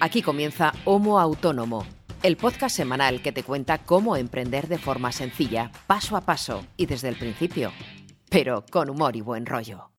[0.00, 1.86] Aquí comienza Homo Autónomo,
[2.22, 6.86] el podcast semanal que te cuenta cómo emprender de forma sencilla, paso a paso y
[6.86, 7.72] desde el principio,
[8.28, 9.90] pero con humor y buen rollo.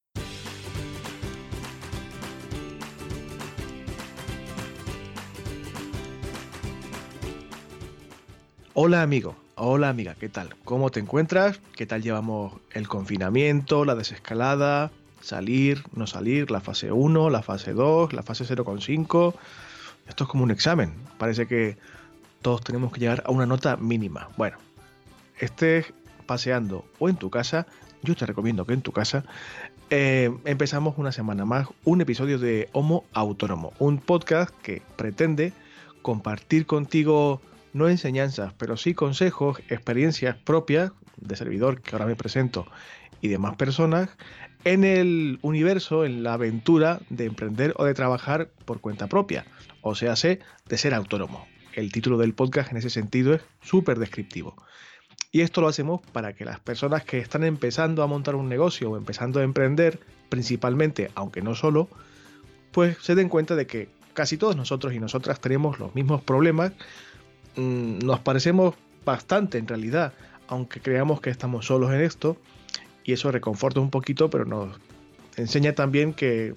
[8.78, 10.54] Hola amigo, hola amiga, ¿qué tal?
[10.66, 11.62] ¿Cómo te encuentras?
[11.78, 14.92] ¿Qué tal llevamos el confinamiento, la desescalada,
[15.22, 19.34] salir, no salir, la fase 1, la fase 2, la fase 0,5?
[20.08, 21.78] Esto es como un examen, parece que
[22.42, 24.30] todos tenemos que llegar a una nota mínima.
[24.38, 24.58] Bueno,
[25.40, 25.94] estés
[26.26, 27.66] paseando o en tu casa,
[28.04, 29.24] yo te recomiendo que en tu casa
[29.90, 35.54] eh, empezamos una semana más un episodio de Homo Autónomo, un podcast que pretende
[36.02, 37.42] compartir contigo
[37.74, 42.68] no enseñanzas, pero sí consejos, experiencias propias de servidor que ahora me presento
[43.22, 44.10] y demás personas
[44.64, 49.46] en el universo, en la aventura de emprender o de trabajar por cuenta propia,
[49.88, 51.48] o sea, sé, de ser autónomo.
[51.74, 54.56] El título del podcast en ese sentido es súper descriptivo.
[55.32, 58.92] Y esto lo hacemos para que las personas que están empezando a montar un negocio
[58.92, 61.90] o empezando a emprender, principalmente, aunque no solo,
[62.72, 66.72] pues se den cuenta de que casi todos nosotros y nosotras tenemos los mismos problemas
[67.56, 70.14] Mm, nos parecemos bastante en realidad,
[70.48, 72.38] aunque creamos que estamos solos en esto,
[73.04, 74.78] y eso reconforta un poquito, pero nos
[75.38, 76.56] enseña también que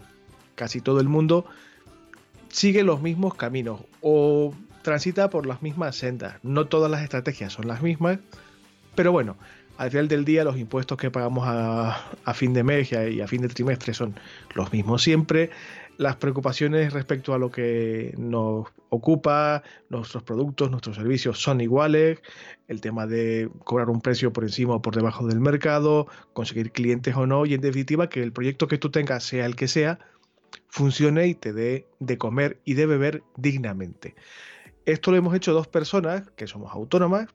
[0.55, 1.44] casi todo el mundo
[2.48, 6.36] sigue los mismos caminos o transita por las mismas sendas.
[6.42, 8.18] No todas las estrategias son las mismas,
[8.94, 9.36] pero bueno,
[9.77, 13.42] al final del día los impuestos que pagamos a, fin de mes y a fin
[13.42, 14.14] de trimestre son
[14.54, 15.50] los mismos siempre.
[15.98, 22.20] Las preocupaciones respecto a lo que nos ocupa, nuestros productos, nuestros servicios son iguales,
[22.69, 27.16] el tema de cobrar un precio por encima o por debajo del mercado, conseguir clientes
[27.16, 29.98] o no, y en definitiva que el proyecto que tú tengas, sea el que sea,
[30.68, 34.14] funcione y te dé de comer y de beber dignamente.
[34.84, 37.28] Esto lo hemos hecho dos personas que somos autónomas,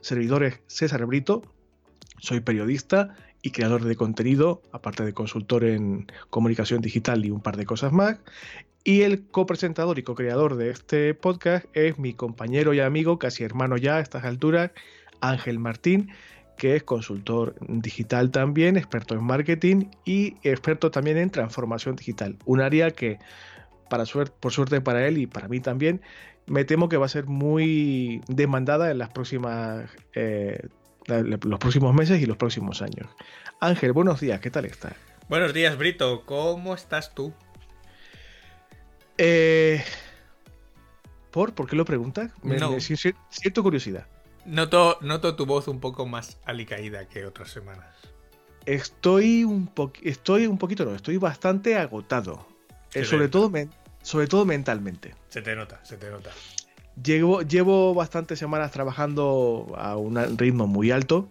[0.00, 1.42] servidores César Brito,
[2.18, 7.56] soy periodista y creador de contenido, aparte de consultor en comunicación digital y un par
[7.56, 8.18] de cosas más.
[8.84, 13.76] Y el copresentador y co-creador de este podcast es mi compañero y amigo, casi hermano
[13.76, 14.72] ya a estas alturas,
[15.20, 16.10] Ángel Martín,
[16.60, 22.36] que es consultor digital también, experto en marketing y experto también en transformación digital.
[22.44, 23.18] Un área que,
[23.88, 26.02] para por suerte para él y para mí también,
[26.44, 30.68] me temo que va a ser muy demandada en las próximas eh,
[31.06, 33.08] los próximos meses y los próximos años.
[33.58, 34.92] Ángel, buenos días, ¿qué tal estás?
[35.30, 37.32] Buenos días, Brito, ¿cómo estás tú?
[39.16, 39.82] Eh,
[41.30, 41.54] ¿Por?
[41.54, 42.30] ¿Por qué lo preguntas?
[42.42, 44.06] Me, siento curiosidad.
[44.44, 47.86] Noto, noto tu voz un poco más alicaída que otras semanas.
[48.66, 49.70] Estoy un,
[50.02, 52.46] estoy un poquito, no, estoy bastante agotado.
[52.94, 53.52] Eh, sobre, todo
[54.02, 55.14] sobre todo mentalmente.
[55.28, 56.30] Se te nota, se te nota.
[57.02, 61.28] Llevo, llevo bastantes semanas trabajando a un ritmo muy alto.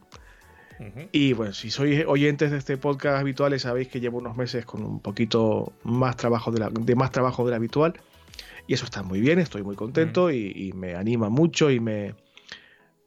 [1.12, 4.82] Y bueno, si sois oyentes de este podcast habituales, sabéis que llevo unos meses con
[4.86, 8.00] un poquito más trabajo de, la, de más trabajo del habitual.
[8.66, 12.16] Y eso está muy bien, estoy muy contento y, me anima mucho y me,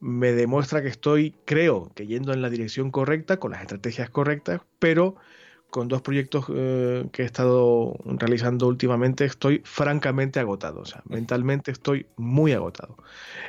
[0.02, 4.60] me demuestra que estoy, creo, que yendo en la dirección correcta, con las estrategias correctas,
[4.80, 5.14] pero
[5.70, 11.70] con dos proyectos eh, que he estado realizando últimamente estoy francamente agotado, o sea, mentalmente
[11.70, 12.96] estoy muy agotado.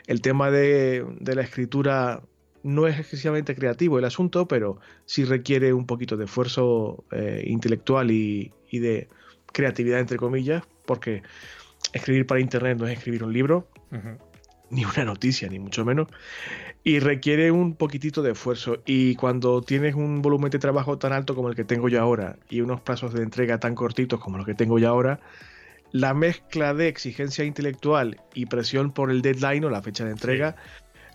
[0.05, 2.21] El tema de, la escritura
[2.61, 8.11] no es excesivamente creativo el asunto, pero sí requiere un poquito de esfuerzo eh, intelectual
[8.11, 9.09] y, de
[9.51, 11.23] creatividad, entre comillas, porque
[11.93, 13.67] escribir para Internet no es escribir un libro,
[14.69, 16.07] ni una noticia, ni mucho menos
[16.83, 18.81] y requiere un poquitito de esfuerzo.
[18.85, 22.37] Y cuando tienes un volumen de trabajo tan alto como el que tengo yo ahora
[22.49, 25.19] y unos plazos de entrega tan cortitos como los que tengo yo ahora,
[25.91, 30.55] la mezcla de exigencia intelectual y presión por el deadline o la fecha de entrega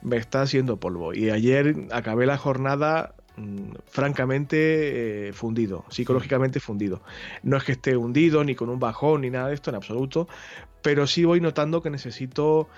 [0.02, 1.12] me está haciendo polvo.
[1.12, 7.02] Y ayer acabé la jornada mm, francamente eh, fundido, psicológicamente fundido.
[7.42, 10.28] No es que esté hundido ni con un bajón ni nada de esto en absoluto,
[10.80, 12.68] pero sí voy notando que necesito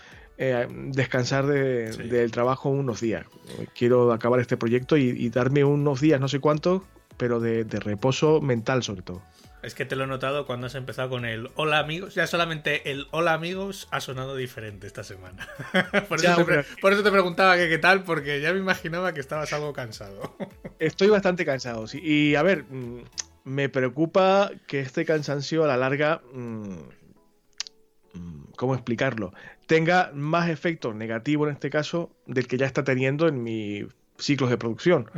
[0.43, 3.27] eh, descansar del trabajo unos días.
[3.75, 6.81] Quiero acabar este proyecto y, darme unos días, no sé cuántos,
[7.19, 9.21] pero de, reposo mental sobre todo.
[9.63, 12.15] Es que te lo he notado cuando has empezado con el hola amigos.
[12.15, 15.47] Ya solamente el hola amigos ha sonado diferente esta semana.
[16.09, 20.39] por, eso te, preguntaba que qué tal, porque ya me imaginaba que estabas algo cansado.
[20.79, 22.01] Estoy bastante cansado, sí.
[22.03, 23.03] Y a ver, mm,
[23.45, 26.23] me preocupa que este cansancio a la larga...
[26.33, 26.79] Mm,
[28.15, 29.35] mm, ¿Cómo explicarlo?
[29.71, 33.87] Tenga más efecto negativo en este caso del que ya está teniendo en mis
[34.19, 35.09] ciclos de producción.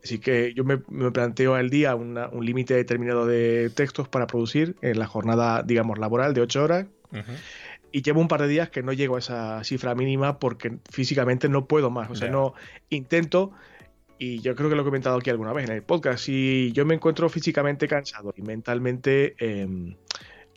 [0.00, 0.78] Así que yo me,
[1.10, 6.34] planteo al día un límite determinado de textos para producir en la jornada, digamos, laboral
[6.34, 6.86] de 8 horas.
[7.90, 11.48] y llevo un par de días que no llego a esa cifra mínima porque físicamente
[11.48, 12.08] no puedo más.
[12.08, 12.54] O sea, no
[12.90, 13.50] intento,
[14.20, 16.86] y yo creo que lo he comentado aquí alguna vez en el podcast, si yo
[16.86, 19.96] me encuentro físicamente cansado y mentalmente em,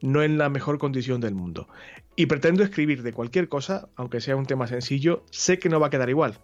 [0.03, 1.67] no en la mejor condición del mundo,
[2.19, 5.87] y pretendo escribir de cualquier cosa, aunque sea un tema sencillo, sé que no va
[5.87, 6.37] a quedar igual.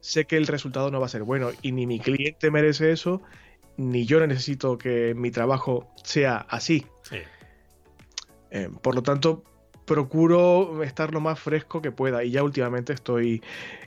[0.00, 3.22] Sé que el resultado no va a ser bueno y ni mi cliente merece eso,
[3.76, 6.84] ni yo necesito que mi trabajo sea así.
[8.50, 9.44] Em, por lo tanto,
[9.86, 13.40] procuro estar lo más fresco que pueda y ya últimamente estoy...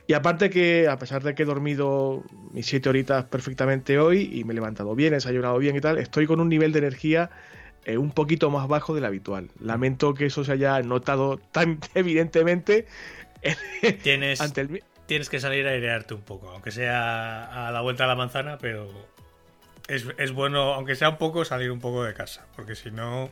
[0.06, 4.44] Y aparte que a pesar de que he dormido mis siete horitas perfectamente hoy y
[4.44, 7.28] me he levantado bien, he desayunado bien y tal, estoy con un nivel de energía
[7.86, 9.48] eh, un poquito más bajo del habitual.
[9.60, 12.86] Lamento que eso se haya notado tan evidentemente
[14.02, 14.40] tienes,
[15.06, 18.58] tienes que salir a airearte un poco, aunque sea a la vuelta a la manzana,
[18.58, 18.90] pero
[19.86, 23.30] es, es bueno, aunque sea un poco, salir un poco de casa, porque si no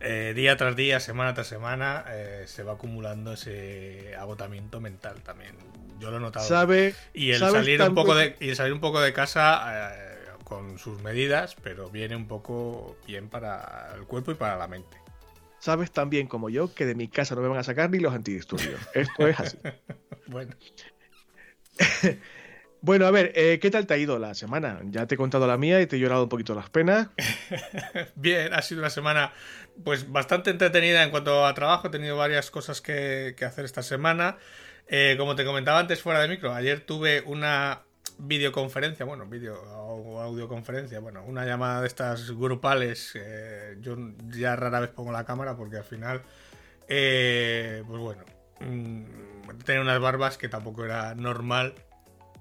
[0.00, 5.54] eh, día tras día, semana tras semana, eh, se va acumulando ese agotamiento mental también.
[6.00, 6.46] Yo lo he notado.
[6.46, 9.94] ¿Sabe, y, el salir un poco de, y salir un poco de casa
[10.44, 14.96] con sus medidas, pero viene un poco bien para el cuerpo y para la mente.
[15.58, 17.98] Sabes tan bien como yo que de mi casa no me van a sacar ni
[17.98, 18.80] los antidisturbios.
[18.94, 19.58] Esto es así.
[20.26, 20.54] bueno.
[22.84, 24.78] Bueno, a ver, eh, ¿qué tal te ha ido la semana?
[24.84, 27.08] Ya te he contado la mía y te he llorado un poquito las penas.
[28.14, 29.32] Bien, ha sido una semana
[29.82, 31.88] pues bastante entretenida en cuanto a trabajo.
[31.88, 34.36] He tenido varias cosas que, hacer esta semana.
[34.86, 37.84] Eh, como te comentaba antes fuera de micro, ayer tuve una
[38.18, 43.12] videoconferencia, bueno, video o audioconferencia, bueno, una llamada de estas grupales.
[43.14, 43.96] Eh, yo
[44.30, 46.22] ya rara vez pongo la cámara porque al final,
[46.86, 48.24] pues bueno,
[48.60, 49.04] mm,
[49.64, 51.74] tenía unas barbas que tampoco era normal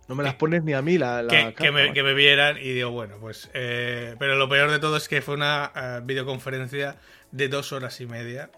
[0.08, 1.26] no me las pones ni a mí la,
[1.56, 3.50] que, me, vieran y digo, bueno, pues...
[3.54, 6.98] Eh, pero lo peor de todo es que fue una eh, videoconferencia
[7.32, 8.50] de dos horas y media.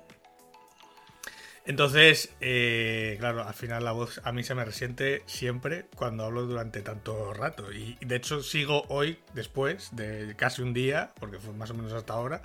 [1.68, 6.46] Entonces, eh, claro, al final la voz a mí se me resiente siempre cuando hablo
[6.46, 7.72] durante tanto rato.
[7.74, 11.92] Y de hecho sigo hoy, después de casi un día, porque fue más o menos
[11.94, 12.44] hasta ahora,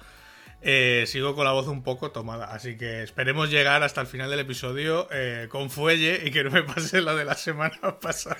[0.62, 2.46] sigo con la voz un poco tomada.
[2.46, 5.08] Así que esperemos llegar hasta el final del episodio
[5.48, 8.36] con fuelle y que no me pase lo de la semana pasada.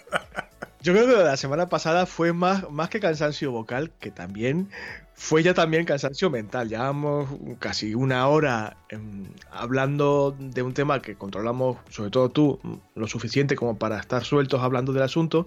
[0.83, 4.71] Yo creo que la semana pasada fue más, más que cansancio vocal, que también
[5.13, 6.71] fue ya también cansancio mental.
[6.71, 7.29] Llevamos
[7.59, 12.61] casi una hora em, hablando de un tema que controlamos, sobre todo tú,
[12.95, 15.47] lo suficiente como para estar sueltos hablando del asunto,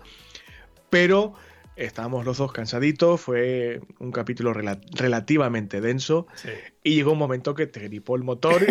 [0.92, 1.34] pero
[1.76, 6.28] estábamos los dos cansaditos, fue un capítulo relativamente denso
[6.84, 8.64] y llegó un momento que te gripó el motor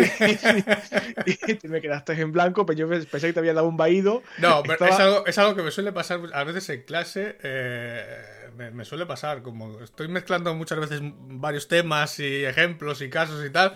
[1.25, 4.23] y, te me quedaste en blanco, pero yo pensé que te había dado un vaído.
[4.37, 8.05] No, pero es, algo, es, algo, que me suele pasar a veces en clase, eh,
[8.55, 13.49] me, suele pasar, como estoy mezclando muchas veces varios temas y ejemplos y casos y
[13.49, 13.75] tal.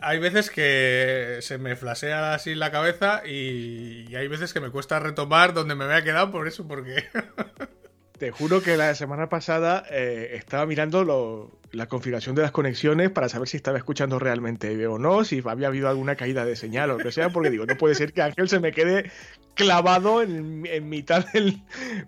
[0.00, 4.70] Hay veces que se me flasea así la cabeza y, y hay veces que me
[4.70, 7.04] cuesta retomar donde me había quedado por eso, porque
[8.18, 13.28] te juro que la semana pasada eh, estaba mirando la configuración de las conexiones para
[13.28, 16.98] saber si estaba escuchando realmente o no, si había habido alguna caída de señal o
[16.98, 19.10] lo que sea, porque digo, no puede ser que Ángel se me quede
[19.54, 21.62] clavado en, mitad del...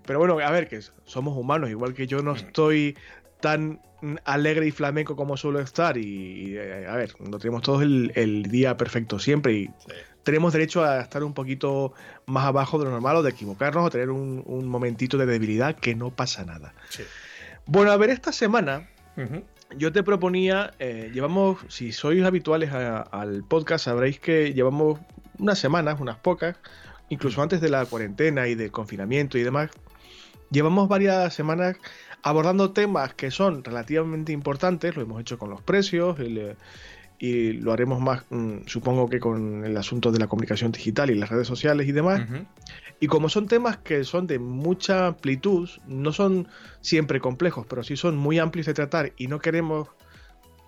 [0.06, 2.96] Pero bueno, a ver, que somos humanos, igual que yo no estoy
[3.40, 3.80] tan
[4.24, 8.76] alegre y flamenco como suelo estar y, eh, a ver, no tenemos todos el, día
[8.76, 9.70] perfecto siempre y
[10.24, 11.92] tenemos derecho a estar un poquito
[12.26, 15.94] más abajo de lo normal o de equivocarnos o tener un, momentito de debilidad que
[15.94, 16.74] no pasa nada.
[17.66, 18.88] Bueno, a ver, esta semana
[19.76, 25.00] yo te proponía, eh, llevamos, si sois habituales al podcast, sabréis que llevamos
[25.38, 26.56] unas semanas, unas pocas,
[27.08, 29.70] incluso antes de la cuarentena y del confinamiento y demás,
[30.50, 31.76] llevamos varias semanas
[32.22, 36.56] abordando temas que son relativamente importantes, lo hemos hecho con los precios, el,
[37.24, 41.14] y lo haremos más, mm, supongo que con el asunto de la comunicación digital y
[41.14, 42.22] las redes sociales y demás.
[43.00, 46.48] Y como son temas que son de mucha amplitud, no son
[46.82, 49.88] siempre complejos, pero sí son muy amplios de tratar y no queremos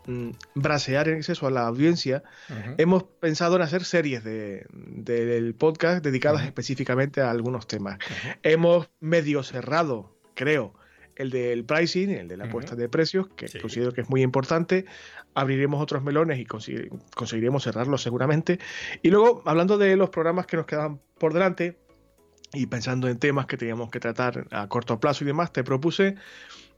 [0.07, 2.23] mm, brasear en exceso a la audiencia,
[2.79, 7.99] hemos pensado en hacer series del de, podcast dedicadas específicamente a algunos temas.
[8.43, 10.73] Hemos medio cerrado, creo,
[11.17, 14.85] el del pricing, el de la apuesta de precios, que considero que es muy importante.
[15.35, 18.59] Abriremos otros melones y conseguiremos cerrarlos seguramente.
[19.03, 21.79] Y luego, hablando de los programas que nos quedan por delante
[22.53, 26.17] y pensando en temas que teníamos que tratar a corto plazo y demás, te propuse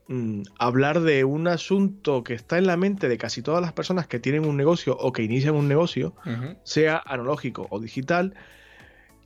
[0.08, 4.06] mm, hablar de un asunto que está en la mente de casi todas las personas
[4.06, 6.14] que tienen un negocio o que inician un negocio,
[6.62, 8.34] sea analógico o digital,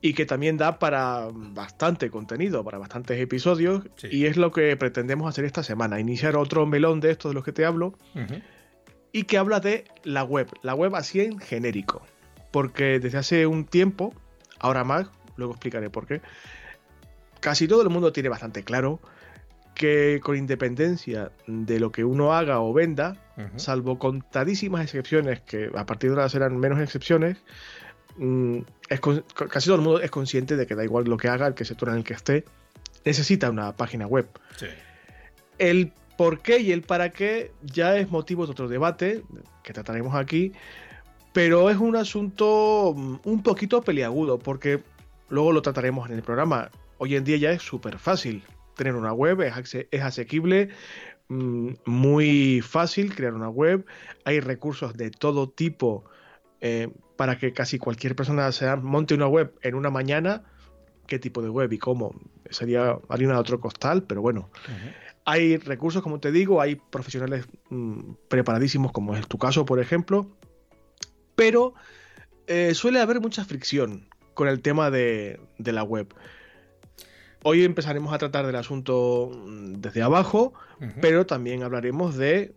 [0.05, 5.29] y que también da para bastante contenido, para bastantes episodios, y es lo que pretendemos
[5.29, 7.93] hacer esta semana, iniciar otro melón de estos de los que te hablo,
[9.13, 12.01] y que habla de la web, la web así en genérico.
[12.51, 14.13] porque desde hace un tiempo,
[14.59, 15.07] ahora más,
[15.37, 16.21] luego explicaré por qué,
[17.39, 18.99] casi todo el mundo tiene bastante claro
[19.73, 23.15] que con independencia de lo que uno haga o venda,
[23.55, 27.37] salvo contadísimas excepciones, que a partir de ahora serán menos excepciones,
[28.17, 28.59] mm,
[29.49, 31.65] casi todo el mundo es consciente de que da igual lo que haga, el que
[31.65, 32.45] sector en el que esté,
[33.05, 34.27] necesita una página web.
[35.57, 39.23] El por qué y el para qué ya es motivo de otro debate
[39.63, 40.51] que trataremos aquí,
[41.33, 44.81] pero es un asunto mm, un poquito peliagudo, porque
[45.29, 46.69] luego lo trataremos en el programa.
[46.97, 48.43] Hoy en día ya es súper fácil
[48.75, 50.69] tener una web, es, asequible,
[51.29, 53.85] mm, muy fácil crear una web,
[54.25, 56.05] hay recursos de todo tipo
[56.61, 60.43] eh, para que casi cualquier persona se monte una web en una mañana.
[61.07, 62.15] ¿Qué tipo de web y cómo?
[62.49, 64.49] Sería harina de otro costal, pero bueno.
[65.25, 70.27] Hay recursos, como te digo, hay profesionales mm, preparadísimos, como es tu caso, por ejemplo,
[71.35, 71.73] pero
[72.47, 76.13] eh, suele haber mucha fricción con el tema de, de la web.
[77.43, 80.53] Hoy empezaremos a tratar del asunto mm, desde abajo,
[81.01, 82.53] pero también hablaremos de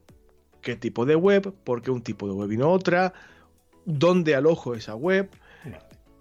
[0.63, 3.13] qué tipo de web, por qué un tipo de web y no otra,
[3.87, 5.31] dónde alojo esa web,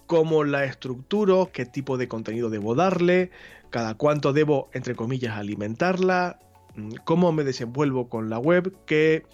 [0.07, 3.31] cómo la estructuro, qué tipo de contenido debo darle,
[3.69, 6.39] cada cuánto debo, entre comillas, alimentarla,
[6.75, 9.25] mm, cómo me desenvuelvo con la web, qué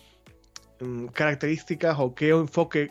[0.79, 2.89] mm, características o qué enfoque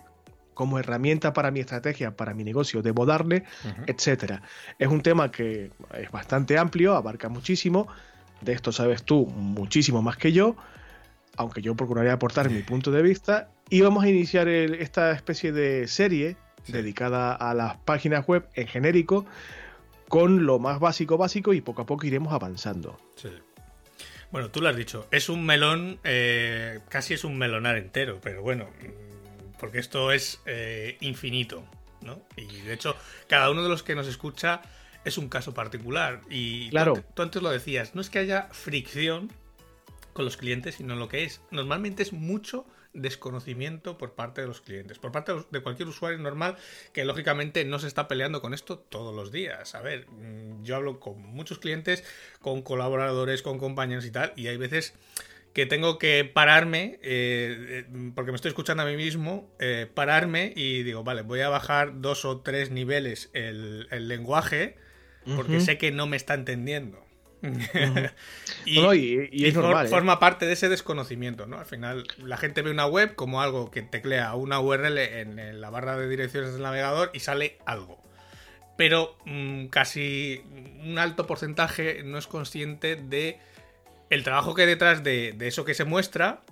[0.54, 3.44] como herramienta para mi estrategia, para mi negocio, debo darle,
[3.86, 4.42] etcétera.
[4.78, 7.88] Es un tema que es bastante amplio, abarca muchísimo.
[8.42, 10.56] De esto sabes tú muchísimo más que yo,
[11.38, 13.48] aunque yo procuraré aportar mi punto de vista.
[13.72, 16.36] Y vamos a iniciar esta especie de serie
[16.66, 19.24] dedicada a las páginas web en genérico,
[20.08, 22.98] con lo más básico básico y poco a poco iremos avanzando.
[23.14, 23.30] Sí.
[24.32, 28.42] Bueno, tú lo has dicho, es un melón, eh, casi es un melonar entero, pero
[28.42, 28.68] bueno,
[29.60, 31.62] porque esto es eh, infinito,
[32.00, 32.20] ¿no?
[32.36, 32.96] Y de hecho,
[33.28, 34.62] cada uno de los que nos escucha
[35.04, 36.22] es un caso particular.
[36.28, 37.04] Y claro.
[37.14, 39.32] tú, antes lo decías, no es que haya fricción
[40.12, 44.60] con los clientes, sino lo que es, normalmente es mucho desconocimiento por parte de los
[44.60, 46.56] clientes, por parte de cualquier usuario normal
[46.92, 49.74] que lógicamente no se está peleando con esto todos los días.
[49.74, 52.04] A ver, mm, yo hablo con muchos clientes,
[52.40, 54.94] con colaboradores, con compañeros y tal, y hay veces
[55.52, 60.52] que tengo que pararme, eh, eh, porque me estoy escuchando a mí mismo, eh, pararme
[60.54, 64.76] y digo, vale, voy a bajar dos o tres niveles el, lenguaje,
[65.36, 67.04] porque sé que no me está entendiendo.
[68.64, 71.58] Y, forma parte de ese desconocimiento, ¿no?
[71.58, 75.70] Al final, la gente ve una web como algo que teclea una URL en, la
[75.70, 78.02] barra de direcciones del navegador y sale algo.
[78.76, 80.42] Pero mm, casi
[80.84, 83.38] un alto porcentaje no es consciente de
[84.10, 86.42] el trabajo que hay detrás de, eso que se muestra,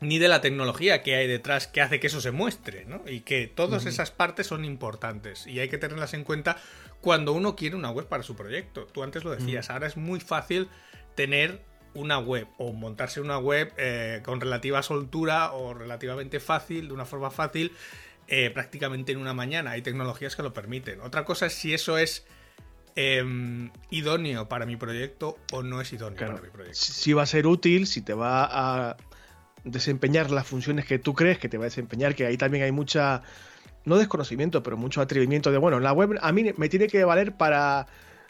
[0.00, 3.02] ni de la tecnología que hay detrás que hace que eso se muestre, ¿no?
[3.06, 6.56] Y que todas esas partes son importantes y hay que tenerlas en cuenta
[7.00, 8.86] cuando uno quiere una web para su proyecto.
[8.86, 10.68] Tú antes lo decías, ahora es muy fácil
[11.14, 16.94] tener una web o montarse una web eh, con relativa soltura o relativamente fácil, de
[16.94, 17.72] una forma fácil,
[18.28, 19.72] eh, prácticamente en una mañana.
[19.72, 21.00] Hay tecnologías que lo permiten.
[21.00, 22.24] Otra cosa es si eso es
[22.96, 26.78] Em, idóneo para mi proyecto o no es idóneo para mi proyecto.
[26.78, 28.96] Si va a ser útil, si te va a
[29.64, 32.72] desempeñar las funciones que tú crees que te va a desempeñar, que ahí también hay
[32.72, 33.22] mucha,
[33.84, 37.36] no desconocimiento, pero mucho atrevimiento de, bueno, la web a mí me tiene que valer
[37.36, 37.86] para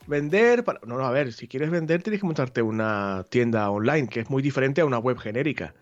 [0.06, 0.80] vender, para...
[0.86, 4.30] no, no, a ver, si quieres vender tienes que montarte una tienda online, que es
[4.30, 5.74] muy diferente a una web genérica.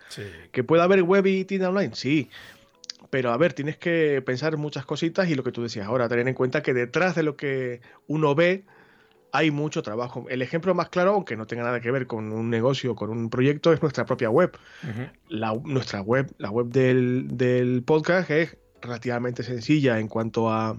[0.53, 1.95] ¿Que pueda haber web y tienda online?
[1.95, 2.31] Sí.
[3.11, 6.29] Pero a ver, tienes que pensar muchas cositas y lo que tú decías ahora, tener
[6.29, 8.65] en cuenta que detrás de lo que uno ve
[9.33, 10.27] hay mucho trabajo.
[10.29, 13.31] El ejemplo más claro, aunque no tenga nada que ver con un negocio, con un
[13.31, 14.57] proyecto, es nuestra propia web.
[15.29, 20.77] la, nuestra web, la web del, del, podcast es relativamente sencilla en cuanto a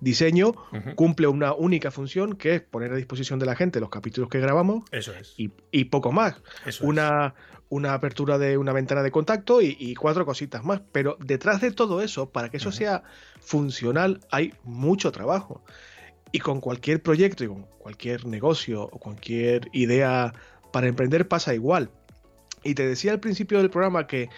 [0.00, 0.54] diseño,
[0.94, 4.40] cumple una única función que es poner a disposición de la gente los capítulos que
[4.40, 4.84] grabamos.
[4.90, 5.34] Eso es.
[5.36, 6.36] Y, poco más.
[6.82, 7.34] una,
[7.68, 10.82] una apertura de una ventana de contacto y, cuatro cositas más.
[10.92, 13.02] Pero detrás de todo eso, para que eso sea
[13.40, 15.62] funcional, hay mucho trabajo.
[16.32, 20.32] Y con cualquier proyecto y con cualquier negocio o cualquier idea
[20.72, 21.90] para emprender pasa igual.
[22.62, 24.28] Y te decía al principio del programa que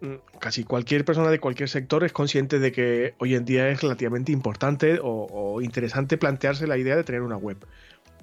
[0.00, 3.80] mm, casi cualquier persona de cualquier sector es consciente de que hoy en día es
[3.80, 7.64] relativamente importante o, interesante plantearse la idea de tener una web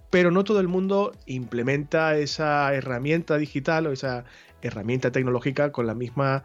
[0.10, 4.24] pero no todo el mundo implementa esa herramienta digital o esa
[4.62, 6.44] herramienta tecnológica con la misma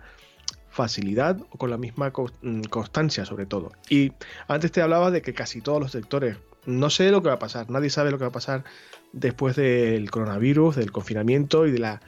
[0.69, 3.73] facilidad o con la misma mm, constancia sobre todo.
[3.89, 4.13] Y
[4.49, 7.39] antes te hablaba de que casi todos los sectores, no sé lo que va a
[7.39, 8.65] pasar, nadie sabe lo que va a pasar
[9.13, 12.01] después del coronavirus, del confinamiento y de la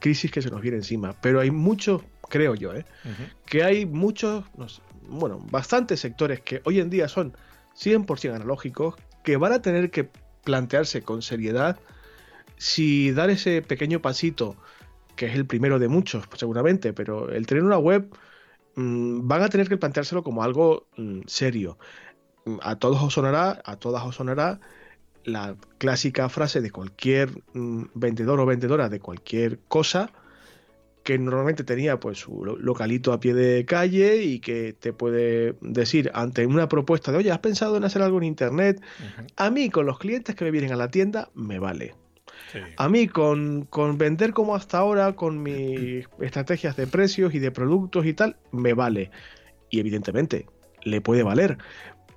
[0.00, 2.84] crisis que se nos viene encima, pero hay muchos, creo yo, ¿eh?
[3.46, 4.44] que hay muchos,
[5.08, 7.36] bueno, bastantes sectores que hoy en día son
[7.76, 10.08] 100% analógicos, que van a tener que
[10.44, 11.78] plantearse con seriedad
[12.56, 14.56] si dar ese pequeño pasito,
[15.16, 18.08] que es el primero de muchos seguramente, pero el tener una web
[18.76, 21.78] mm, van a tener que planteárselo como algo mm, serio.
[22.44, 24.60] Mm, a todos os sonará, a todas os sonará
[25.24, 30.10] la clásica frase de cualquier vendedor o vendedora de cualquier cosa
[31.04, 36.10] que normalmente tenía pues su localito a pie de calle y que te puede decir
[36.14, 38.80] ante una propuesta de, oye, ¿has pensado en hacer algo en Internet?
[39.36, 41.94] A mí, con los clientes que me vienen a la tienda, me vale.
[42.76, 47.50] A mí, con, con, vender como hasta ahora, con mis estrategias de precios y de
[47.50, 49.10] productos y tal, me vale.
[49.70, 50.46] Y evidentemente,
[50.84, 51.58] le puede valer.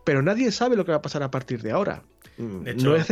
[0.06, 2.04] Pero nadie sabe lo que va a pasar a partir de ahora.
[2.38, 3.10] De hecho, no es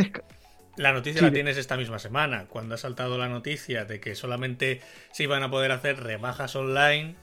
[0.76, 4.80] la noticia la tienes esta misma semana, cuando ha saltado la noticia de que solamente
[5.12, 7.14] se iban a poder hacer rebajas online.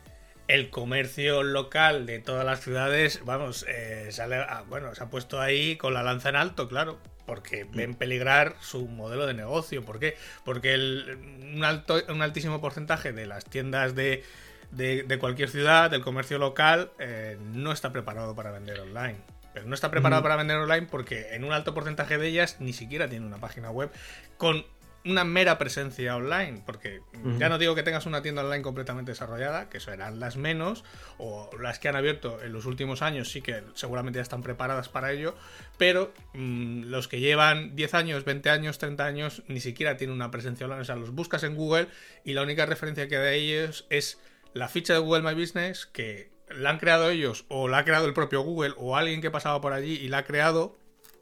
[0.48, 5.78] El comercio local de todas las ciudades, vamos, eh, sale, bueno, se ha puesto ahí
[5.78, 7.76] con la lanza en alto, claro, porque mm.
[7.76, 9.84] ven peligrar su modelo de negocio.
[9.84, 10.16] ¿Por qué?
[10.44, 14.24] Porque un, alto, un altísimo porcentaje de las tiendas de,
[14.72, 19.20] de, cualquier ciudad, del comercio local, eh, no está preparado para vender online
[19.54, 22.74] pero no está preparado para vender online porque en un alto porcentaje de ellas ni
[22.74, 23.92] siquiera tiene una página web
[24.38, 24.66] con
[25.04, 27.02] una mera presencia online, porque
[27.40, 30.84] ya no digo que tengas una tienda online completamente desarrollada, que serán las menos,
[31.18, 34.90] o las que han abierto en los últimos años sí que seguramente ya están preparadas
[34.90, 35.36] para ello,
[35.78, 40.30] pero mm, los que llevan 10 años, 20 años, 30 años, ni siquiera tienen una
[40.30, 41.88] presencia online, o sea, los buscas en Google
[42.24, 44.20] y la única referencia que hay de ellos es
[44.54, 48.06] la ficha de Google My Business, que la han creado ellos o la ha creado
[48.06, 50.78] el propio Google o alguien que pasaba por allí y la ha creado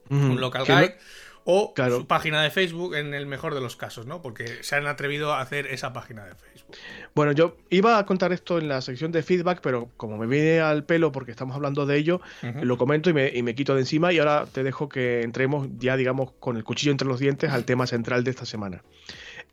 [0.09, 0.97] un local guide
[1.51, 4.21] o su página de Facebook en el mejor de los casos, ¿no?
[4.21, 6.77] Porque se han atrevido a hacer esa página de Facebook.
[7.15, 10.59] Bueno, yo iba a contar esto en la sección de feedback, pero como me viene
[10.59, 12.21] al pelo porque estamos hablando de ello,
[12.61, 15.67] lo comento y me, y me, quito de encima y ahora te dejo que entremos
[15.79, 18.83] ya, digamos, con el cuchillo entre los dientes al tema central de esta semana.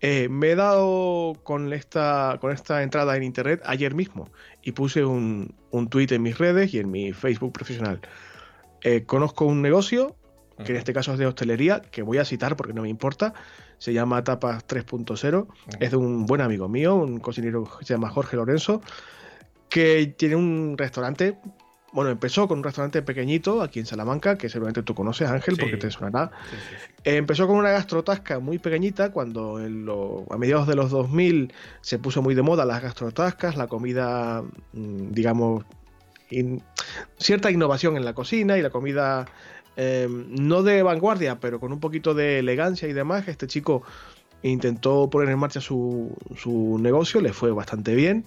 [0.01, 4.29] Eh, me he dado con esta, con esta entrada en internet ayer mismo
[4.63, 8.01] y puse un, un tweet en mis redes y en mi Facebook profesional.
[8.83, 10.17] Eh, conozco un negocio,
[10.65, 13.35] que en este caso es de hostelería, que voy a citar porque no me importa.
[13.79, 15.47] Se llama Tapas 3.0.
[15.81, 18.81] Es de un buen amigo mío, un cocinero que se llama Jorge Lorenzo,
[19.69, 21.39] que tiene un restaurante
[21.93, 25.77] bueno, empezó con un restaurante pequeñito aquí en Salamanca, que seguramente tú conoces, Ángel, porque
[25.77, 26.31] te suena
[27.05, 32.35] empezó con una gastrotasca muy pequeñita, cuando a mediados de los 2000 se puso muy
[32.35, 35.65] de moda las gastrotascas, la comida, mm, digamos,
[37.19, 39.27] cierta innovación en la cocina y la comida
[39.77, 43.29] em, no de vanguardia, pero con un poquito de elegancia y demás.
[43.29, 43.83] Este chico
[44.43, 48.25] intentó poner en marcha su, su negocio, le fue bastante bien.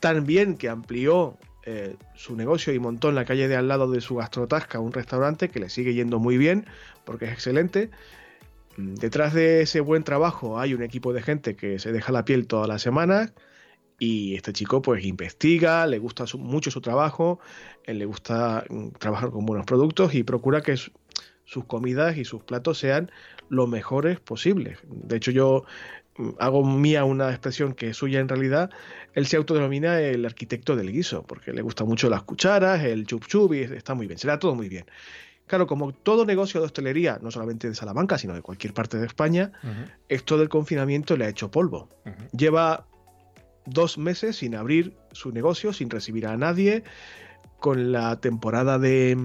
[0.00, 1.38] Tan bien que amplió
[1.72, 4.92] eh, su negocio y montó en la calle de al lado de su gastrotasca un
[4.92, 6.66] restaurante que le sigue yendo muy bien
[7.04, 7.90] porque es excelente.
[8.76, 12.24] Mm, detrás de ese buen trabajo hay un equipo de gente que se deja la
[12.24, 13.32] piel todas las semanas
[14.00, 17.38] y este chico pues investiga, le gusta mucho su trabajo,
[17.84, 22.42] él le gusta mm, trabajar con buenos productos y procura que sus comidas y sus
[22.42, 23.12] platos sean
[23.48, 24.80] lo mejores posibles.
[24.88, 25.64] De hecho yo
[26.38, 28.70] hago mía una expresión que es suya en realidad,
[29.14, 33.26] él se autodenomina el arquitecto del guiso, porque le gusta mucho las cucharas, el chup
[33.26, 34.86] chup y está muy bien, será todo muy bien.
[35.46, 39.06] Claro, como todo negocio de hostelería, no solamente de Salamanca, sino de cualquier parte de
[39.06, 39.50] España,
[40.08, 41.88] esto del confinamiento le ha hecho polvo.
[42.30, 42.86] Lleva
[43.66, 46.84] dos meses sin abrir su negocio, sin recibir a nadie,
[47.58, 49.16] con la temporada de,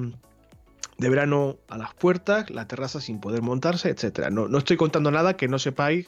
[0.97, 4.31] de verano a las puertas, la terraza sin poder montarse, etcétera.
[4.31, 6.07] No, no estoy contando nada que no sepáis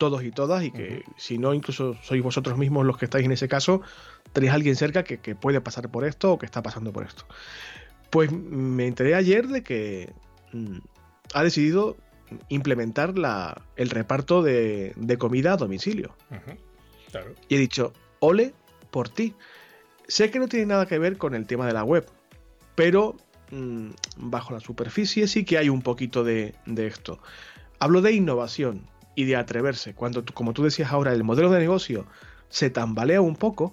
[0.00, 3.32] todos y todas y que si no incluso sois vosotros mismos los que estáis en
[3.32, 3.82] ese caso,
[4.32, 7.26] tenéis a alguien cerca que, puede pasar por esto o que está pasando por esto.
[8.08, 10.10] Pues me enteré ayer de que
[10.52, 10.78] mm,
[11.34, 11.98] ha decidido
[12.48, 16.16] implementar la, el reparto de, comida a domicilio.
[17.48, 18.54] Y he dicho, ole
[18.90, 19.34] por ti.
[20.08, 22.06] Sé que no tiene nada que ver con el tema de la web,
[22.74, 23.16] pero
[23.50, 27.20] mm, bajo la superficie sí que hay un poquito de, de esto.
[27.78, 29.94] Hablo de innovación y de atreverse.
[29.94, 32.06] Cuando, como tú decías ahora, el modelo de negocio
[32.48, 33.72] se tambalea un poco,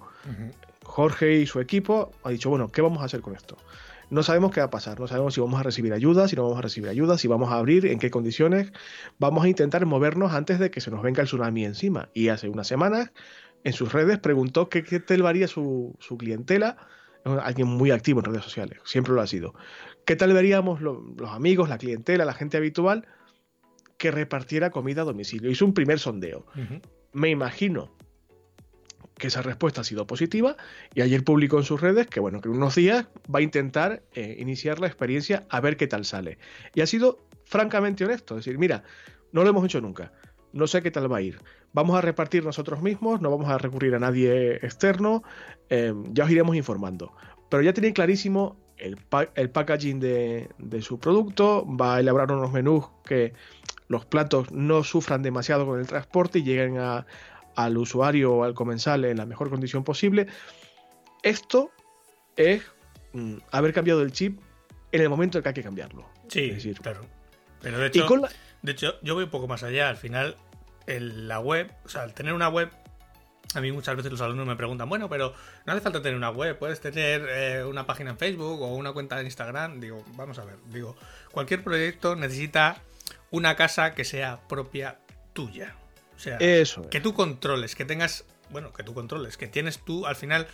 [0.84, 3.58] Jorge y su equipo ha dicho, bueno, ¿qué vamos a hacer con esto?
[4.10, 6.44] No sabemos qué va a pasar, no sabemos si vamos a recibir ayuda, si no
[6.44, 8.72] vamos a recibir ayuda, si vamos a abrir, en qué condiciones.
[9.20, 12.10] Vamos a intentar movernos antes de que se nos venga el tsunami encima.
[12.14, 13.12] Y hace unas semanas
[13.66, 16.78] en sus redes preguntó qué, qué tal varía su, su clientela,
[17.26, 19.54] alguien muy activo en redes sociales, siempre lo ha sido.
[20.06, 23.06] ¿Qué tal veríamos los amigos, la clientela, la gente habitual
[23.98, 25.50] que repartiera comida a domicilio.
[25.50, 26.46] Hizo un primer sondeo.
[27.14, 27.92] Me imagino
[29.18, 30.56] que esa respuesta ha sido positiva
[30.94, 34.04] y ayer publicó en sus redes que bueno, que en unos días va a intentar
[34.14, 36.38] eh, iniciar la experiencia a ver qué tal sale.
[36.76, 38.84] Y ha sido francamente honesto, es decir, mira,
[39.32, 40.12] no lo hemos hecho nunca,
[40.54, 41.40] no sé qué tal va a ir.
[41.74, 45.24] Vamos a repartir nosotros mismos, no vamos a recurrir a nadie externo,
[45.70, 47.14] eh, ya os iremos informando.
[47.50, 48.98] Pero ya tiene clarísimo el,
[49.36, 53.34] el packaging de, de, su producto, va a elaborar unos menús que
[53.88, 57.06] los platos no sufran demasiado con el transporte y lleguen a,
[57.56, 60.28] al usuario o al comensal en la mejor condición posible.
[61.24, 61.72] Esto
[62.36, 62.64] es
[63.14, 64.40] mm, haber cambiado el chip
[64.92, 66.08] en el momento en que hay que cambiarlo.
[66.28, 67.02] Sí, claro.
[67.62, 68.08] Pero de hecho,
[68.62, 69.90] de hecho, yo voy un poco más allá.
[69.90, 70.36] Al final,
[70.86, 72.70] en la web, o sea, al tener una web,
[73.56, 75.34] a mí muchas veces los alumnos me preguntan, bueno, pero
[75.66, 78.92] no hace falta tener una web, puedes tener eh, una página en Facebook o una
[78.92, 79.80] cuenta de Instagram.
[79.80, 80.96] Digo, vamos a ver, digo,
[81.32, 82.82] cualquier proyecto necesita
[83.32, 85.00] una casa que sea propia
[85.34, 85.76] tuya.
[86.16, 90.06] O sea, Eso que tú controles, que tengas, bueno, que tú controles, que tienes tú
[90.08, 90.48] al final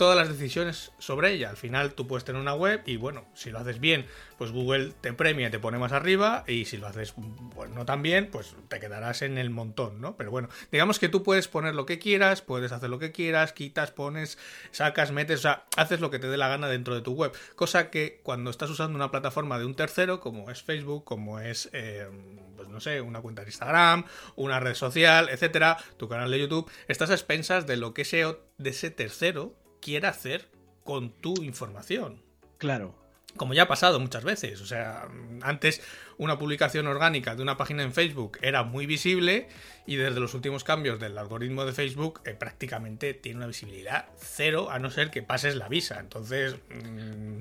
[0.00, 1.50] todas las decisiones sobre ella.
[1.50, 4.06] Al final tú puedes tener una web y bueno, si lo haces bien,
[4.38, 7.12] pues Google te premia y te pone más arriba y si lo haces
[7.54, 10.16] pues, no tan bien, pues te quedarás en el montón, ¿no?
[10.16, 13.52] Pero bueno, digamos que tú puedes poner lo que quieras, puedes hacer lo que quieras,
[13.52, 14.38] quitas, pones,
[14.70, 17.32] sacas, metes, o sea, haces lo que te dé la gana dentro de tu web.
[17.54, 21.68] Cosa que cuando estás usando una plataforma de un tercero, como es Facebook, como es,
[21.74, 22.08] eh,
[22.56, 26.70] pues no sé, una cuenta de Instagram, una red social, etcétera, tu canal de YouTube,
[26.88, 30.48] estás a expensas de lo que sea de ese tercero quiera hacer
[30.84, 32.22] con tu información.
[32.58, 32.94] Claro.
[33.36, 34.60] Como ya ha pasado muchas veces.
[34.60, 35.08] O sea,
[35.42, 35.82] antes
[36.18, 39.48] una publicación orgánica de una página en Facebook era muy visible
[39.86, 44.68] y desde los últimos cambios del algoritmo de Facebook eh, prácticamente tiene una visibilidad cero
[44.70, 46.00] a no ser que pases la visa.
[46.00, 47.40] Entonces, mmm,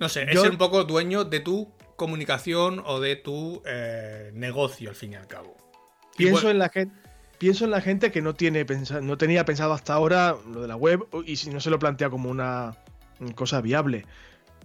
[0.00, 4.90] no sé, es ser un poco dueño de tu comunicación o de tu eh, negocio
[4.90, 5.56] al fin y al cabo.
[6.16, 7.05] Pienso en la gente
[7.38, 8.64] pienso en la gente que no, tiene
[9.02, 12.10] no tenía pensado hasta ahora lo de la web y si no se lo plantea
[12.10, 12.76] como una
[13.34, 14.04] cosa viable.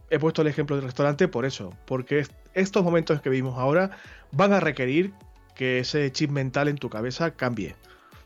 [0.09, 3.91] He puesto el ejemplo del restaurante por eso, porque estos momentos que vivimos ahora
[4.31, 5.13] van a requerir
[5.55, 7.75] que ese chip mental en tu cabeza cambie.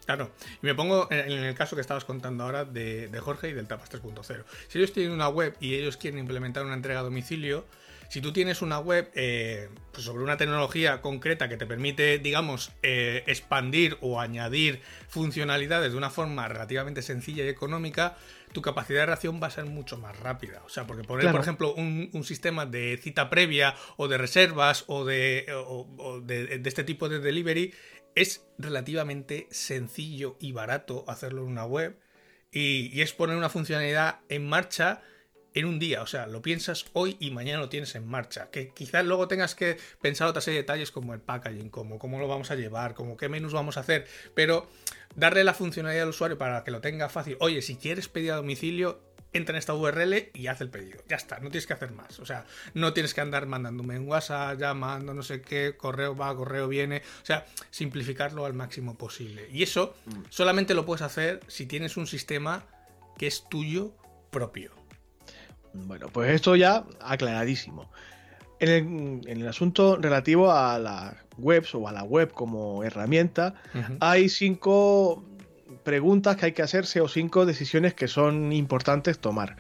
[0.06, 0.32] Claro,
[0.62, 3.68] y me pongo en el caso que estabas contando ahora de, de Jorge y del
[3.68, 4.44] Tapas 3.0.
[4.68, 7.66] Si ellos tienen una web y ellos quieren implementar una entrega a domicilio,
[8.10, 12.72] si tú tienes una web eh, pues sobre una tecnología concreta que te permite, digamos,
[12.84, 18.18] eh, expandir o añadir funcionalidades de una forma relativamente sencilla y económica,
[18.52, 20.62] tu capacidad de reacción va a ser mucho más rápida.
[20.66, 21.38] O sea, porque poner, claro.
[21.38, 26.22] por ejemplo, un, un, sistema de cita previa o de reservas o de, o, o
[26.22, 27.74] de, de este tipo de delivery
[28.16, 32.00] es relativamente sencillo y barato hacerlo en una web.
[32.52, 35.02] Y, y es poner una funcionalidad en marcha
[35.56, 38.52] en un día, o sea, lo piensas hoy y mañana lo tienes en marcha.
[38.52, 42.20] Que quizás luego tengas que pensar otra serie de detalles como el packaging, como cómo
[42.20, 44.70] lo vamos a llevar, como qué menús vamos a hacer, pero
[45.16, 47.38] darle la funcionalidad al usuario para que lo tenga fácil.
[47.40, 49.00] Oye, si quieres pedir a domicilio,
[49.32, 51.02] entra en esta URL y haz el pedido.
[51.08, 52.20] Ya está, no tienes que hacer más.
[52.20, 56.36] O sea, no tienes que andar mandándome en WhatsApp, llamando, no sé qué, correo va,
[56.36, 57.02] correo viene.
[57.24, 59.48] O sea, simplificarlo al máximo posible.
[59.54, 59.96] Y eso
[60.30, 62.66] solamente lo puedes hacer si tienes un sistema
[63.18, 63.94] que es tuyo
[64.32, 64.85] propio.
[65.86, 67.90] Bueno, pues esto ya aclaradísimo.
[68.60, 73.56] En el, en el, asunto relativo a las webs o a la web como herramienta,
[73.74, 73.98] uh -huh.
[74.00, 75.26] hay cinco
[75.84, 79.58] preguntas que hay que hacerse o cinco decisiones que son importantes tomar.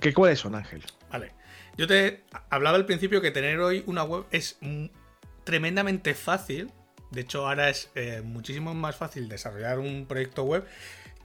[0.00, 0.82] ¿Qué, ¿Cuáles son, Ángel?
[1.10, 1.32] Vale.
[1.76, 4.58] Yo te hablaba al principio que tener hoy una web es
[5.44, 6.72] tremendamente fácil.
[7.10, 10.66] De hecho, ahora es eh, muchísimo más fácil desarrollar un proyecto web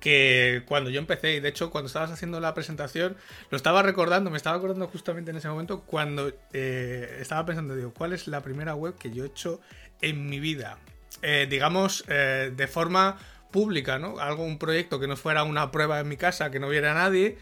[0.03, 3.15] que cuando yo empecé, y de hecho cuando estabas haciendo la presentación,
[3.49, 7.93] lo estaba recordando, me estaba acordando justamente en ese momento cuando eh, estaba pensando, digo,
[7.97, 9.61] ¿cuál es la primera web que yo he hecho
[10.01, 10.77] en mi vida?
[11.21, 13.17] Eh, digamos, eh, de forma
[13.49, 14.19] pública, ¿no?
[14.19, 17.37] Algo, un proyecto que no fuera una prueba en mi casa, que no viera nadie.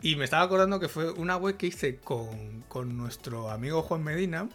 [0.00, 4.02] Y me estaba acordando que fue una web que hice con, con nuestro amigo Juan
[4.02, 4.48] Medina,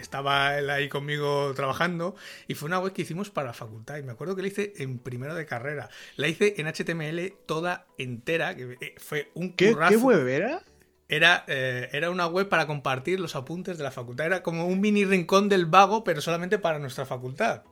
[0.00, 2.14] estaba él ahí conmigo trabajando
[2.48, 4.72] y fue una web que hicimos para la facultad y me acuerdo que la hice
[4.78, 5.88] en primero de carrera.
[6.16, 10.62] La hice en HTML toda entera, que eh, fue un ¿Qué, ¿Qué web era?
[11.08, 14.26] Era, eh, era una web para compartir los apuntes de la facultad.
[14.26, 17.62] Era como un mini rincón del vago, pero solamente para nuestra facultad.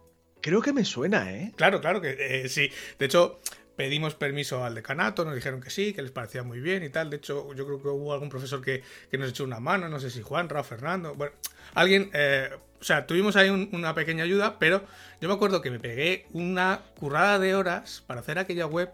[0.41, 1.53] Creo que me suena, ¿eh?
[1.57, 2.71] Claro, claro que eh, sí.
[2.99, 3.41] De hecho,
[3.77, 7.11] pedimos permiso al decanato, nos dijeron que sí, que les parecía muy bien y tal.
[7.11, 10.01] De hecho, yo creo que hubo algún profesor que, que nos echó una mano, no
[10.01, 11.15] sé si Juan, Rafa, Fernando.
[11.15, 11.35] Bueno,
[11.75, 14.85] alguien, eh, o sea, tuvimos ahí un, una pequeña ayuda, pero
[15.21, 18.91] yo me acuerdo que me pegué una currada de horas para hacer aquella web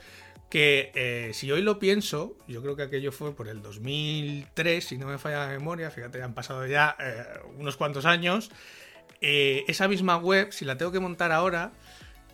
[0.48, 4.98] que eh, si hoy lo pienso, yo creo que aquello fue por el 2003, si
[4.98, 7.24] no me falla la memoria, fíjate, han pasado ya eh,
[7.56, 8.50] unos cuantos años,
[9.20, 11.72] esa misma web, si la tengo que montar ahora,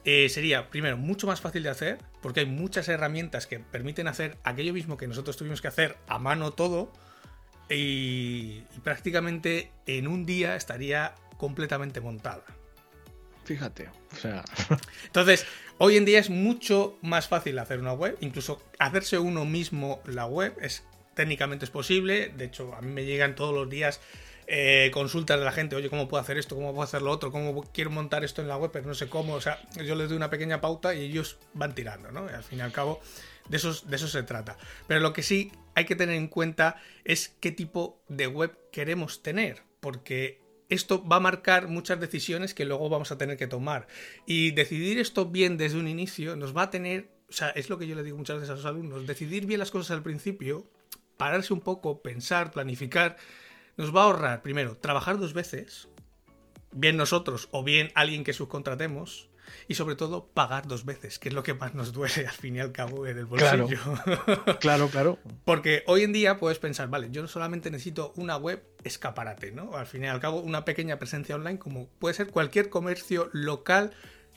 [0.09, 4.38] eh, sería, primero, mucho más fácil de hacer, porque hay muchas herramientas que permiten hacer
[4.45, 6.92] aquello mismo que nosotros tuvimos que hacer a mano todo,
[7.69, 12.45] y, prácticamente en un día estaría completamente montada.
[13.45, 14.45] Fíjate, o sea.
[15.07, 15.45] Entonces,
[15.79, 20.27] hoy en día es mucho más fácil hacer una web, incluso hacerse uno mismo la
[20.27, 22.33] web es técnicamente es posible.
[22.37, 24.01] De hecho, a mí me llegan todos los días
[24.48, 26.54] eh, consultas de la gente, oye, ¿cómo puedo hacer esto?
[26.54, 27.32] ¿Cómo puedo hacer lo otro?
[27.32, 28.70] ¿Cómo quiero montar esto en la web?
[28.72, 29.35] Pero no sé cómo.
[29.35, 32.28] O sea, yo les doy una pequeña pauta y ellos van tirando, ¿no?
[32.28, 33.00] Al fin y al cabo,
[33.48, 34.56] de eso, de eso se trata.
[34.87, 39.22] Pero lo que sí hay que tener en cuenta es qué tipo de web queremos
[39.22, 39.62] tener.
[39.80, 43.88] Porque esto va a marcar muchas decisiones que luego vamos a tener que tomar.
[44.26, 47.78] Y decidir esto bien desde un inicio nos va a tener, o sea, es lo
[47.78, 50.70] que yo le digo muchas veces a los alumnos, decidir bien las cosas al principio,
[51.16, 53.16] pararse un poco, pensar, planificar
[53.76, 55.88] nos va a ahorrar, primero, trabajar dos veces,
[56.72, 59.28] bien nosotros o bien alguien que subcontratemos,
[59.68, 62.56] y sobre todo pagar dos veces, que es lo que más nos duele al fin
[62.56, 63.66] y al cabo en el bolsillo.
[63.66, 65.18] Claro, claro, claro.
[65.44, 69.76] Porque hoy en día puedes pensar, vale, yo solamente necesito una web escaparate, ¿no?
[69.76, 73.92] Al fin y al cabo, una pequeña presencia online, como puede ser cualquier comercio local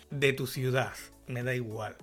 [0.09, 0.93] de tu ciudad,
[1.27, 1.95] me da igual.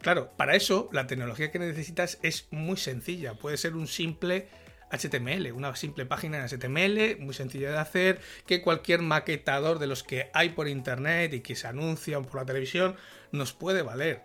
[0.00, 4.48] Claro, para eso la tecnología que necesitas es muy sencilla, puede ser un simple
[4.92, 10.02] HTML, una simple página en HTML, muy sencilla de hacer, que cualquier maquetador de los
[10.02, 12.96] que hay por internet y que se anuncian por la televisión
[13.32, 14.22] nos puede valer.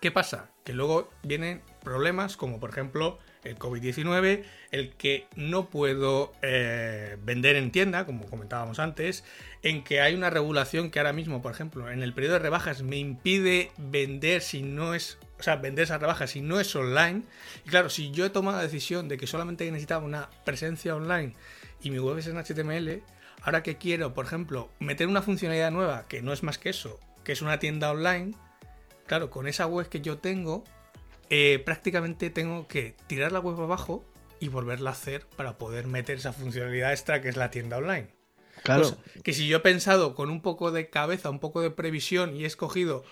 [0.00, 0.50] ¿Qué pasa?
[0.64, 7.56] Que luego vienen problemas como por ejemplo el COVID-19, el que no puedo eh, vender
[7.56, 9.24] en tienda, como comentábamos antes,
[9.62, 12.82] en que hay una regulación que ahora mismo, por ejemplo, en el periodo de rebajas
[12.82, 17.22] me impide vender si no es o sea, vender esa rebaja si no es online.
[17.66, 21.34] Y claro, si yo he tomado la decisión de que solamente necesitaba una presencia online
[21.82, 23.02] y mi web es en HTML,
[23.42, 26.98] ahora que quiero, por ejemplo, meter una funcionalidad nueva que no es más que eso,
[27.24, 28.34] que es una tienda online,
[29.06, 30.64] claro, con esa web que yo tengo,
[31.30, 34.04] eh, prácticamente tengo que tirar la web abajo
[34.40, 38.08] y volverla a hacer para poder meter esa funcionalidad extra que es la tienda online.
[38.62, 38.96] Claro.
[39.22, 42.44] que si yo he pensado con un poco de cabeza, un poco de previsión y
[42.44, 43.04] he escogido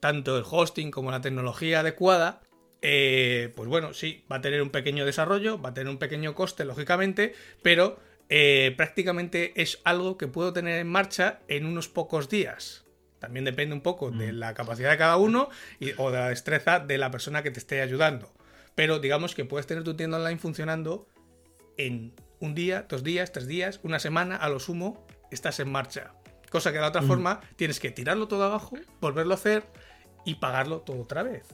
[0.00, 2.42] tanto el hosting como la tecnología adecuada,
[2.82, 6.34] eh, pues bueno, sí, va a tener un pequeño desarrollo, va a tener un pequeño
[6.34, 12.28] coste, lógicamente, pero eh, prácticamente es algo que puedo tener en marcha en unos pocos
[12.28, 12.81] días.
[13.22, 14.36] También depende un poco de mm.
[14.36, 15.48] la capacidad de cada uno
[15.96, 18.34] o de la destreza de la persona que te esté ayudando.
[18.74, 21.06] Pero digamos que puedes tener tu tienda online funcionando
[21.76, 26.14] en un día, dos días, tres días, una semana, a lo sumo, estás en marcha.
[26.50, 27.06] Cosa que de otra mm.
[27.06, 29.62] forma tienes que tirarlo todo abajo, volverlo a hacer,
[30.24, 31.46] y pagarlo todo otra vez.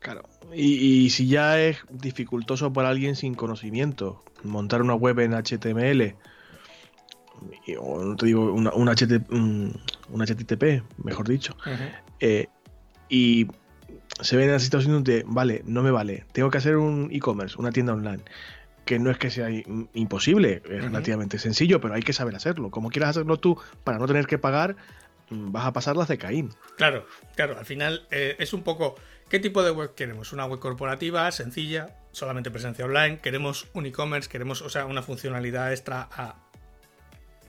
[0.00, 6.16] Claro, y, si ya es dificultoso para alguien sin conocimiento montar una web en HTML,
[7.78, 11.56] o no te digo, una, un, HTTP, mejor dicho,
[12.20, 12.46] eh,
[13.08, 13.46] y
[14.20, 17.56] se ve en la situación de, vale, no me vale, tengo que hacer un e-commerce,
[17.58, 18.22] una tienda online,
[18.84, 19.48] que no es que sea
[19.92, 22.70] imposible, es relativamente sencillo, pero hay que saber hacerlo.
[22.70, 24.76] Como quieras hacerlo tú para no tener que pagar,
[25.30, 26.50] Mm, vas a pasar las de Caín.
[26.76, 28.94] Claro, claro, al final eh, es un poco
[29.28, 30.32] qué tipo de web queremos.
[30.32, 35.72] Una web corporativa, sencilla, solamente presencia online, queremos un e-commerce, queremos, o sea, una funcionalidad
[35.72, 36.36] extra a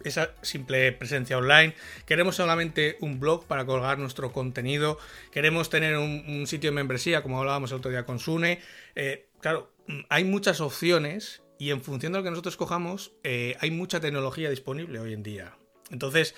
[0.03, 1.73] esa simple presencia online,
[2.05, 4.97] queremos solamente un blog para colgar nuestro contenido,
[5.31, 8.59] queremos tener un, sitio de membresía, como hablábamos el otro día con Sune.
[8.95, 13.55] Eh, claro, mm, hay muchas opciones y en función de lo que nosotros cojamos, eh,
[13.59, 15.57] hay mucha tecnología disponible hoy en día.
[15.91, 16.35] Entonces,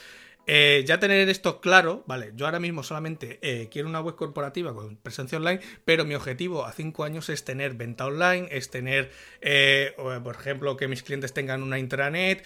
[0.48, 3.40] eh, ya tener esto claro, vale, yo ahora mismo solamente
[3.72, 7.76] quiero una web corporativa con presencia online, pero mi objetivo a cinco años es tener
[7.76, 9.12] venta online, es tener,
[9.96, 12.44] por ejemplo, que mis clientes tengan una intranet.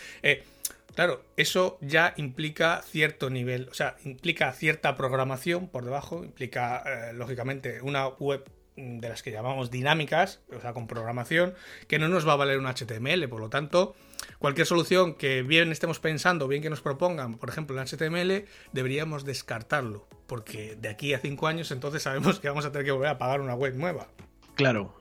[0.96, 7.82] Claro, eso ya implica cierto nivel, o sea, implica cierta programación por debajo, implica, lógicamente,
[7.82, 8.44] una web
[8.76, 11.54] de las que llamamos dinámicas, o sea, con programación,
[11.88, 13.96] que no nos va a valer un HTML, por lo tanto,
[14.40, 19.24] cualquier solución que bien estemos pensando, bien que nos propongan, por ejemplo, en HTML, deberíamos
[19.24, 23.10] descartarlo, porque de aquí a cinco años entonces sabemos que vamos a tener que volver
[23.10, 24.08] a pagar una web nueva.
[24.56, 24.96] Claro.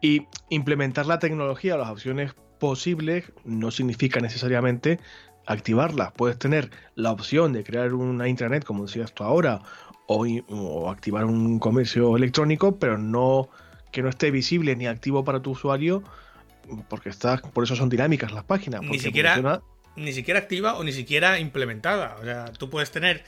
[0.00, 2.34] Y implementar la tecnología, las opciones
[2.64, 4.98] posibles, no significa necesariamente
[5.44, 6.12] activarlas.
[6.12, 9.60] Puedes tener la opción de crear una intranet, como decías tú ahora,
[10.06, 13.50] o, activar un comercio electrónico, pero no
[13.92, 16.02] que no esté visible ni activo para tu usuario,
[16.88, 18.80] porque está, por eso son dinámicas las páginas.
[18.80, 19.62] Ni siquiera,
[19.94, 22.16] ni siquiera activa o ni siquiera implementada.
[22.18, 23.24] O sea, tú puedes tener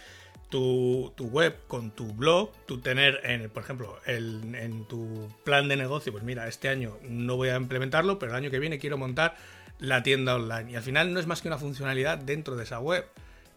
[0.49, 6.13] tu, web con tu blog, tú tener, en, por ejemplo, en tu plan de negocio,
[6.13, 9.37] pues mira, este año no voy a implementarlo, pero el año que viene quiero montar
[9.79, 10.73] la tienda online.
[10.73, 13.07] Y al final no es más que una funcionalidad dentro de esa web.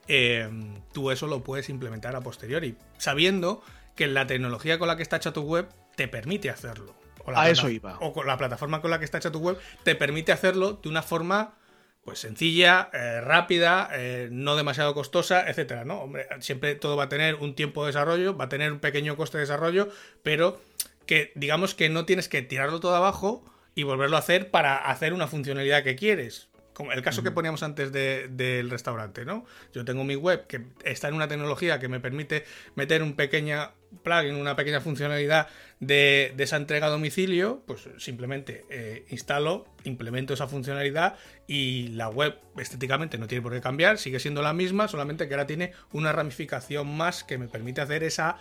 [0.08, 0.50] eh,
[0.92, 3.62] tú eso lo puedes implementar a posteriori, sabiendo
[3.96, 6.96] que la tecnología con la que está hecha tu web te permite hacerlo.
[7.26, 7.98] O a eso iba.
[8.00, 10.90] O con la plataforma con la que está hecha tu web te permite hacerlo de
[10.90, 11.54] una forma
[12.04, 16.02] pues sencilla, eh, rápida, eh, no demasiado costosa, etcétera, ¿no?
[16.02, 19.16] Hombre, siempre todo va a tener un tiempo de desarrollo, va a tener un pequeño
[19.16, 19.90] coste de desarrollo,
[20.24, 20.60] pero
[21.06, 23.44] que digamos que no tienes que tirarlo todo abajo
[23.76, 26.49] y volverlo a hacer para hacer una funcionalidad que quieres.
[26.80, 29.44] Como el caso que poníamos antes del restaurante, ¿no?
[29.74, 33.70] Yo tengo mi web que está en una tecnología que me permite meter un pequeño
[34.02, 35.50] plugin, una pequeña funcionalidad
[35.82, 42.40] de, esa entrega a domicilio, pues simplemente eh, instalo, implemento esa funcionalidad y la web
[42.58, 46.14] estéticamente no tiene por qué cambiar, sigue siendo la misma, solamente que ahora tiene una
[46.14, 48.38] ramificación más que me permite hacer esa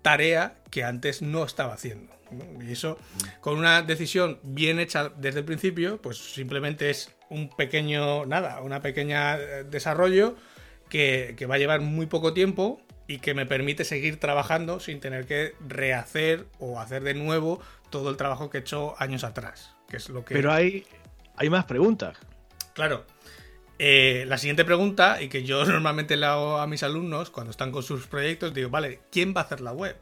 [0.00, 2.16] tarea que antes no estaba haciendo.
[2.66, 2.98] Y eso,
[3.42, 8.80] con una decisión bien hecha desde el principio, pues simplemente es un pequeño, nada, una
[8.82, 10.36] pequeña eh, desarrollo
[10.88, 15.26] que, va a llevar muy poco tiempo y que me permite seguir trabajando sin tener
[15.26, 17.60] que rehacer o hacer de nuevo
[17.90, 19.74] todo el trabajo que he hecho años atrás.
[19.88, 20.34] Que es lo que...
[20.34, 20.84] Pero hay,
[21.36, 22.18] hay más preguntas.
[22.74, 23.04] Claro.
[23.78, 27.72] Eh, la siguiente pregunta, y que yo normalmente le hago a mis alumnos cuando están
[27.72, 29.96] con sus proyectos, digo, vale, ¿quién va a hacer la web?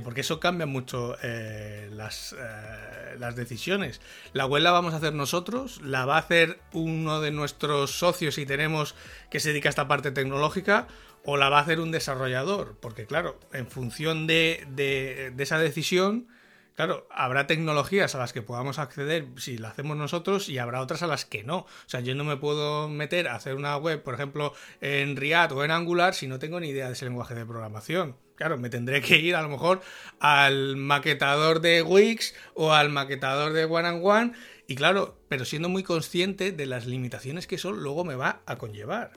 [0.00, 4.00] Porque eso cambia mucho eh, las, eh, las, decisiones.
[4.32, 8.36] La web la vamos a hacer nosotros, la va a hacer uno de nuestros socios
[8.36, 8.94] si tenemos
[9.30, 10.86] que se dedica a esta parte tecnológica,
[11.24, 12.78] o la va a hacer un desarrollador.
[12.80, 16.26] Porque claro, en función de, de, esa decisión,
[16.74, 21.02] claro, habrá tecnologías a las que podamos acceder si la hacemos nosotros y habrá otras
[21.02, 21.58] a las que no.
[21.58, 25.52] O sea, yo no me puedo meter a hacer una web, por ejemplo, en React
[25.52, 28.70] o en Angular si no tengo ni idea de ese lenguaje de programación claro, me
[28.70, 29.80] tendré que ir a lo mejor
[30.20, 34.32] al maquetador de Wix o al maquetador de One and One.
[34.66, 38.56] Y claro, pero siendo muy consciente de las limitaciones que eso luego me va a
[38.56, 39.12] conllevar.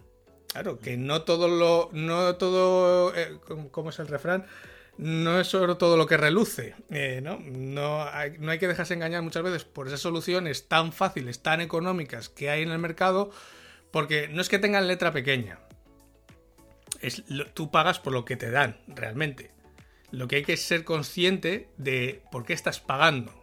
[0.52, 1.90] Claro, que no todo lo.
[1.92, 3.14] No todo.
[3.16, 3.40] Eh,
[3.72, 4.46] ¿Cómo es el refrán?
[4.98, 7.38] No es solo todo lo que reluce, eh, ¿no?
[7.40, 11.60] No hay, no hay que dejarse engañar muchas veces por esas soluciones tan fáciles, tan
[11.60, 13.32] económicas que hay en el mercado,
[13.92, 15.60] porque no es que tengan letra pequeña,
[17.54, 19.52] tú pagas por lo que te dan, realmente.
[20.12, 23.34] Lo que hay que es ser consciente de por qué estás pagando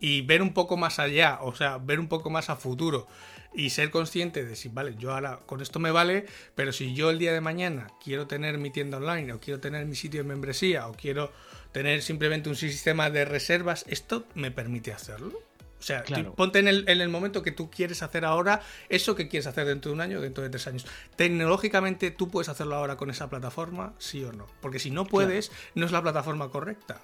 [0.00, 3.06] y ver un poco más allá, o sea, ver un poco más a futuro
[3.54, 7.10] y ser consciente de si, vale, yo ahora con esto me vale, pero si yo
[7.10, 10.28] el día de mañana quiero tener mi tienda online o quiero tener mi sitio de
[10.28, 11.32] membresía o quiero
[11.72, 15.45] tener simplemente un sistema de reservas, ¿esto me permite hacerlo?
[15.78, 19.66] O sea, ponte en el, momento que tú quieres hacer ahora eso que quieres hacer
[19.66, 20.86] dentro de un año, dentro de tres años.
[21.16, 23.94] Tecnológicamente, ¿tú puedes hacerlo ahora con esa plataforma?
[23.98, 24.46] Sí o no.
[24.60, 27.00] Porque si no puedes, no es la plataforma correcta.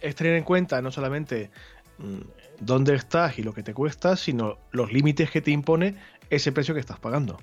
[0.00, 1.50] Es tener en cuenta no solamente
[1.98, 2.20] mm,
[2.60, 5.96] dónde estás y lo que te cuesta, sino los límites que te impone
[6.30, 7.40] ese precio que estás pagando.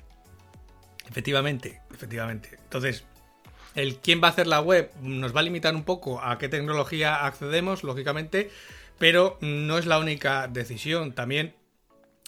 [1.09, 2.57] Efectivamente, efectivamente.
[2.63, 3.03] Entonces,
[3.75, 6.49] el quién va a hacer la web nos va a limitar un poco a qué
[6.49, 8.49] tecnología accedemos, lógicamente
[9.01, 11.55] pero no es la única decisión, también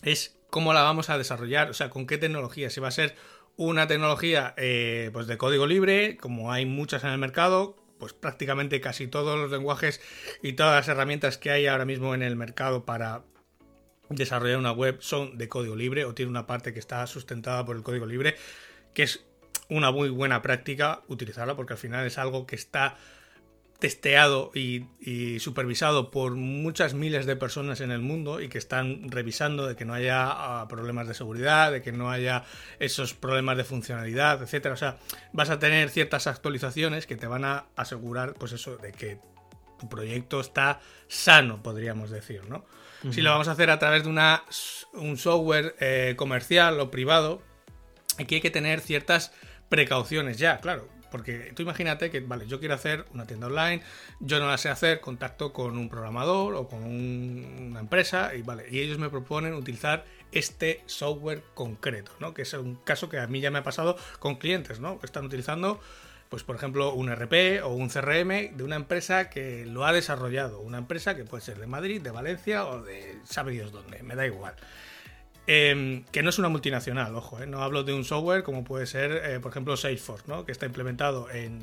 [0.02, 3.16] es cómo la vamos a desarrollar, o sea, con qué tecnología, si va a ser
[3.58, 8.82] una tecnología eh, pues de código libre, como hay muchas en el mercado, pues prácticamente
[8.82, 10.02] casi todos los lenguajes
[10.42, 13.22] y todas las herramientas que hay ahora mismo en el mercado para
[14.10, 17.76] desarrollar una web son de código libre o tiene una parte que está sustentada por
[17.76, 18.36] el código libre,
[18.96, 19.24] que es
[19.70, 22.98] una muy buena práctica utilizarla porque al final es algo que está
[23.80, 24.86] testeado y,
[25.40, 29.84] supervisado por muchas miles de personas en el mundo y que están revisando de que
[29.84, 32.46] no haya ah, problemas de seguridad, de que no haya
[32.80, 34.74] esos problemas de funcionalidad, etcétera.
[34.74, 34.98] O sea,
[35.34, 39.20] vas a tener ciertas actualizaciones que te van a asegurar, pues eso, de que
[39.80, 42.66] tu proyecto está sano, podríamos decir, ¿no?
[43.12, 44.46] Si lo vamos a hacer a través de una,
[44.94, 47.42] un software eh, comercial o privado,
[48.18, 49.34] aquí hay que tener ciertas
[49.68, 50.88] precauciones ya, claro.
[51.14, 53.84] Porque tú imagínate que, vale, yo quiero hacer una tienda online,
[54.20, 58.66] yo no la sé hacer, contacto con un programador o con una empresa y, vale,
[58.72, 62.34] y ellos me proponen utilizar este software concreto, ¿no?
[62.34, 65.00] Que es un caso que a mí ya me ha pasado con clientes, ¿no?
[65.04, 65.80] Están utilizando
[66.30, 70.62] pues por ejemplo un RP o un CRM de una empresa que lo ha desarrollado,
[70.62, 74.16] una empresa que puede ser de Madrid, de Valencia o de sabe Dios dónde, me
[74.16, 74.56] da igual.
[75.46, 78.86] Em, que no es una multinacional, ojo, eh, no hablo de un software como puede
[78.86, 80.46] ser, eh, por ejemplo, Salesforce, ¿no?
[80.46, 81.60] que está implementado en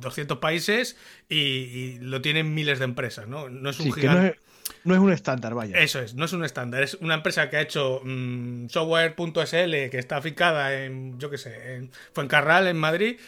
[0.00, 0.96] 200 países
[1.28, 3.48] y, lo tienen miles de empresas, ¿no?
[3.48, 4.38] No es un gigante.
[4.84, 5.78] No es, un estándar, vaya.
[5.78, 6.82] Eso es, no es un estándar.
[6.82, 11.76] Es una empresa que ha hecho mm, software.sl, que está aficada en, yo qué sé,
[11.76, 13.18] en Fuencarral, en Madrid.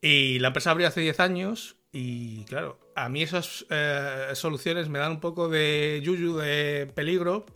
[0.00, 1.76] Y la empresa abrió hace 10 años.
[1.92, 7.46] Y claro, a mí esas eh, soluciones me dan un poco de yuyu, de peligro,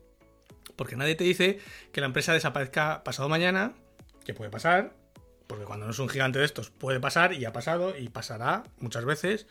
[0.77, 1.59] porque nadie te dice
[1.93, 3.73] que la empresa desaparezca pasado mañana,
[4.25, 4.93] que puede pasar,
[5.47, 8.65] porque cuando no es un gigante de estos puede pasar y ha pasado y pasará
[8.79, 9.47] muchas veces.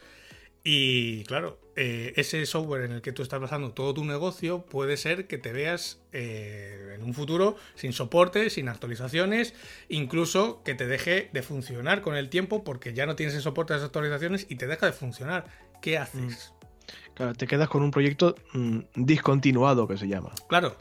[0.67, 4.97] Y claro, eh, ese software en el que tú estás basando todo tu negocio puede
[4.97, 9.53] ser que te veas eh, en un futuro sin soporte, sin actualizaciones,
[9.89, 13.73] incluso que te deje de funcionar con el tiempo porque ya no tienes el soporte
[13.73, 15.45] de las actualizaciones y te deja de funcionar.
[15.83, 16.51] ¿Qué haces?
[16.51, 16.65] Mm.
[17.13, 20.31] Claro, te quedas con un proyecto mm, discontinuado que se llama.
[20.49, 20.75] Claro,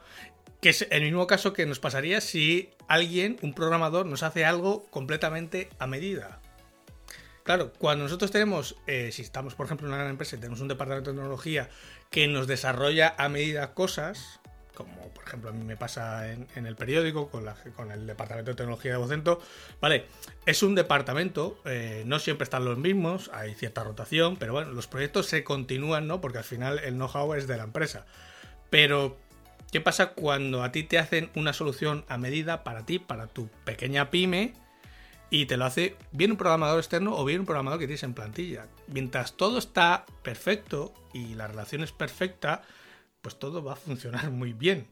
[0.64, 4.86] que es el mismo caso que nos pasaría si alguien, un programador, nos hace algo
[4.86, 6.40] completamente a medida.
[7.42, 10.62] Claro, cuando nosotros tenemos, eh, si estamos por ejemplo en una gran empresa y tenemos
[10.62, 11.68] un departamento de tecnología
[12.08, 14.40] que nos desarrolla a medida cosas,
[14.72, 17.46] como por ejemplo a mí me pasa en, el periódico con,
[17.90, 19.42] el departamento de tecnología de Vocento,
[19.82, 20.06] vale,
[20.46, 24.86] es un departamento, eh, no siempre están los mismos, hay cierta rotación, pero bueno, los
[24.86, 26.22] proyectos se continúan, ¿no?
[26.22, 28.06] Porque al final el know-how es de la empresa.
[28.70, 29.18] Pero
[29.74, 33.48] ¿Qué pasa cuando a ti te hacen una solución a medida para ti, para tu
[33.64, 34.52] pequeña pyme,
[35.30, 38.14] y te lo hace bien un programador externo o bien un programador que tienes en
[38.14, 38.68] plantilla?
[38.86, 42.62] Mientras todo está perfecto y la relación es perfecta,
[43.20, 44.86] pues todo va a funcionar muy bien.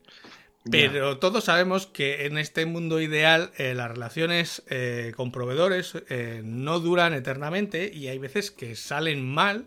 [0.68, 6.42] Pero todos sabemos que en este mundo ideal eh, las relaciones eh, con proveedores eh,
[6.44, 9.64] no duran eternamente y hay veces que salen mal,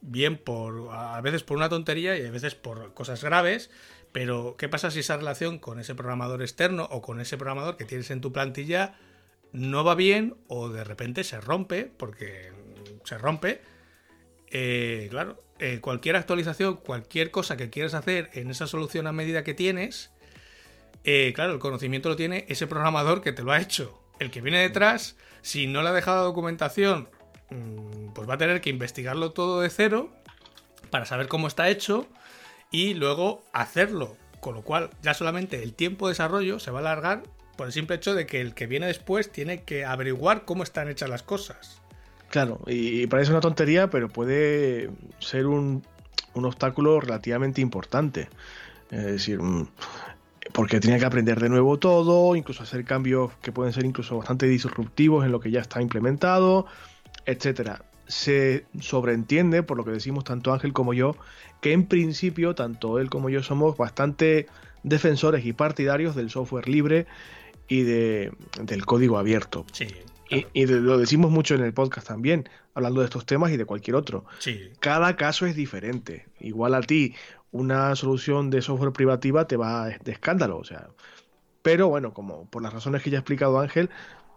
[0.00, 3.68] bien por a veces por una tontería y a veces por cosas graves
[4.12, 7.84] pero, ¿qué pasa si esa relación con ese programador externo o con ese programador que
[7.84, 8.98] tienes en tu plantilla
[9.52, 11.84] no va bien o de repente se rompe?
[11.84, 12.52] Porque
[13.04, 13.60] se rompe.
[14.50, 19.44] Eh, claro, eh, cualquier actualización, cualquier cosa que quieras hacer en esa solución a medida
[19.44, 20.10] que tienes,
[21.04, 24.02] eh, claro, el conocimiento lo tiene ese programador que te lo ha hecho.
[24.18, 27.08] El que viene detrás, si no le ha dejado documentación,
[27.50, 30.10] mm, pues va a tener que investigarlo todo de cero
[30.90, 32.08] para saber cómo está hecho
[32.70, 34.16] y luego hacerlo.
[34.40, 37.24] Con lo cual, ya solamente el tiempo de desarrollo se va a alargar
[37.56, 40.88] por el simple hecho de que el que viene después tiene que averiguar cómo están
[40.88, 41.80] hechas las cosas.
[42.30, 45.82] Claro, y parece una tontería, pero puede ser un,
[46.34, 48.28] obstáculo relativamente importante.
[48.92, 49.68] Es decir, mm,
[50.52, 54.46] porque tiene que aprender de nuevo todo, incluso hacer cambios que pueden ser incluso bastante
[54.46, 56.66] disruptivos en lo que ya está implementado,
[57.26, 61.14] etcétera se sobreentiende, por lo que decimos tanto Ángel como yo,
[61.60, 64.46] que en principio tanto él como yo somos bastante
[64.82, 67.06] defensores y partidarios del software libre
[67.68, 68.32] y de,
[68.62, 69.66] del código abierto.
[70.30, 73.96] Y, lo decimos mucho en el podcast también, hablando de estos temas y de cualquier
[73.96, 74.24] otro.
[74.80, 76.26] Cada caso es diferente.
[76.38, 77.14] Igual a ti,
[77.50, 80.58] una solución de software privativa te va de escándalo.
[80.58, 80.88] O sea,
[81.62, 83.88] pero bueno, como por las razones que ya ha explicado Ángel,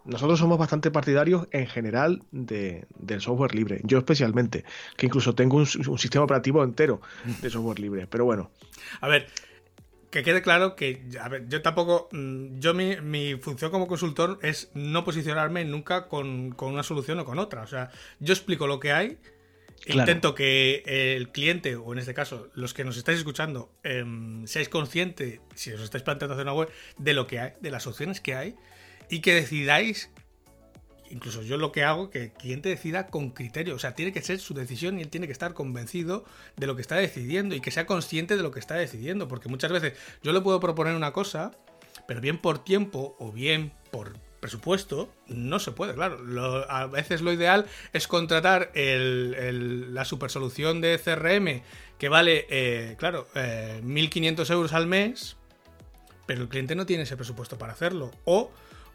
[0.04, 3.80] nosotros somos bastante partidarios en general de, del software libre.
[3.84, 4.64] Yo especialmente,
[4.96, 7.00] que incluso tengo un, sistema operativo entero
[7.40, 8.06] de software libre.
[8.08, 8.50] Pero bueno.
[9.00, 9.28] A ver,
[10.10, 14.70] que quede claro que, a ver, yo tampoco, mm, yo mi, función como consultor es
[14.74, 17.62] no posicionarme nunca con, una solución o con otra.
[17.62, 19.18] O sea, yo explico lo que hay,
[19.86, 20.82] intento que
[21.16, 25.72] el cliente, o en este caso, los que nos estáis escuchando, em, seáis conscientes, si
[25.72, 28.56] os estáis planteando hacer una web, de lo que hay, de las opciones que hay
[29.12, 30.08] y que decidáis,
[31.10, 34.22] incluso yo lo que hago, que el cliente decida con criterio, o sea, tiene que
[34.22, 36.24] ser su decisión y él tiene que estar convencido
[36.56, 39.50] de lo que está decidiendo y que sea consciente de lo que está decidiendo, porque
[39.50, 39.92] muchas veces
[40.22, 41.50] yo le puedo proponer una cosa,
[42.08, 46.64] pero bien por tiempo o bien por presupuesto, no se puede, claro.
[46.70, 51.60] a veces lo ideal es contratar la super solución de CRM
[51.98, 55.36] que vale, eh, claro, 1.500 eh, euros al mes,
[56.24, 58.10] pero el cliente no tiene ese presupuesto para hacerlo.
[58.24, 58.50] O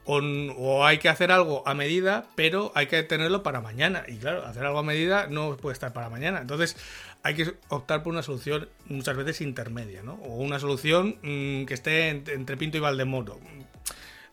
[0.07, 4.03] o, hay que hacer algo a medida, pero hay que tenerlo para mañana.
[4.07, 6.39] Y claro, hacer algo a medida no puede estar para mañana.
[6.39, 6.77] Entonces
[7.23, 10.13] hay que optar por una solución muchas veces intermedia, ¿no?
[10.15, 13.39] O una solución mm, que esté entre Pinto y Valdemoro.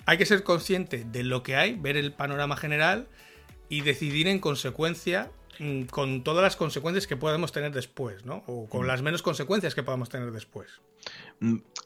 [0.06, 3.08] Hay que ser consciente de lo que hay, ver el panorama general
[3.68, 8.44] y decidir en consecuencia mm, con todas las consecuencias que podemos tener después, ¿no?
[8.46, 8.86] O con mm.
[8.86, 10.68] las menos consecuencias que podamos tener después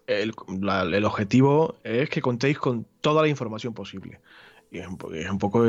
[0.07, 4.21] el, objetivo es que contéis con toda la información posible.
[4.71, 5.65] Y es un, poco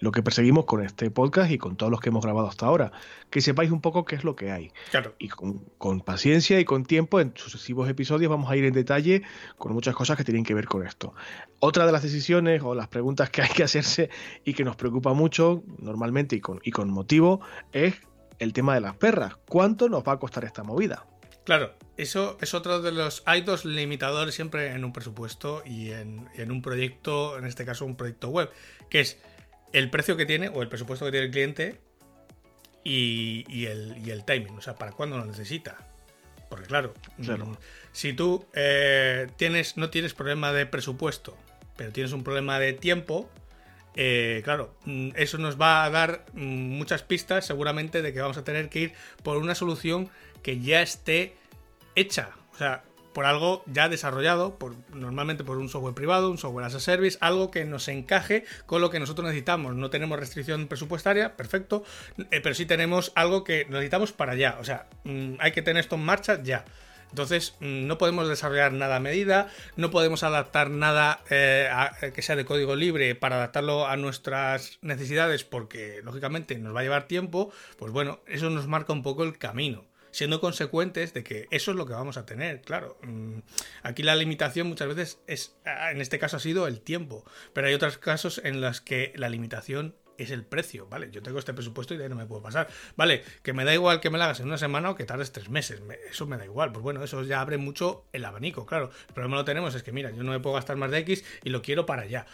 [0.00, 2.92] lo que perseguimos con este podcast y con todos los que hemos grabado hasta ahora.
[3.28, 4.72] Que sepáis un poco qué es lo que hay.
[5.18, 9.22] Y con, paciencia y con tiempo, en sucesivos episodios vamos a ir en detalle
[9.58, 11.14] con muchas cosas que tienen que ver con esto.
[11.60, 14.08] Otra de las decisiones o las preguntas que hay que hacerse
[14.44, 17.40] y que nos preocupa mucho normalmente y con, y con motivo
[17.72, 17.94] es
[18.38, 19.36] el tema de las perras.
[19.48, 21.06] ¿Cuánto nos va a costar esta movida?
[21.46, 23.22] Claro, eso es otro de los.
[23.24, 27.94] Hay dos limitadores siempre en un presupuesto y en, un proyecto, en este caso un
[27.94, 28.50] proyecto web,
[28.90, 29.16] que es
[29.72, 31.80] el precio que tiene o el presupuesto que tiene el cliente
[32.82, 35.76] y, el, timing, o sea, para cuándo lo necesita.
[36.48, 37.52] Porque claro, mm,
[37.92, 41.36] si tú eh, tienes, no tienes problema de presupuesto,
[41.76, 43.30] pero tienes un problema de tiempo,
[43.94, 48.36] eh, claro, mm, eso nos va a dar mm, muchas pistas seguramente de que vamos
[48.36, 48.92] a tener que ir
[49.22, 50.10] por una solución
[50.46, 51.34] que ya esté
[51.96, 52.30] hecha.
[52.54, 56.76] O sea, por algo ya desarrollado, por, normalmente por un software privado, un software as
[56.76, 59.74] a service, algo que nos encaje con lo que nosotros necesitamos.
[59.74, 61.82] No tenemos restricción presupuestaria, perfecto,
[62.30, 64.56] eh, pero sí tenemos algo que necesitamos para allá.
[64.60, 66.64] O sea, mm, hay que tener esto en marcha ya.
[67.10, 71.68] Entonces, mm, no podemos desarrollar nada a medida, no podemos adaptar nada eh,
[72.02, 76.80] eh, que sea de código libre para adaptarlo a nuestras necesidades porque, lógicamente, nos va
[76.80, 77.50] a llevar tiempo.
[77.80, 79.86] Pues bueno, eso nos marca un poco el camino
[80.16, 82.96] siendo consecuentes de que eso es lo que vamos a tener, claro.
[83.02, 83.40] Mm,
[83.82, 87.66] aquí la limitación muchas veces es, ah, en este caso ha sido el tiempo, pero
[87.66, 91.10] hay otros casos en los que la limitación es el precio, ¿vale?
[91.10, 92.66] Yo tengo este presupuesto y de ahí no me puedo pasar.
[92.96, 95.32] Vale, que me da igual que me lo hagas en una semana o que tardes
[95.32, 96.72] tres meses, eso me da igual.
[96.72, 98.90] Pues bueno, eso ya abre mucho el abanico, claro.
[99.08, 101.24] El problema lo tenemos es que, mira, yo no me puedo gastar más de X
[101.44, 102.24] y lo quiero para allá.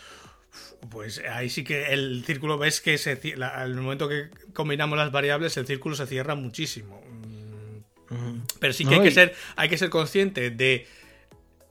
[0.89, 5.57] Pues ahí sí que el círculo ves que se, al momento que combinamos las variables,
[5.57, 7.03] el círculo se cierra muchísimo.
[8.59, 10.87] Pero sí que, hay, que ser, hay que ser consciente de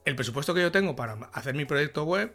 [0.04, 2.34] el presupuesto que yo tengo para hacer mi proyecto web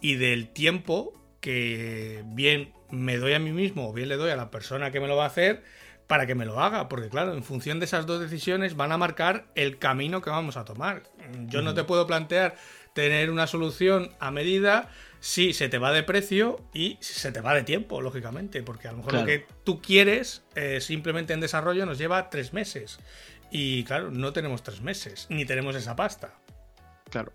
[0.00, 4.36] y del tiempo que bien me doy a mí mismo o bien le doy a
[4.36, 5.62] la persona que me lo va a hacer
[6.06, 8.98] para que me lo haga, porque claro, en función de esas dos decisiones van a
[8.98, 11.02] marcar el camino que vamos a tomar.
[11.48, 12.56] Yo no te puedo plantear
[12.94, 14.88] tener una solución a medida
[15.20, 18.88] si se te va de precio y si se te va de tiempo, lógicamente, porque
[18.88, 22.98] a lo mejor lo que tú quieres eh, simplemente en desarrollo nos lleva tres meses
[23.50, 26.34] y claro, no tenemos tres meses, ni tenemos esa pasta.
[27.10, 27.32] Claro.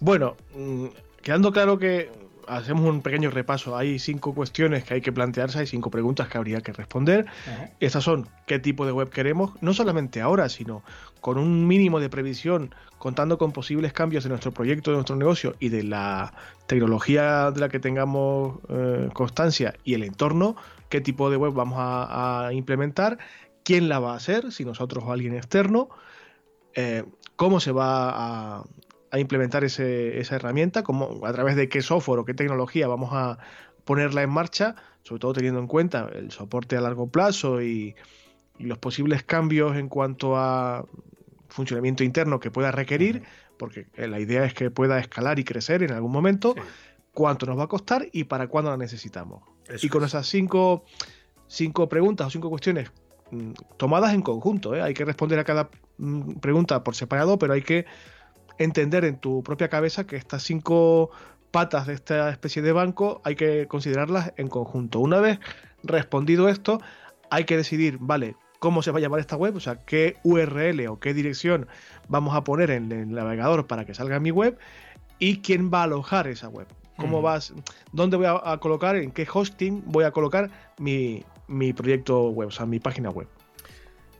[0.00, 0.86] Bueno, mm,
[1.22, 2.10] quedando claro que
[2.48, 3.76] hacemos un pequeño repaso.
[3.76, 7.26] Hay cinco cuestiones que hay que plantearse, hay cinco preguntas que habría que responder.
[7.80, 10.82] Estas son qué tipo de web queremos, no solamente ahora, sino
[11.20, 15.56] con un mínimo de previsión, contando con posibles cambios de nuestro proyecto, de nuestro negocio
[15.58, 16.34] y de la
[16.66, 20.56] tecnología de la que tengamos eh, constancia y el entorno,
[20.88, 23.18] qué tipo de web vamos a implementar
[23.64, 25.88] quién la va a hacer, si nosotros o alguien externo,
[26.74, 27.04] eh,
[27.34, 28.64] cómo se va a,
[29.16, 33.38] implementar esa herramienta, cómo, a través de qué software o qué tecnología vamos a
[33.84, 37.94] ponerla en marcha, sobre todo teniendo en cuenta el soporte a largo plazo y,
[38.58, 40.86] los posibles cambios en cuanto a
[41.48, 43.24] funcionamiento interno que pueda requerir,
[43.58, 46.54] porque la idea es que pueda escalar y crecer en algún momento,
[47.12, 49.42] cuánto nos va a costar y para cuándo la necesitamos.
[49.82, 50.84] y con esas cinco,
[51.48, 52.92] cinco preguntas o cinco cuestiones
[53.76, 54.74] tomadas en conjunto.
[54.74, 54.82] ¿eh?
[54.82, 57.86] Hay que responder a cada mm, pregunta por separado, pero hay que
[58.58, 61.10] entender en tu propia cabeza que estas cinco
[61.50, 65.00] patas de esta especie de banco hay que considerarlas en conjunto.
[65.00, 65.38] Una vez
[65.82, 66.80] respondido esto,
[67.30, 70.86] hay que decidir, vale, cómo se va a llamar esta web, o sea, qué URL
[70.88, 71.66] o qué dirección
[72.08, 74.58] vamos a poner en el navegador para que salga mi web
[75.18, 76.66] y quién va a alojar esa web.
[76.96, 77.52] ¿Cómo vas?
[77.92, 78.96] ¿Dónde voy a, colocar?
[78.96, 83.28] ¿En qué hosting voy a colocar mi, mi proyecto web, o sea, mi página web.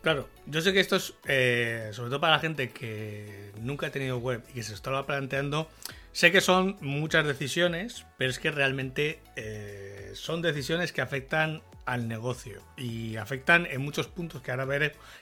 [0.04, 3.90] Claro, yo sé que esto es, eh, sobre todo para la gente que nunca ha
[3.90, 5.70] tenido web y que se estaba planteando,
[6.12, 12.06] sé que son muchas decisiones, pero es que realmente eh, son decisiones que afectan al
[12.06, 14.66] negocio y afectan en muchos puntos que ahora,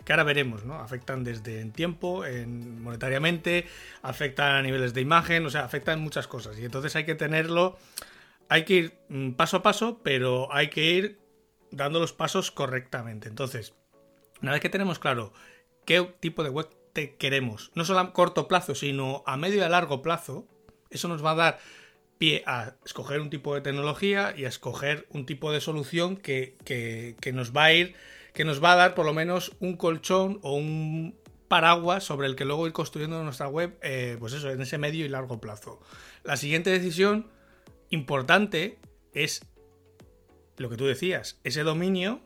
[0.04, 0.74] que ahora veremos, ¿no?
[0.80, 3.66] Afectan desde en tiempo, en monetariamente,
[4.02, 7.78] afectan a niveles de imagen, o sea, afectan muchas cosas y entonces hay que tenerlo,
[8.48, 11.21] hay que ir mm, paso a paso, pero hay que ir
[11.72, 13.28] dando los pasos correctamente.
[13.28, 13.74] Entonces,
[14.40, 15.32] una vez que tenemos claro
[15.84, 19.62] qué tipo de web te queremos, no solo a corto plazo, sino a medio y
[19.62, 20.46] a largo plazo,
[20.90, 21.58] eso nos va a dar
[22.18, 26.56] pie a escoger un tipo de tecnología y a escoger un tipo de solución que,
[27.32, 27.94] nos va a ir,
[28.32, 31.16] que nos va a dar por lo menos un colchón o un
[31.48, 35.04] paraguas sobre el que luego ir construyendo nuestra web, eh, pues eso, en ese medio
[35.04, 35.80] y largo plazo.
[36.22, 37.26] La siguiente decisión
[37.90, 38.78] importante
[39.12, 39.44] es
[40.56, 42.20] lo que tú decías, ese dominio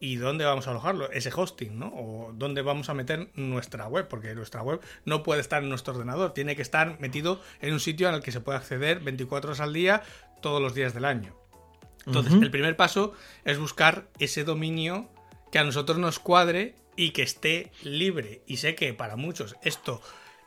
[0.00, 1.88] y dónde vamos a alojarlo, ese hosting, ¿no?
[1.88, 5.94] O dónde vamos a meter nuestra web, porque nuestra web no puede estar en nuestro
[5.94, 9.60] ordenador, tiene que estar metido en un sitio el que se puede acceder 24 horas
[9.60, 10.02] al día,
[10.40, 11.34] todos los días del año.
[12.06, 13.12] Entonces, el primer paso
[13.44, 15.10] es buscar ese dominio
[15.52, 18.42] que a nosotros nos cuadre y que esté libre.
[18.46, 20.00] Y sé que para muchos esto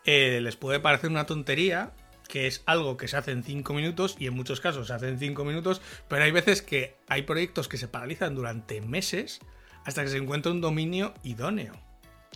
[0.05, 1.93] eh, les puede parecer una tontería,
[2.31, 5.09] que es algo que se hace en 5 minutos y en muchos casos se hace
[5.09, 9.41] en 5 minutos, pero hay veces que hay proyectos que se paralizan durante meses
[9.83, 11.73] hasta que se encuentra un dominio idóneo.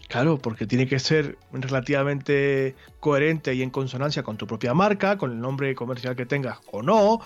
[0.09, 5.31] Claro, porque tiene que ser relativamente coherente y en consonancia con tu propia marca, con
[5.31, 7.21] el nombre comercial que tengas o no.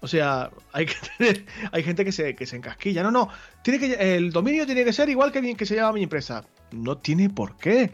[0.00, 3.02] O sea, hay que tener, hay gente que se, que se encasquilla.
[3.02, 3.28] No, no,
[3.64, 6.44] tiene que, el dominio tiene que ser igual que, que se llama mi empresa.
[6.70, 7.92] No tiene por qué.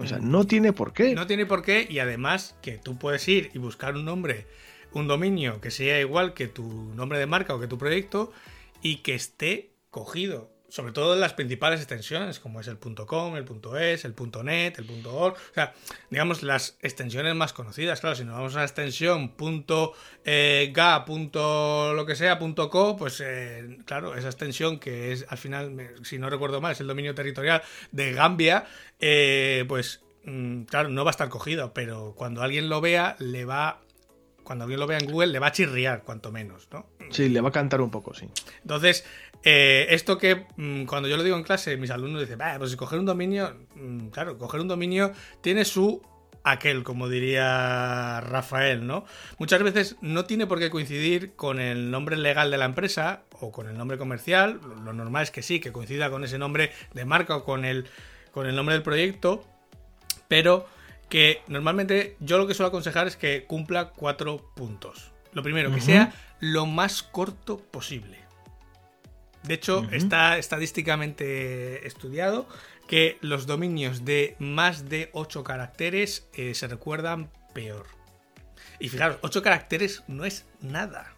[0.00, 1.14] O sea, no tiene por qué.
[1.14, 4.46] No tiene por qué y además que tú puedes ir y buscar un nombre
[4.92, 8.32] un dominio que sea igual que tu nombre de marca o que tu proyecto
[8.82, 13.44] y que esté cogido sobre todo en las principales extensiones, como es el .com, el
[13.80, 14.14] .es, el
[14.44, 15.74] .net, el .org, o sea,
[16.10, 19.34] digamos las extensiones más conocidas, claro, si nos vamos a la extensión
[20.24, 25.94] eh, .ga, lo que sea, .co, pues eh, claro, esa extensión que es al final,
[26.02, 28.64] si no recuerdo mal, es el dominio territorial de Gambia,
[29.00, 33.44] eh, pues mm, claro, no va a estar cogido, pero cuando alguien lo vea, le
[33.44, 33.80] va
[34.50, 36.86] cuando alguien lo vea en Google, le va a chirriar, cuanto menos, ¿no?
[37.10, 38.28] Sí, le va a cantar un poco, sí.
[38.62, 39.04] Entonces,
[39.42, 42.76] eh, esto que mm, cuando yo lo digo en clase, mis alumnos dicen, pues si
[42.76, 46.02] coger un dominio, mm, claro, coger un dominio tiene su
[46.42, 49.04] aquel, como diría Rafael, ¿no?
[49.38, 53.52] Muchas veces no tiene por qué coincidir con el nombre legal de la empresa o
[53.52, 54.60] con el nombre comercial.
[54.84, 57.86] Lo normal es que sí, que coincida con ese nombre de marca o con el,
[58.32, 59.44] con el nombre del proyecto,
[60.28, 60.66] pero
[61.08, 65.12] que normalmente yo lo que suelo aconsejar es que cumpla cuatro puntos.
[65.32, 68.19] Lo primero, que sea lo más corto posible.
[69.42, 72.46] De hecho, está estadísticamente estudiado
[72.86, 77.86] que los dominios de más de 8 caracteres eh, se recuerdan peor.
[78.80, 81.14] Y fijaros, 8 caracteres no es nada.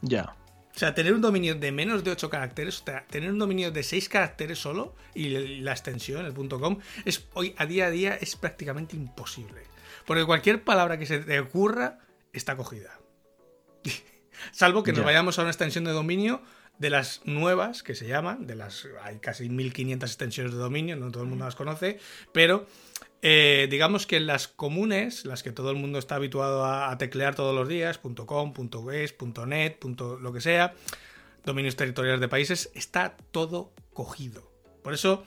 [0.00, 0.36] Ya.
[0.74, 3.70] O sea, tener un dominio de menos de 8 caracteres, o sea, tener un dominio
[3.70, 8.16] de 6 caracteres solo y la extensión, el .com, es hoy a día a día
[8.16, 9.62] es prácticamente imposible.
[10.04, 11.98] Porque cualquier palabra que se te ocurra
[12.32, 12.98] está cogida.
[14.50, 16.42] Salvo que nos vayamos a una extensión de dominio
[16.78, 21.10] de las nuevas que se llaman, de las hay casi 1500 extensiones de dominio, no
[21.10, 21.98] todo el mundo las conoce,
[22.32, 22.66] pero
[23.22, 27.54] eh, digamos que las comunes, las que todo el mundo está habituado a, teclear todos
[27.54, 28.52] los días, .com,
[28.92, 29.14] .es,
[29.46, 29.76] .net,
[30.20, 30.74] lo que sea,
[31.44, 34.50] dominios territoriales de países, está todo cogido.
[34.82, 35.24] Por eso,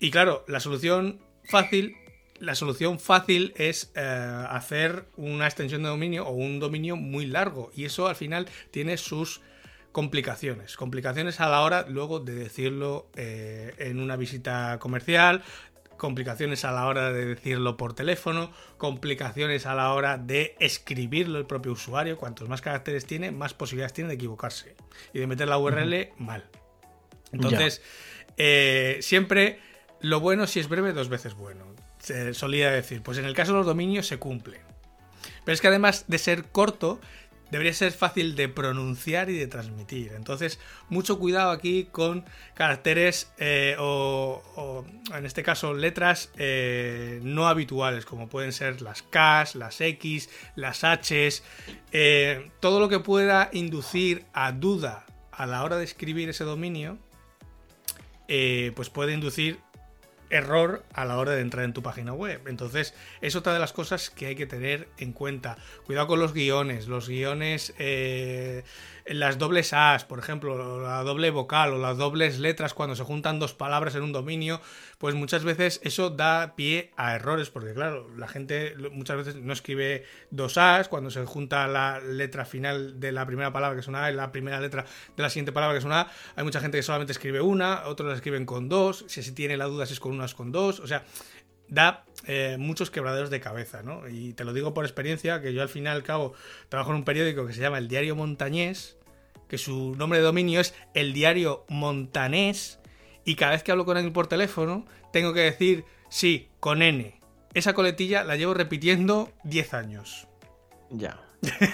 [0.00, 1.94] y claro, la solución fácil
[2.40, 4.00] la solución fácil es eh,
[4.50, 8.96] hacer una extensión de dominio o un dominio muy largo y eso al final tiene
[8.96, 9.40] sus
[9.96, 10.76] complicaciones.
[10.76, 15.42] Complicaciones a la hora luego de decirlo eh, en una visita comercial,
[15.96, 21.46] complicaciones a la hora de decirlo por teléfono, complicaciones a la hora de escribirlo el
[21.46, 22.18] propio usuario.
[22.18, 24.76] Cuantos más caracteres tiene, más posibilidades tiene de equivocarse
[25.14, 26.44] y de meter la URL mal.
[27.32, 27.80] Entonces,
[28.36, 29.60] eh, siempre
[30.02, 31.64] lo bueno si es breve, dos veces bueno.
[32.00, 34.60] Se solía decir, pues en el caso de los dominios se cumple.
[35.46, 37.00] Pero es que además de ser corto,
[37.50, 40.12] debería ser fácil de pronunciar y de transmitir.
[40.14, 42.24] Entonces, mucho cuidado aquí con
[42.54, 44.84] caracteres eh, o,
[45.14, 50.82] en este caso, letras eh, no habituales, como pueden ser las Ks, las X, las
[50.82, 51.42] Hs,
[51.92, 56.98] eh, todo lo que pueda inducir a duda a la hora de escribir ese dominio,
[58.74, 59.60] pues puede inducir
[60.30, 62.42] error a la hora de entrar en tu página web.
[62.46, 65.56] Entonces, es otra de las cosas que hay que tener en cuenta.
[65.84, 68.64] Cuidado con los guiones, los guiones, eh,
[69.08, 73.38] las dobles As, por ejemplo, la doble vocal o las dobles letras cuando se juntan
[73.38, 74.60] dos palabras en un dominio,
[74.98, 79.52] pues muchas veces eso da pie a errores, porque claro, la gente muchas veces no
[79.52, 83.88] escribe dos As cuando se junta la letra final de la primera palabra que es
[83.88, 84.84] una A y la primera letra
[85.16, 86.10] de la siguiente palabra que es una A.
[86.34, 89.56] Hay mucha gente que solamente escribe una, otros la escriben con dos, si se tiene
[89.56, 91.04] la duda si es con una es con dos, o sea,
[91.68, 94.08] da eh, muchos quebraderos de cabeza, ¿no?
[94.08, 96.34] Y te lo digo por experiencia, que yo al final al cabo
[96.68, 98.95] trabajo en un periódico que se llama El Diario Montañés,
[99.48, 102.80] que su nombre de dominio es El Diario Montanés,
[103.24, 107.20] y cada vez que hablo con él por teléfono, tengo que decir sí, con N.
[107.54, 110.28] Esa coletilla la llevo repitiendo 10 años.
[110.90, 111.20] Ya.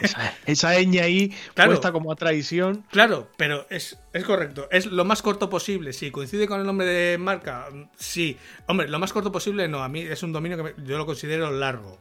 [0.02, 2.84] Esa, esa ahí claro, puesta como a traición.
[2.90, 4.68] Claro, pero es, es, correcto.
[4.70, 5.92] Es lo más corto posible.
[5.92, 8.36] Si coincide con el nombre de marca, sí.
[8.66, 9.82] Hombre, lo más corto posible no.
[9.82, 11.98] A mí es un dominio que yo lo considero largo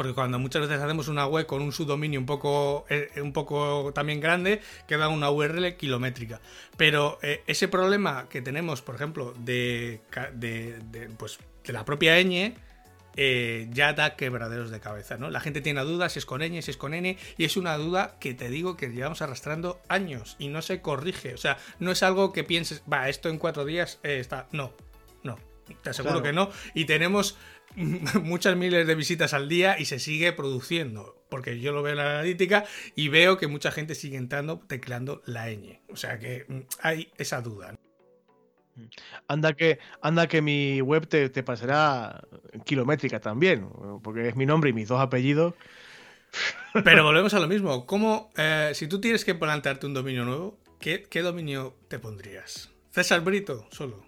[0.00, 3.92] porque cuando muchas veces hacemos una web con un subdominio un poco, eh, un poco
[3.92, 6.40] también grande, queda una URL kilométrica.
[6.78, 10.00] Pero eh, ese problema que tenemos, por ejemplo, de,
[11.18, 12.54] pues, de la propia ñ,
[13.14, 15.28] eh, ya da quebraderos de cabeza, ¿no?
[15.28, 17.76] La gente tiene dudas si es con ñ, si es con n, y es una
[17.76, 21.34] duda que te digo que llevamos arrastrando años y no se corrige.
[21.34, 24.48] O sea, no es algo que pienses, va, esto en cuatro días está.
[24.50, 24.72] No,
[25.24, 25.36] no,
[25.82, 26.50] te aseguro que no.
[26.72, 27.36] Y tenemos
[28.22, 31.16] muchas miles de visitas al día y se sigue produciendo.
[31.28, 32.64] Porque yo lo veo en la analítica
[32.96, 35.80] y veo que mucha gente sigue entrando tecleando la ñ.
[35.88, 37.74] O sea que mm, hay esa duda.
[39.28, 42.22] Anda que, anda que mi web te, te pasará
[42.64, 43.68] kilométrica también,
[44.02, 45.54] porque es mi nombre y mis dos apellidos.
[46.84, 47.86] Pero volvemos a lo mismo.
[47.86, 52.70] ¿Cómo, eh, si tú tienes que plantearte un dominio nuevo, ¿qué, ¿qué dominio te pondrías?
[52.90, 54.04] ¿César Brito solo?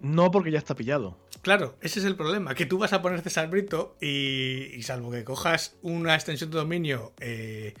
[0.00, 1.18] No, porque ya está pillado.
[1.42, 5.24] Claro, ese es el problema, que tú vas a poner César Brito y, salvo que
[5.24, 7.74] cojas una extensión de dominio eh,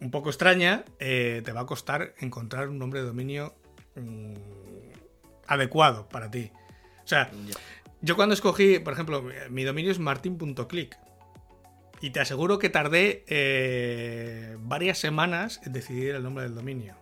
[0.00, 3.54] un poco extraña, eh, te va a costar encontrar un nombre de dominio
[3.94, 4.34] mm,
[5.46, 6.50] adecuado para ti.
[7.02, 7.30] O sea,
[8.02, 10.98] yo cuando escogí, por ejemplo, mi dominio es martin.click.
[12.02, 16.94] Y te aseguro que tardé eh, varias semanas en decidir el nombre del dominio.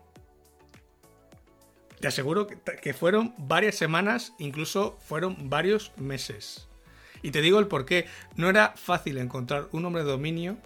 [2.05, 6.69] Te aseguro que, fueron varias semanas, incluso fueron varios meses.
[7.23, 8.05] Y te digo el por qué.
[8.37, 10.59] No era fácil encontrar un nombre de dominio,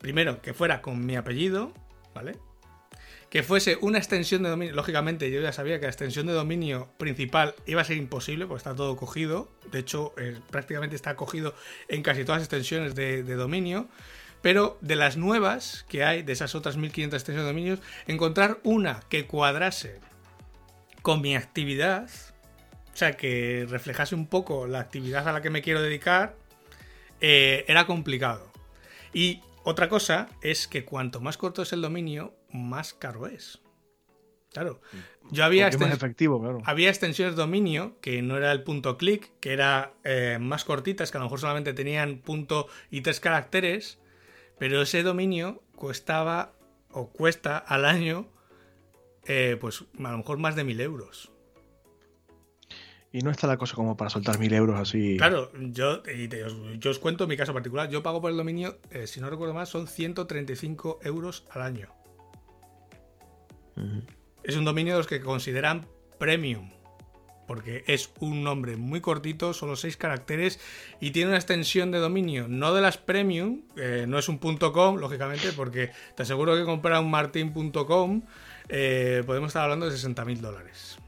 [0.00, 1.72] primero, que fuera con mi apellido,
[2.16, 2.34] ¿vale?
[3.30, 4.74] que fuese una extensión de dominio.
[4.74, 8.58] Lógicamente, yo ya sabía que la extensión de dominio principal iba a ser imposible, porque
[8.58, 9.52] está todo cogido.
[9.70, 10.12] De hecho,
[10.50, 11.54] prácticamente está cogido
[11.86, 13.86] en casi todas las extensiones de, dominio.
[14.40, 17.78] Pero de las nuevas que hay, de esas otras 1500 extensiones de dominios,
[18.08, 20.00] encontrar una que cuadrase
[21.02, 22.08] con mi actividad,
[22.92, 26.36] o sea, que reflejase un poco la actividad a la que me quiero dedicar,
[27.20, 28.52] eh, era complicado.
[29.12, 33.60] Y otra cosa es que cuanto más corto es el dominio, más caro es.
[34.52, 34.80] Claro.
[35.30, 39.94] Yo había, efectivo, había extensiones de dominio que no era el punto clic, que era
[40.04, 43.98] eh, más cortitas, que a lo mejor solamente tenían punto y tres caracteres,
[44.58, 46.52] pero ese dominio costaba
[46.90, 48.28] o cuesta al año,
[49.26, 51.32] eh, pues a lo mejor más de mil euros.
[53.12, 55.18] Y no está la cosa como para soltar mil euros así.
[55.18, 56.02] Claro, yo,
[56.78, 57.90] yo os cuento mi caso particular.
[57.90, 61.88] Yo pago por el dominio, eh, si no recuerdo mal, son 135 euros al año.
[64.42, 65.86] Es un dominio de los que consideran
[66.18, 66.70] premium.
[67.46, 70.58] Porque es un nombre muy cortito, solo 6 caracteres
[71.00, 74.96] y tiene una extensión de dominio, no de las premium, eh, no es un .com,
[74.96, 78.22] lógicamente, porque te aseguro que comprar un martin.com
[78.72, 80.98] eh, podemos estar hablando de 60 mil dólares.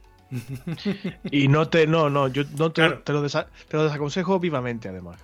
[1.31, 5.19] y no te, no, no, yo no te, te, lo desaconsejo vivamente, además.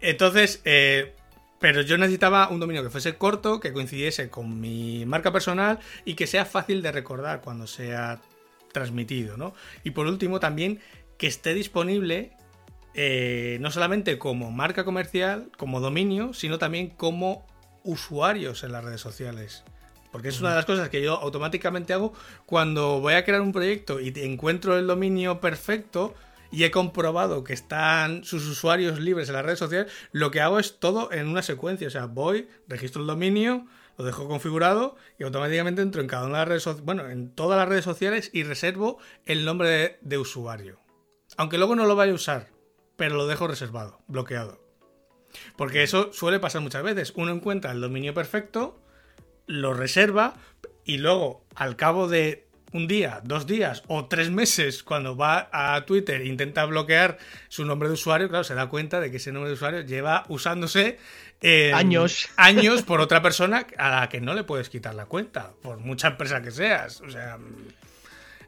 [0.00, 1.14] Entonces, eh,
[1.60, 6.14] pero yo necesitaba un dominio que fuese corto, que coincidiese con mi marca personal y
[6.14, 8.20] que sea fácil de recordar cuando sea
[8.72, 9.54] transmitido, ¿no?
[9.84, 10.80] Y por último, también
[11.16, 12.32] que esté disponible
[12.94, 17.46] eh, no solamente como marca comercial, como dominio, sino también como
[17.84, 19.62] usuarios en las redes sociales.
[20.12, 22.12] Porque es una de las cosas que yo automáticamente hago
[22.46, 26.14] cuando voy a crear un proyecto y encuentro el dominio perfecto,
[26.50, 30.58] y he comprobado que están sus usuarios libres en las redes sociales, lo que hago
[30.58, 31.88] es todo en una secuencia.
[31.88, 33.66] O sea, voy, registro el dominio,
[33.98, 37.34] lo dejo configurado y automáticamente entro en cada una de las redes sociales, bueno, en
[37.34, 40.80] todas las redes sociales y reservo el nombre de, usuario.
[41.36, 42.48] Aunque luego no lo vaya a usar,
[42.96, 44.64] pero lo dejo reservado, bloqueado.
[45.56, 47.12] Porque eso suele pasar muchas veces.
[47.14, 48.80] Uno encuentra el dominio perfecto,
[49.48, 50.34] lo reserva
[50.84, 55.84] y luego, al cabo de un día, dos días o tres meses cuando va a
[55.86, 57.18] Twitter e intenta bloquear
[57.48, 60.24] su nombre de usuario, claro, se da cuenta de que ese nombre de usuario lleva
[60.28, 60.98] usándose
[61.74, 62.28] años.
[62.36, 66.08] años por otra persona a la que no le puedes quitar la cuenta, por mucha
[66.08, 67.00] empresa que seas.
[67.00, 67.38] O sea,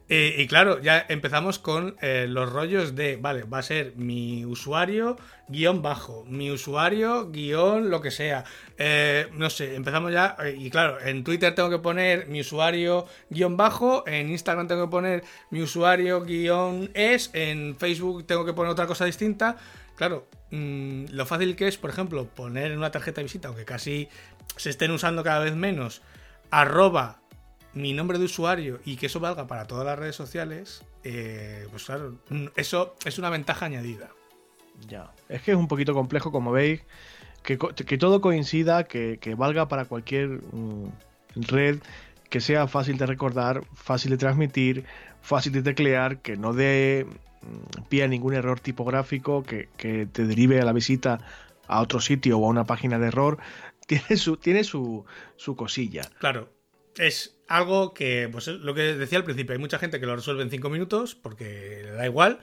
[0.09, 4.45] eh, y claro, ya empezamos con eh, los rollos de, vale, va a ser mi
[4.45, 8.43] usuario guion bajo, mi usuario guion lo que sea.
[8.77, 13.55] Eh, no sé, empezamos ya, y claro, en Twitter tengo que poner mi usuario guion
[13.55, 18.71] bajo, en Instagram tengo que poner mi usuario guion es, en Facebook tengo que poner
[18.71, 19.57] otra cosa distinta.
[19.95, 23.65] Claro, mm, lo fácil que es, por ejemplo, poner en una tarjeta de visita, aunque
[23.65, 24.09] casi
[24.57, 26.01] se estén usando cada vez menos,
[26.49, 27.20] arroba
[27.73, 31.85] mi nombre de usuario y que eso valga para todas las redes sociales, eh, pues
[31.85, 32.17] claro,
[32.55, 34.09] eso es una ventaja añadida.
[34.87, 36.81] Ya, es que es un poquito complejo, como veis,
[37.43, 40.91] que, todo coincida, que, valga para cualquier mm,
[41.35, 41.79] red,
[42.29, 44.85] que sea fácil de recordar, fácil de transmitir,
[45.21, 47.05] fácil de teclear, que no dé
[47.41, 51.19] mm, pie a ningún error tipográfico, que, que te derive a la visita
[51.67, 53.37] a otro sitio o a una página de error,
[53.87, 55.05] tiene su, tiene su,
[55.35, 56.03] su cosilla.
[56.19, 56.49] Claro,
[56.97, 60.43] es algo que, pues lo que decía al principio, hay mucha gente que lo resuelve
[60.43, 62.39] en 5 minutos porque le da igual.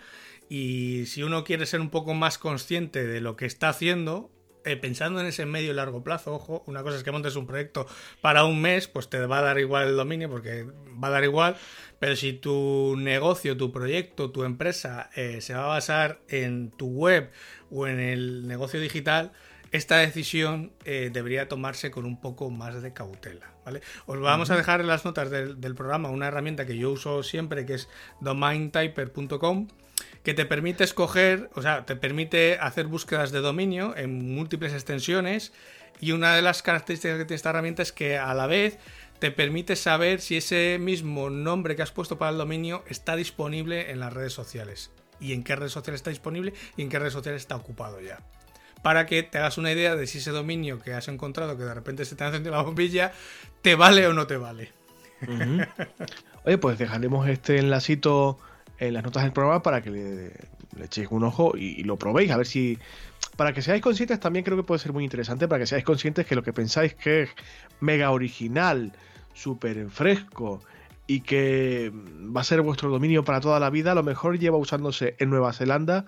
[0.49, 4.31] Y si uno quiere ser un poco más consciente de lo que está haciendo,
[4.69, 7.47] eh, pensando en ese medio y largo plazo, ojo, una cosa es que montes un
[7.47, 7.87] proyecto
[8.21, 10.67] para un mes, pues te va a dar igual el dominio porque
[11.03, 11.57] va a dar igual,
[11.99, 16.89] pero si tu negocio, tu proyecto, tu empresa eh, se va a basar en tu
[16.89, 17.31] web
[17.71, 19.33] o en el negocio digital,
[19.73, 23.53] esta decisión eh, debería tomarse con un poco más de cautela.
[23.65, 23.83] ¿vale?
[24.07, 27.67] Os vamos a dejar en las notas del, programa una herramienta que yo uso siempre,
[27.67, 27.89] que es
[28.21, 29.69] domaintyper.com,
[30.29, 35.55] que te permite escoger, o sea, te permite hacer búsquedas de dominio en múltiples extensiones.
[36.01, 38.77] Y una de las características que tiene esta herramienta es que a la vez
[39.21, 43.91] te permite saber si ese mismo nombre que has puesto para el dominio está disponible
[43.91, 44.91] en las redes sociales.
[45.19, 48.19] y en qué red social está disponible y en qué red social está ocupado ya.
[48.83, 51.73] Para que te hagas una idea de si ese dominio que has encontrado, que de
[51.73, 53.15] repente se te ha encendido la bombilla,
[53.63, 54.73] te vale o no te vale.
[56.45, 58.39] Oye, pues dejaremos este enlacito
[58.79, 60.33] en las notas del programa para que le,
[60.85, 62.79] echéis un ojo y, lo probéis, a ver si...
[63.37, 66.27] Para que seáis conscientes también creo que puede ser muy interesante, para que seáis conscientes
[66.27, 67.31] que lo que pensáis que es
[67.81, 68.93] mega original,
[69.33, 70.61] súper fresco
[71.07, 74.57] y que va a ser vuestro dominio para toda la vida, a lo mejor lleva
[74.57, 76.05] usándose en Nueva Zelanda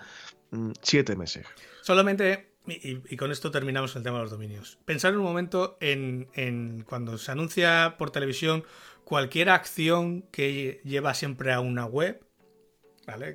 [0.51, 1.47] mm, siete meses.
[1.83, 4.79] Solamente y, con esto terminamos el tema de los dominios.
[4.85, 8.65] Pensar un momento en, en, cuando se anuncia por televisión
[9.05, 12.21] cualquier acción que lleva siempre a una web,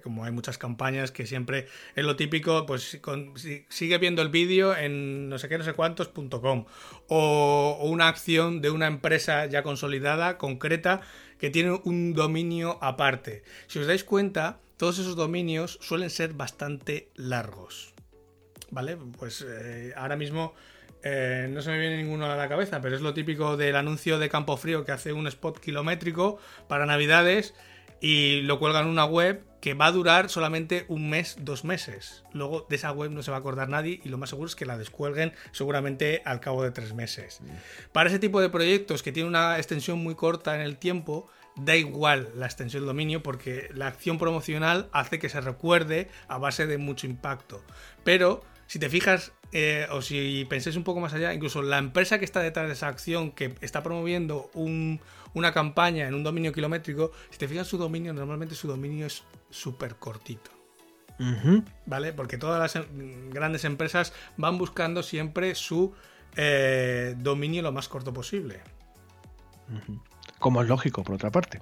[0.04, 3.00] como hay muchas campañas que siempre es lo típico, pues
[3.70, 6.66] sigue viendo el vídeo en no sé qué, no sé cuántos.com
[7.08, 11.02] o, una acción de una empresa ya consolidada, concreta,
[11.40, 13.44] que tiene un dominio aparte.
[13.68, 17.94] Si os dais cuenta, todos esos dominios suelen ser bastante largos.
[18.72, 18.98] ¿Vale?
[18.98, 20.54] Pues eh, ahora mismo
[21.08, 24.18] eh, no se me viene ninguno a la cabeza, pero es lo típico del anuncio
[24.18, 27.54] de Campo Frío que hace un spot kilométrico para Navidades
[28.02, 32.24] y lo cuelga en una web que va a durar solamente un mes, dos meses.
[32.34, 34.56] Luego de esa web no se va a acordar nadie y lo más seguro es
[34.56, 37.40] que la descuelguen seguramente al cabo de tres meses.
[37.92, 41.76] Para ese tipo de proyectos que tienen una extensión muy corta en el tiempo, da
[41.76, 46.68] igual la extensión del dominio porque la acción promocional hace que se recuerde a base
[46.68, 47.64] de mucho impacto.
[48.04, 52.20] Pero si te fijas eh, o si pensáis un poco más allá, incluso la empresa
[52.20, 54.52] que está detrás de esa acción, que está promoviendo
[55.36, 59.24] una campaña en un dominio kilométrico, si te fijas su dominio, normalmente su dominio es
[59.52, 60.52] súper cortito.
[61.86, 62.14] ¿Vale?
[62.14, 65.94] Porque todas las em, grandes empresas van buscando siempre su
[66.36, 68.62] eh, dominio lo más corto posible.
[70.40, 71.62] Como es lógico, por otra parte.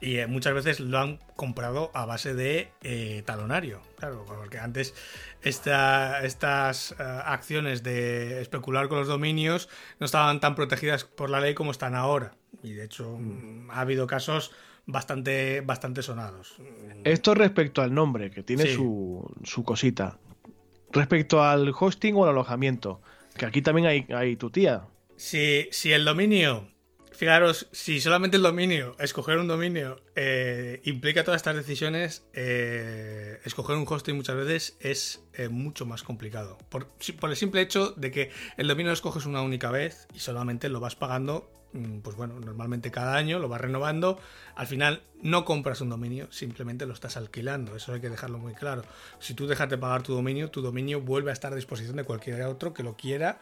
[0.00, 3.80] Y eh, muchas veces lo han comprado a base de eh, talonario.
[3.98, 4.94] Claro, porque antes
[5.42, 9.68] estas acciones de especular con los dominios
[10.00, 12.32] no estaban tan protegidas por la ley como están ahora.
[12.62, 13.70] Y de hecho mm.
[13.70, 14.52] ha habido casos
[14.86, 16.56] bastante, bastante sonados.
[17.04, 20.18] Esto respecto al nombre, que tiene su, su, cosita.
[20.92, 23.00] Respecto al hosting o al alojamiento,
[23.36, 24.84] que aquí también hay, hay tu tía.
[25.16, 26.68] Si, si el dominio,
[27.12, 33.76] fijaros, si solamente el dominio, escoger un dominio, eh, implica todas estas decisiones, eh, escoger
[33.76, 36.58] un hosting muchas veces es eh, mucho más complicado.
[36.68, 36.88] Por,
[37.20, 40.68] por el simple hecho de que el dominio lo escoges una única vez y solamente
[40.68, 41.59] lo vas pagando Mm,
[42.02, 44.18] pues bueno, normalmente cada año lo vas renovando.
[44.56, 47.76] Al final no compras un dominio, simplemente lo estás alquilando.
[47.76, 48.82] Eso hay que dejarlo muy claro.
[49.18, 52.04] Si tú dejas de pagar tu dominio, tu dominio vuelve a estar a disposición de
[52.04, 53.38] cualquier otro que lo quiera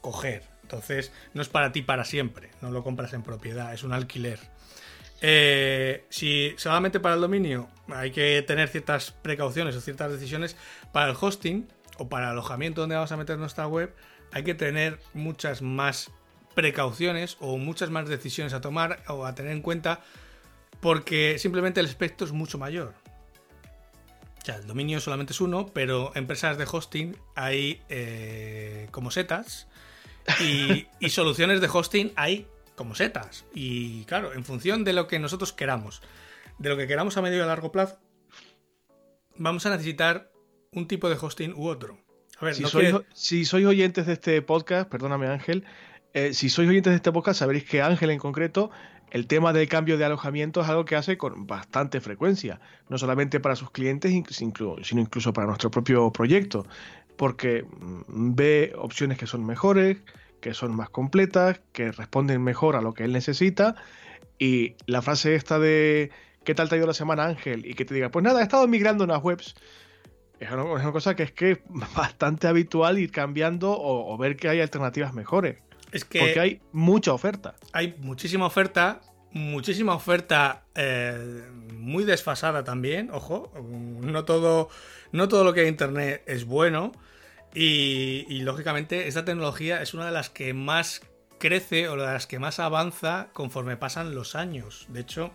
[0.00, 0.42] coger.
[0.62, 2.50] Entonces, no es para ti para siempre.
[2.60, 4.38] No lo compras en propiedad, es un alquiler.
[5.20, 10.56] Eh, si solamente para el dominio hay que tener ciertas precauciones o ciertas decisiones,
[10.92, 11.66] para el hosting
[11.98, 13.94] o para el alojamiento donde vamos a meter nuestra web,
[14.32, 16.10] hay que tener muchas más
[16.58, 20.00] precauciones o muchas más decisiones a tomar o a tener en cuenta
[20.80, 22.94] porque simplemente el espectro es mucho mayor.
[24.42, 29.68] O sea, el dominio solamente es uno, pero empresas de hosting hay eh, como setas
[30.40, 33.44] y, y soluciones de hosting hay como setas.
[33.54, 36.02] Y claro, en función de lo que nosotros queramos,
[36.58, 38.00] de lo que queramos a medio y a largo plazo,
[39.36, 40.32] vamos a necesitar
[40.72, 42.00] un tipo de hosting u otro.
[42.40, 45.64] A ver, si, sois, si sois oyentes de este podcast, perdóname Ángel,
[46.14, 48.70] eh, si sois oyentes de este podcast, sabréis que Ángel en concreto,
[49.10, 53.40] el tema del cambio de alojamiento es algo que hace con bastante frecuencia, no solamente
[53.40, 56.66] para sus clientes, sino incluso para nuestro propio proyecto,
[57.16, 59.98] porque mm, ve opciones que son mejores,
[60.40, 63.74] que son más completas, que responden mejor a lo que él necesita,
[64.38, 66.10] y la frase esta de
[66.44, 67.66] ¿qué tal te ha ido la semana Ángel?
[67.66, 69.56] y que te diga, pues nada, he estado migrando unas webs,
[70.40, 71.58] es una, cosa que es que es
[71.96, 75.58] bastante habitual ir cambiando o ver que hay alternativas mejores.
[75.92, 77.54] Es que Porque hay mucha oferta.
[77.72, 79.00] Hay muchísima oferta,
[79.32, 83.52] muchísima oferta eh, muy desfasada también, ojo.
[84.00, 84.68] No todo,
[85.12, 86.92] no todo lo que hay en Internet es bueno.
[87.54, 91.00] Y, lógicamente esta tecnología es una de las que más
[91.38, 94.86] crece o de las que más avanza conforme pasan los años.
[94.90, 95.32] De hecho,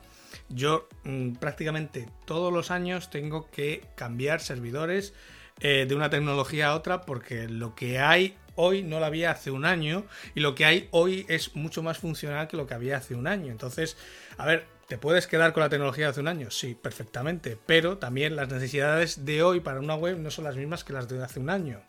[0.50, 5.14] yo mm, prácticamente todos los años tengo que cambiar servidores
[5.60, 9.52] eh, de una tecnología a otra porque lo que hay hoy no lo había hace
[9.52, 12.98] un año y lo que hay hoy es mucho más funcional que lo que había
[12.98, 13.52] hace un año.
[13.52, 13.98] Entonces,
[14.38, 16.52] a ver, ¿te puedes quedar con la tecnología de hace un año?
[16.52, 20.84] Sí, perfectamente, pero también las necesidades de hoy para una web no son las mismas
[20.84, 21.82] que las de hace un año.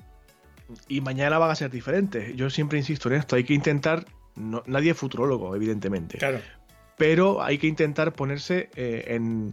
[0.88, 2.34] Y mañana van a ser diferentes.
[2.36, 6.18] Yo siempre insisto en esto, hay que intentar, nadie es futurólogo, evidentemente.
[6.18, 6.40] Claro.
[6.96, 9.52] Pero hay que intentar ponerse eh, en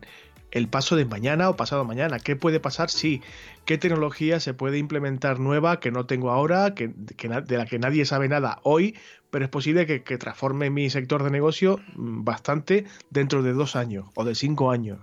[0.52, 2.20] el paso de mañana o pasado mañana.
[2.20, 3.22] ¿Qué puede pasar si?
[3.66, 8.06] ¿Qué tecnología se puede implementar nueva que no tengo ahora, que, de la que nadie
[8.06, 8.96] sabe nada hoy,
[9.30, 13.76] pero es posible que, que, transforme mi sector de negocio mm, bastante dentro de dos
[13.76, 15.00] años o de cinco años?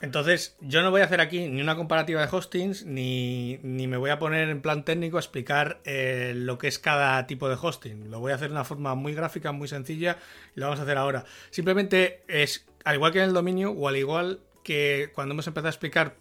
[0.00, 4.08] Entonces, yo no voy a hacer aquí ni una comparativa de hostings, ni, me voy
[4.08, 8.10] a poner en plan técnico a explicar eh, lo que es cada tipo de hosting.
[8.10, 10.16] Lo voy a hacer de una forma muy gráfica, muy sencilla,
[10.56, 11.26] y lo vamos a hacer ahora.
[11.50, 15.68] Simplemente es, al igual que en el dominio, o al igual que cuando hemos empezado
[15.68, 16.16] a explicar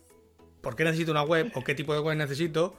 [0.62, 2.76] por qué necesito una web o qué tipo de web necesito,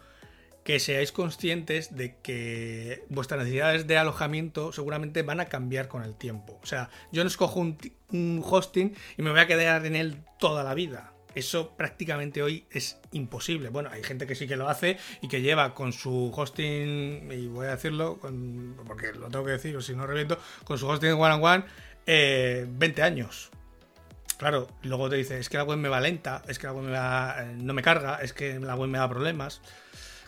[0.64, 6.14] que seáis conscientes de que vuestras necesidades de alojamiento seguramente van a cambiar con el
[6.14, 6.58] tiempo.
[6.62, 10.62] O sea, yo no escojo un, hosting y me voy a quedar en él toda
[10.62, 11.12] la vida.
[11.34, 13.68] Eso prácticamente hoy es imposible.
[13.68, 17.46] Bueno, hay gente que sí que lo hace y que lleva con su hosting, y
[17.46, 18.18] voy a decirlo,
[18.86, 21.64] porque lo tengo que decir, o si no reviento, con su hosting one on one,
[22.06, 23.50] 20 años.
[24.40, 26.84] Claro, luego te dice, es que la web me va lenta, es que la web
[26.84, 29.60] me eh, no me carga, es que la web me da problemas.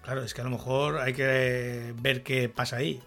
[0.03, 3.01] Claro, es que a lo mejor hay que ver qué pasa ahí.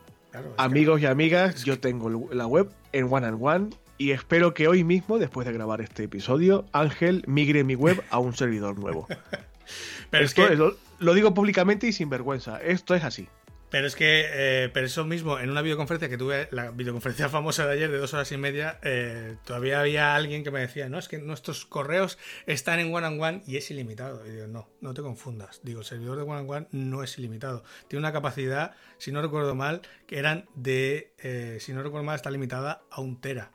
[0.58, 4.84] Amigos y amigas, yo tengo la web en One and One y espero que hoy
[4.84, 9.08] mismo, después de grabar este episodio, Ángel migre mi web a un servidor nuevo.
[10.10, 10.58] Pero es que...
[10.97, 12.60] lo digo públicamente y sin vergüenza.
[12.64, 13.30] Esto es así.
[13.70, 17.66] Pero es que, eh, pero eso mismo, en una videoconferencia que tuve, la videoconferencia famosa
[17.66, 20.99] de ayer de dos horas y media, eh, todavía había alguien que me decía, no,
[20.99, 24.26] es que nuestros correos están en One and One y es ilimitado.
[24.26, 25.61] Y digo, no, no te confundas.
[25.63, 27.63] Digo, el servidor de One and One no es ilimitado.
[27.88, 32.16] Tiene una capacidad, si no recuerdo mal, que eran de, eh, si no recuerdo mal,
[32.16, 33.51] está limitada a un tera.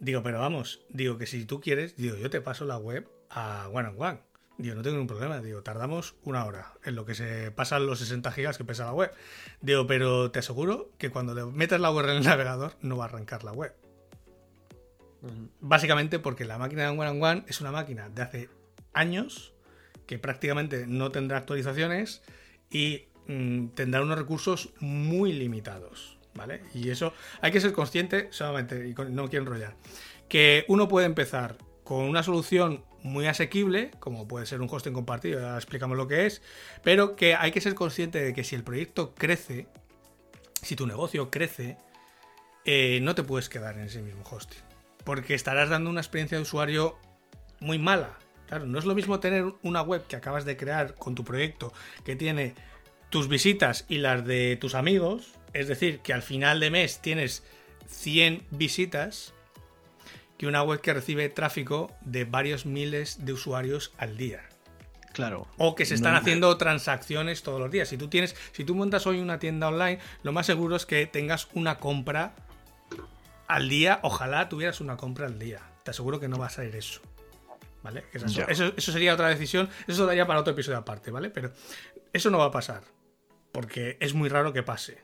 [0.00, 3.68] Digo, pero vamos, digo que si tú quieres, digo, yo te paso la web a
[3.72, 5.40] One and One Digo, no tengo ningún problema.
[5.40, 8.92] Digo, tardamos una hora en lo que se pasan los 60 gigas que pesa la
[8.92, 9.10] web.
[9.60, 13.04] Digo, pero te aseguro que cuando le metas la URL en el navegador no va
[13.04, 13.74] a arrancar la web.
[15.60, 18.48] Básicamente porque la máquina de One and One es una máquina de hace
[18.92, 19.54] años
[20.06, 22.22] que prácticamente no tendrá actualizaciones
[22.70, 26.18] y mm, tendrá unos recursos muy limitados.
[26.34, 26.62] ¿Vale?
[26.74, 29.76] Y eso hay que ser consciente, solamente, y no quiero enrollar,
[30.28, 35.38] que uno puede empezar con una solución muy asequible, como puede ser un hosting compartido,
[35.38, 36.40] ya explicamos lo que es,
[36.82, 39.68] pero que hay que ser consciente de que si el proyecto crece,
[40.62, 41.76] si tu negocio crece,
[42.64, 44.62] eh, no te puedes quedar en ese mismo hosting,
[45.04, 46.98] porque estarás dando una experiencia de usuario
[47.60, 48.18] muy mala.
[48.48, 51.74] Claro, no es lo mismo tener una web que acabas de crear con tu proyecto,
[52.06, 52.54] que tiene
[53.10, 57.44] tus visitas y las de tus amigos, es decir, que al final de mes tienes
[57.86, 59.33] 100 visitas,
[60.38, 64.42] que una web que recibe tráfico de varios miles de usuarios al día.
[65.14, 65.46] Claro.
[65.58, 67.88] O que se están haciendo transacciones todos los días.
[67.88, 71.06] Si tú tienes, si tú montas hoy una tienda online, lo más seguro es que
[71.06, 72.34] tengas una compra
[73.46, 74.00] al día.
[74.02, 75.60] Ojalá tuvieras una compra al día.
[75.84, 77.00] Te aseguro que no va a salir eso.
[77.84, 78.04] ¿Vale?
[78.12, 79.68] Eso, eso, sería otra decisión.
[79.86, 81.30] Eso daría para otro episodio aparte, ¿vale?
[81.30, 81.52] Pero
[82.12, 82.82] eso no va a pasar.
[83.52, 84.98] Porque es muy raro que pase.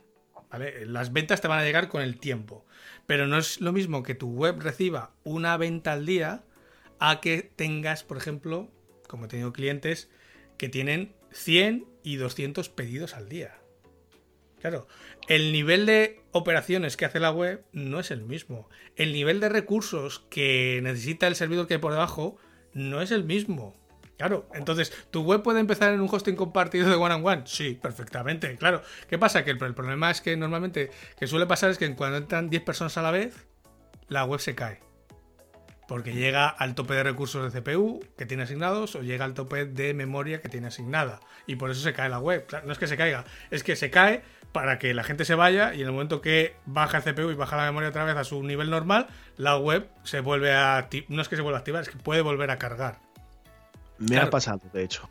[0.51, 0.85] ¿Vale?
[0.87, 2.67] Las ventas te van a llegar con el tiempo.
[3.07, 6.45] Pero no es lo mismo que tu web reciba una venta al día
[6.99, 8.71] a que tengas, por ejemplo,
[9.09, 10.11] como he tenido clientes
[10.59, 13.61] que tienen 100 y 200 pedidos al día.
[14.61, 14.87] Claro,
[15.27, 18.69] el nivel de operaciones que hace la web no es el mismo.
[18.95, 22.37] El nivel de recursos que necesita el servidor que hay por debajo
[22.75, 23.75] no es el mismo.
[24.21, 27.43] Claro, entonces, ¿tu web puede empezar en un hosting compartido de one on one?
[27.47, 28.83] Sí, perfectamente, claro.
[29.09, 29.45] ¿Qué pasa?
[29.45, 32.99] Que el, problema es que normalmente, que suele pasar es que cuando entran 10 personas
[32.99, 33.47] a la vez,
[34.09, 34.81] la web se cae.
[35.89, 39.65] Porque llega al tope de recursos de CPU que tiene asignados o llega al tope
[39.65, 41.21] de memoria que tiene asignada.
[41.47, 42.47] Y por eso se cae la web.
[42.67, 45.73] no es que se caiga, es que se cae para que la gente se vaya
[45.73, 48.25] y en el momento que baja el CPU y baja la memoria otra vez a
[48.25, 49.07] su nivel normal,
[49.39, 50.91] la web se vuelve a...
[51.09, 53.09] No es que se vuelva a activar, es que puede volver a cargar.
[54.01, 55.09] Me ha pasado, de hecho.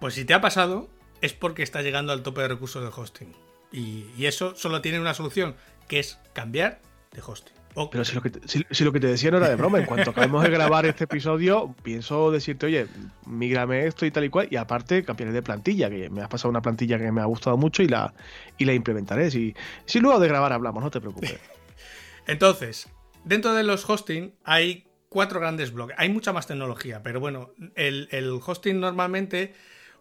[0.00, 0.88] Pues si te ha pasado,
[1.20, 3.34] es porque está llegando al tope de recursos del hosting.
[3.72, 5.56] Y, eso solo tiene una solución,
[5.88, 6.80] que es cambiar
[7.12, 7.54] de hosting.
[7.90, 9.84] Pero si lo, que te, si, lo, que te, decía no era de broma, en
[9.84, 12.86] cuanto acabemos de grabar este episodio, pienso decirte, oye,
[13.26, 16.48] migrame esto y tal y cual, y aparte cambiaré de plantilla, que me has pasado
[16.48, 18.14] una plantilla que me ha gustado mucho y la,
[18.56, 19.30] y la implementaré.
[19.30, 19.54] Si,
[19.84, 21.38] si luego de grabar hablamos, no te preocupes.
[22.26, 22.88] Entonces,
[23.24, 24.85] dentro de los hosting hay
[25.16, 25.96] cuatro grandes bloques.
[25.98, 29.54] Hay mucha más tecnología, pero bueno, el, hosting normalmente,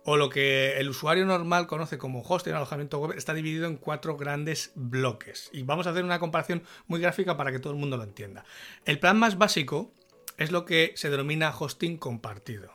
[0.04, 4.18] o lo que el usuario normal conoce como hosting, alojamiento web, está dividido en cuatro
[4.18, 5.50] grandes bloques.
[5.54, 8.44] Y vamos a hacer una comparación muy gráfica para que todo el mundo lo entienda.
[8.84, 9.94] El plan más básico
[10.36, 12.74] es lo que se denomina hosting compartido.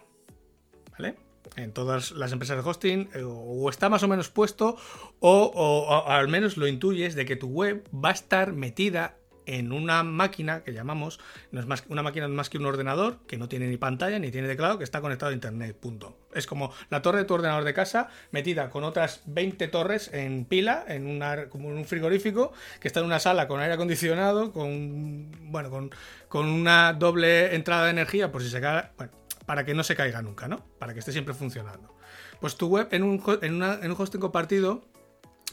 [0.93, 1.17] ¿Vale?
[1.57, 4.79] En todas las empresas de hosting eh, o está más o menos puesto
[5.19, 9.20] o, o al menos lo intuyes de que tu web va a estar metida
[9.59, 11.19] en una máquina que llamamos,
[11.51, 14.19] no es más, una máquina es más que un ordenador que no tiene ni pantalla
[14.21, 16.17] ni tiene teclado, que está conectado a internet, punto.
[16.33, 20.45] Es como la torre de tu ordenador de casa metida con otras 20 torres en
[20.45, 25.33] pila, en, una, como un frigorífico, que está en una sala con aire acondicionado, con,
[25.51, 25.91] bueno, con,
[26.29, 29.13] con una doble entrada de energía por si se cae, bueno,
[29.47, 30.65] para que no se caiga nunca, ¿no?
[30.79, 31.97] Para que esté siempre funcionando.
[32.41, 34.85] Pues tu web en un, en, en un hosting compartido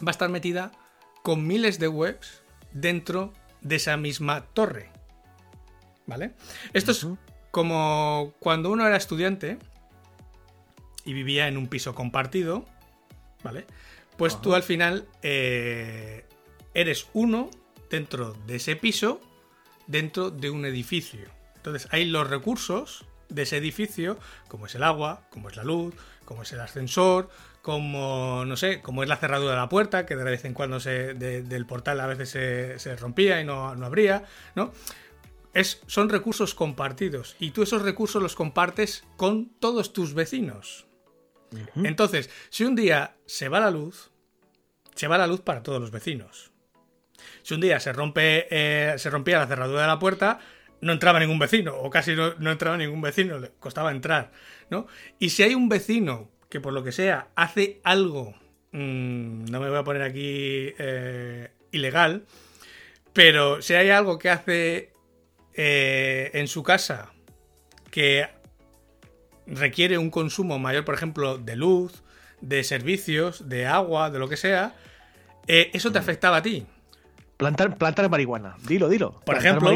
[0.05, 0.71] va a estar metida
[1.23, 2.43] con miles de webs
[2.73, 4.89] dentro de esa misma torre.
[6.05, 6.33] ¿Vale?
[6.73, 7.05] Esto es
[7.51, 9.57] como cuando uno era estudiante
[11.03, 12.65] y vivía en un piso compartido,
[13.43, 13.65] ¿vale?
[14.17, 16.25] Pues tú al final eh,
[16.73, 17.49] eres uno
[17.89, 19.21] dentro de ese piso,
[19.85, 21.29] dentro de un edificio.
[21.55, 25.95] Entonces hay los recursos de ese edificio, como es el agua, como es la luz,
[26.25, 27.29] como es el ascensor,
[27.67, 30.79] como, no sé, como es la cerradura de la puerta, que de vez en cuando
[30.79, 32.29] se, del portal a veces
[32.81, 34.23] se, rompía y no, no abría,
[34.55, 34.71] ¿no?
[35.53, 40.87] Es, son recursos compartidos y tú esos recursos los compartes con todos tus vecinos.
[41.75, 44.11] Entonces, si un día se va la luz,
[44.95, 46.53] se va la luz para todos los vecinos.
[47.41, 50.39] Si un día se rompe, eh, se rompía la cerradura de la puerta,
[50.79, 54.31] no entraba ningún vecino, o casi no, no, entraba ningún vecino, le costaba entrar,
[54.69, 54.87] ¿no?
[55.19, 58.35] Y si hay un vecino que por lo que sea hace algo,
[58.71, 62.25] mmm, no me voy a poner aquí eh, ilegal,
[63.13, 64.93] pero si hay algo que hace
[65.53, 67.11] eh, en su casa
[67.89, 68.27] que
[69.47, 72.03] requiere un consumo mayor, por ejemplo, de luz,
[72.41, 74.75] de servicios, de agua, de lo que sea,
[75.47, 76.01] eh, eso te mm.
[76.01, 76.67] afectaba a ti.
[77.37, 79.21] Plantar, plantar marihuana, dilo, dilo.
[79.25, 79.69] Por ejemplo,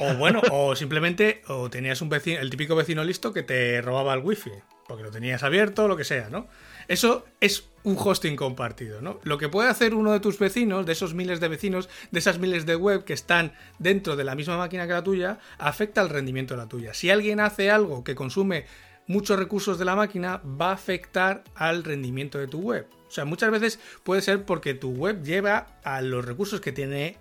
[0.00, 4.14] o bueno, o simplemente, o tenías un vecino, el típico vecino listo que te robaba
[4.14, 4.52] el wifi
[4.88, 6.48] porque lo tenías abierto, lo que sea, ¿no?
[6.88, 9.20] Eso es un hosting compartido, ¿no?
[9.22, 12.38] Lo que puede hacer uno de tus vecinos, de esos miles de vecinos, de esas
[12.38, 16.08] miles de web que están dentro de la misma máquina que la tuya, afecta al
[16.08, 16.94] rendimiento de la tuya.
[16.94, 18.64] Si alguien hace algo que consume
[19.08, 22.86] muchos recursos de la máquina, va a afectar al rendimiento de tu web.
[23.08, 27.16] O sea, muchas veces puede ser porque tu web lleva a los recursos que tiene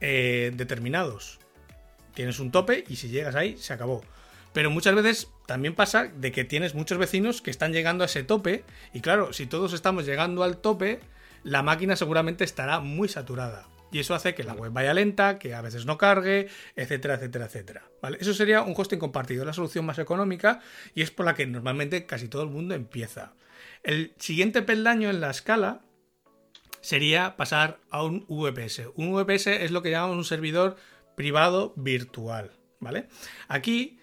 [0.00, 1.40] eh, determinados.
[2.14, 4.02] Tienes un tope y si llegas ahí, se acabó.
[4.52, 8.22] Pero muchas veces también pasa de que tienes muchos vecinos que están llegando a ese
[8.22, 11.00] tope y claro, si todos estamos llegando al tope,
[11.42, 13.66] la máquina seguramente estará muy saturada.
[13.92, 17.46] Y eso hace que la web vaya lenta, que a veces no cargue, etcétera, etcétera,
[17.46, 17.82] etcétera.
[18.18, 20.60] Eso sería un hosting compartido, la solución más económica
[20.94, 23.34] y es por la que normalmente casi todo el mundo empieza.
[23.82, 25.82] El siguiente peldaño en la escala
[26.80, 28.82] sería pasar a un VPS.
[28.96, 30.76] Un VPS es lo que llamamos un servidor
[31.16, 32.52] privado virtual.
[32.78, 33.08] ¿Vale?
[33.48, 33.98] Aquí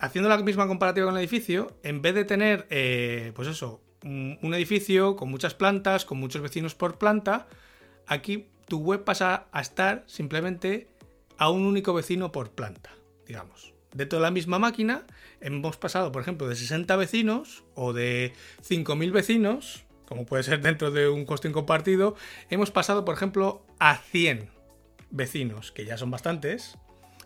[0.00, 4.54] haciendo la misma comparativa con el edificio, en vez de tener, eh, pues eso, un,
[4.54, 7.46] edificio con muchas plantas, con muchos vecinos por planta,
[8.06, 10.88] aquí tu web pasa a estar simplemente
[11.36, 12.90] a un único vecino por planta,
[13.26, 13.74] digamos.
[13.92, 15.04] Dentro de la misma máquina
[15.40, 18.32] hemos pasado, por ejemplo, de 60 vecinos o de
[18.66, 22.14] 5.000 vecinos, como puede ser dentro de un hosting compartido,
[22.48, 24.48] hemos pasado, por ejemplo, a 100
[25.10, 26.78] vecinos, que ya son bastantes,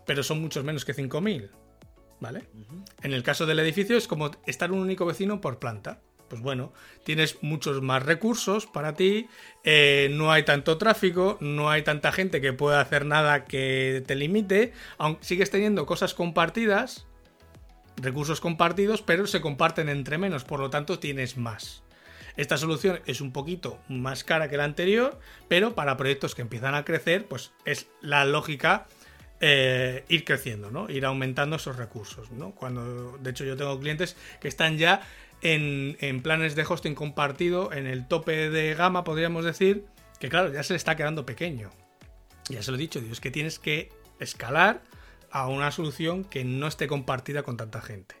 [0.07, 1.51] pero son muchos menos que 5.000.
[2.19, 2.43] ¿vale?
[3.03, 6.01] En el caso del edificio es como estar un único vecino por planta.
[6.27, 6.73] Pues bueno,
[7.03, 9.27] tienes muchos más recursos para ti,
[9.63, 14.15] eh, no hay tanto tráfico, no hay tanta gente que pueda hacer nada que te
[14.15, 17.05] limite, aunque sigues teniendo cosas compartidas,
[17.97, 21.83] recursos compartidos, pero se comparten entre menos, por lo tanto tienes más.
[22.37, 26.75] Esta solución es un poquito más cara que la anterior, pero para proyectos que empiezan
[26.75, 28.87] a crecer, pues es la lógica
[29.39, 30.89] eh, ir creciendo, ¿no?
[30.89, 32.51] Ir aumentando esos recursos, ¿no?
[32.51, 35.01] Cuando, de hecho, yo tengo clientes que están ya
[35.53, 39.85] en, planes de hosting compartido, en el tope de gama, podríamos decir,
[40.19, 41.71] que claro, ya se le está quedando pequeño.
[42.49, 43.89] Ya se lo he dicho, Dios, que tienes que
[44.19, 44.83] escalar
[45.31, 48.15] a una solución que no esté compartida con tanta gente.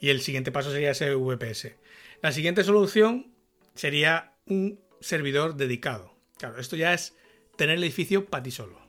[0.00, 1.74] Y el siguiente paso sería ese VPS.
[2.22, 3.34] La siguiente solución
[3.74, 6.14] sería un servidor dedicado.
[6.38, 7.16] Claro, esto ya es
[7.56, 8.80] tener el edificio para ti solo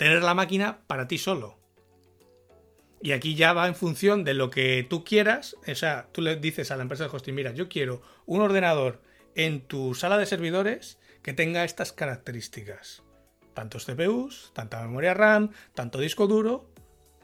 [0.00, 1.58] tener la máquina para ti solo.
[3.02, 5.56] Y aquí ya va en función de lo que tú quieras.
[5.66, 9.00] O sea, tú le dices a la empresa de hosting, mira, yo quiero un ordenador
[9.34, 13.02] en tu sala de servidores que tenga estas características.
[13.54, 16.70] Tantos CPUs, tanta memoria RAM, tanto disco duro,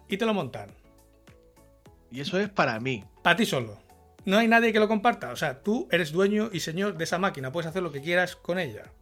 [0.08, 0.70] y te lo montan.
[2.10, 3.04] Y eso es para mí.
[3.22, 3.78] Para ti solo.
[4.24, 5.30] No hay nadie que lo comparta.
[5.30, 7.52] O sea, tú eres dueño y señor de esa máquina.
[7.52, 8.92] Puedes hacer lo que quieras con ella.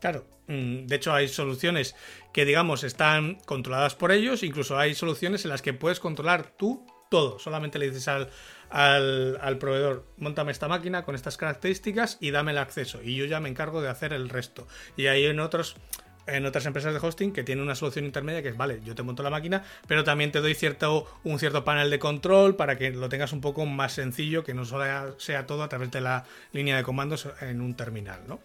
[0.00, 1.94] Claro, mm, de hecho hay soluciones
[2.32, 6.86] que digamos están controladas por ellos, incluso hay soluciones en las que puedes controlar tú
[7.10, 8.28] todo, solamente le dices al,
[8.70, 13.40] al, proveedor, montame esta máquina con estas características y dame el acceso y yo ya
[13.40, 14.68] me encargo de hacer el resto.
[14.96, 15.76] Y hay en otros
[16.26, 19.02] en otras empresas de hosting que tienen una solución intermedia que es, vale, yo te
[19.02, 22.90] monto la máquina, pero también te doy cierto, un cierto panel de control para que
[22.90, 26.24] lo tengas un poco más sencillo, que no solo sea todo a través de la
[26.52, 28.40] línea de comandos en un terminal, ¿no?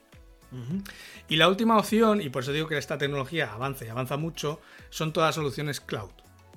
[1.28, 4.62] Y la última opción, y por eso digo que esta tecnología avanza y avanza mucho,
[4.90, 6.12] son todas soluciones cloud.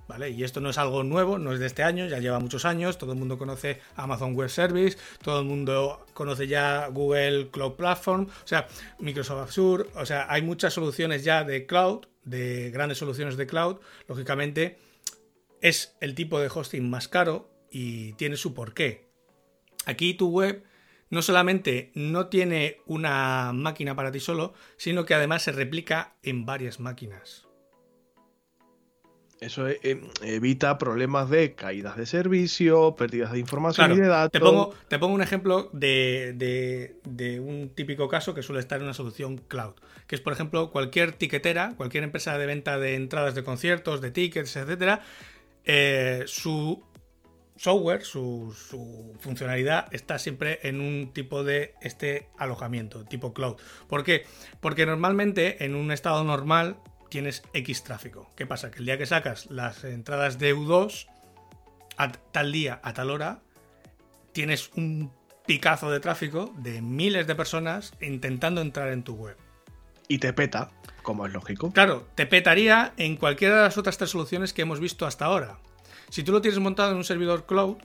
[0.09, 0.31] ¿Vale?
[0.31, 2.97] Y esto no es algo nuevo, no es de este año, ya lleva muchos años,
[2.97, 8.29] todo el mundo conoce Amazon Web Service, todo el mundo conoce ya Google Cloud Platform,
[8.29, 8.69] o sea,
[9.01, 13.79] Microsoft Azure, o sea, hay muchas soluciones ya de cloud, de grandes soluciones de cloud,
[14.07, 14.79] lógicamente
[15.61, 19.09] es el tipo de hosting más caro y tiene su porqué.
[19.87, 20.63] Aquí tu web
[21.11, 26.47] no solamente no tiene una máquina para ti solo, sino que además se replica en
[26.47, 27.47] varias máquinas.
[29.41, 34.33] Eso e, em, evita problemas de caídas de servicio, pérdidas de información y de datos.
[34.33, 36.95] Te pongo, te pongo un ejemplo de,
[37.41, 39.75] un típico caso que suele estar en una solución cloud,
[40.07, 44.11] que es, por ejemplo, cualquier tiquetera, cualquier empresa de venta de entradas de conciertos, de
[44.11, 45.03] tickets, etcétera,
[45.65, 46.83] eh, su
[47.57, 53.57] software, su, su, funcionalidad está siempre en un tipo de este alojamiento, tipo cloud.
[53.89, 54.25] ¿Por qué?
[54.61, 56.77] Porque normalmente en un estado normal
[57.09, 58.31] tienes X tráfico.
[58.37, 58.71] ¿Qué pasa?
[58.71, 61.07] Que el día que sacas las entradas de U2,
[61.97, 63.41] a tal día, a tal hora,
[64.33, 65.13] tienes un
[65.47, 69.37] picazo de tráfico de miles de personas intentando entrar en tu web.
[70.09, 70.71] Y te peta,
[71.03, 71.73] como es lógico.
[71.73, 75.59] Claro, te petaría en cualquiera de las otras tres soluciones que hemos visto hasta ahora.
[76.11, 77.77] Si tú lo tienes montado en un servidor cloud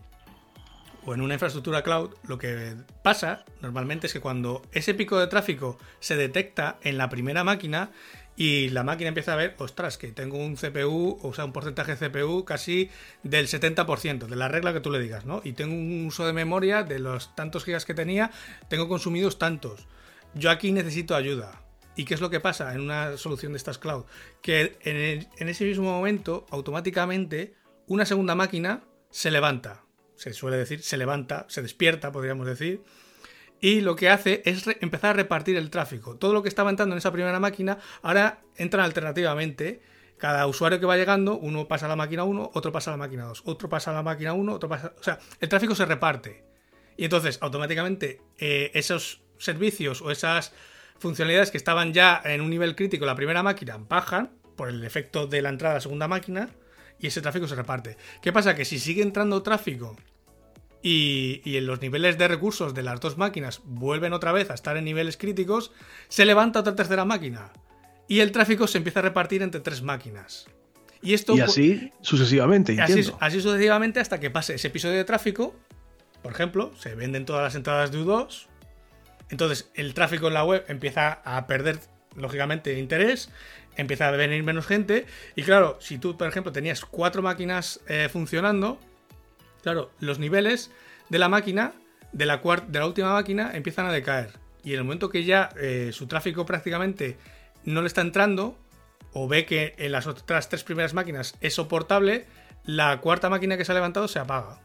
[1.06, 5.28] o en una infraestructura cloud, lo que pasa normalmente es que cuando ese pico de
[5.28, 7.92] tráfico se detecta en la primera máquina,
[8.38, 11.96] y la máquina empieza a ver, ostras, que tengo un CPU, o sea, un porcentaje
[11.96, 12.90] de CPU casi
[13.24, 15.42] del 70%, de la regla que tú le digas, ¿no?
[15.44, 18.32] Y tengo un uso de memoria de los tantos gigas que tenía,
[18.70, 19.86] tengo consumidos tantos.
[20.34, 21.62] Yo aquí necesito ayuda.
[21.96, 24.06] ¿Y qué es lo que pasa en una solución de estas cloud?
[24.42, 27.54] Que en, en ese mismo momento, automáticamente,
[27.92, 29.84] una segunda máquina se levanta.
[30.16, 32.84] Se suele decir, se levanta, se despierta, podríamos decir
[33.62, 36.18] y lo que hace es empezar a repartir el tráfico.
[36.18, 39.84] Todo lo que estaba entrando en esa primera máquina ahora entra alternativamente.
[40.18, 42.98] Cada usuario que va llegando, uno pasa a la máquina 1, otro pasa a la
[42.98, 44.94] máquina 2, otro pasa a la máquina 1, otro pasa...
[45.00, 46.44] O sea, el tráfico se reparte.
[46.98, 50.54] Y entonces, automáticamente, eh, esos servicios o esas
[51.00, 55.26] funcionalidades que estaban ya en un nivel crítico la primera máquina bajan por el efecto
[55.26, 56.50] de la entrada a la segunda máquina
[57.02, 57.98] y ese tráfico se reparte.
[58.22, 58.56] ¿Qué pasa?
[58.56, 59.98] Que si sigue entrando tráfico
[60.84, 64.78] y, en los niveles de recursos de las dos máquinas vuelven otra vez a estar
[64.78, 65.72] en niveles críticos,
[66.08, 67.52] se levanta otra tercera máquina
[68.08, 70.48] y el tráfico se empieza a repartir entre tres máquinas.
[71.02, 75.56] Y, esto, y así sucesivamente, así, así, sucesivamente hasta que pase ese episodio de tráfico.
[76.22, 78.46] Por ejemplo, se venden todas las entradas de U2.
[79.30, 81.80] Entonces el tráfico en la web empieza a perder,
[82.16, 83.32] lógicamente, interés.
[83.76, 85.06] Empieza a venir menos gente.
[85.36, 88.80] Y claro, si tú, por ejemplo, tenías cuatro máquinas eh, funcionando,
[89.62, 90.72] Claro, los niveles
[91.10, 91.74] de la máquina,
[92.12, 94.32] de la, de la última máquina, empiezan a decaer.
[94.64, 97.18] Y en el momento que ya eh, su tráfico prácticamente
[97.64, 98.58] no le está entrando,
[99.14, 102.26] o ve que en las otras tres primeras máquinas es soportable,
[102.64, 104.60] la cuarta máquina que se ha levantado se apaga.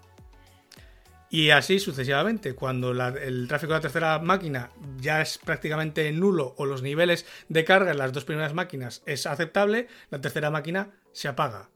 [1.29, 4.71] Y así sucesivamente, cuando el tráfico de la tercera máquina
[5.01, 9.27] ya es prácticamente nulo o los niveles de carga en las dos primeras máquinas es
[9.27, 11.71] aceptable, la tercera máquina se apaga.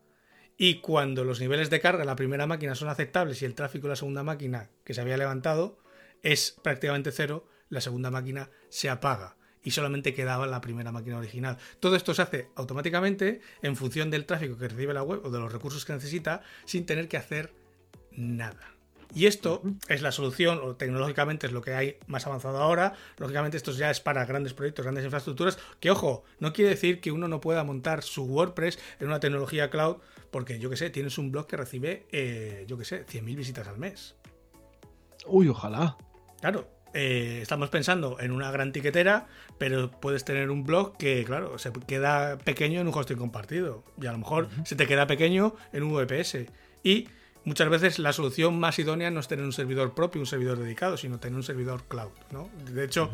[0.56, 3.86] Y cuando los niveles de carga en la primera máquina son aceptables y el tráfico
[3.86, 5.78] de la segunda máquina que se había levantado
[6.22, 11.59] es prácticamente cero, la segunda máquina se apaga y solamente quedaba la primera máquina original.
[11.81, 15.40] Todo esto se hace automáticamente en función del tráfico que recibe la web o de
[15.40, 17.52] los recursos que necesita sin tener que hacer
[18.12, 18.80] nada.
[19.14, 22.94] Y esto es la solución, o tecnológicamente es lo que hay más avanzado ahora.
[23.18, 25.58] Lógicamente, esto ya es para grandes proyectos, grandes infraestructuras.
[25.80, 29.70] Que ojo, no quiere decir que uno no pueda montar su WordPress en una tecnología
[29.70, 29.96] cloud,
[30.30, 33.66] porque yo que sé, tienes un blog que recibe, eh, yo que sé, 100.000 visitas
[33.66, 34.14] al mes.
[35.26, 35.96] Uy, ojalá.
[36.40, 39.28] Claro, eh, estamos pensando en una gran tiquetera,
[39.58, 43.84] pero puedes tener un blog que, claro, se queda pequeño en un hosting compartido.
[44.00, 46.46] Y a lo mejor se te queda pequeño en un VPS.
[46.82, 47.08] Y
[47.44, 50.96] muchas veces la solución más idónea no es tener un servidor propio, un servidor dedicado,
[50.96, 52.12] sino tener un servidor cloud.
[52.30, 52.50] ¿no?
[52.64, 53.10] De hecho,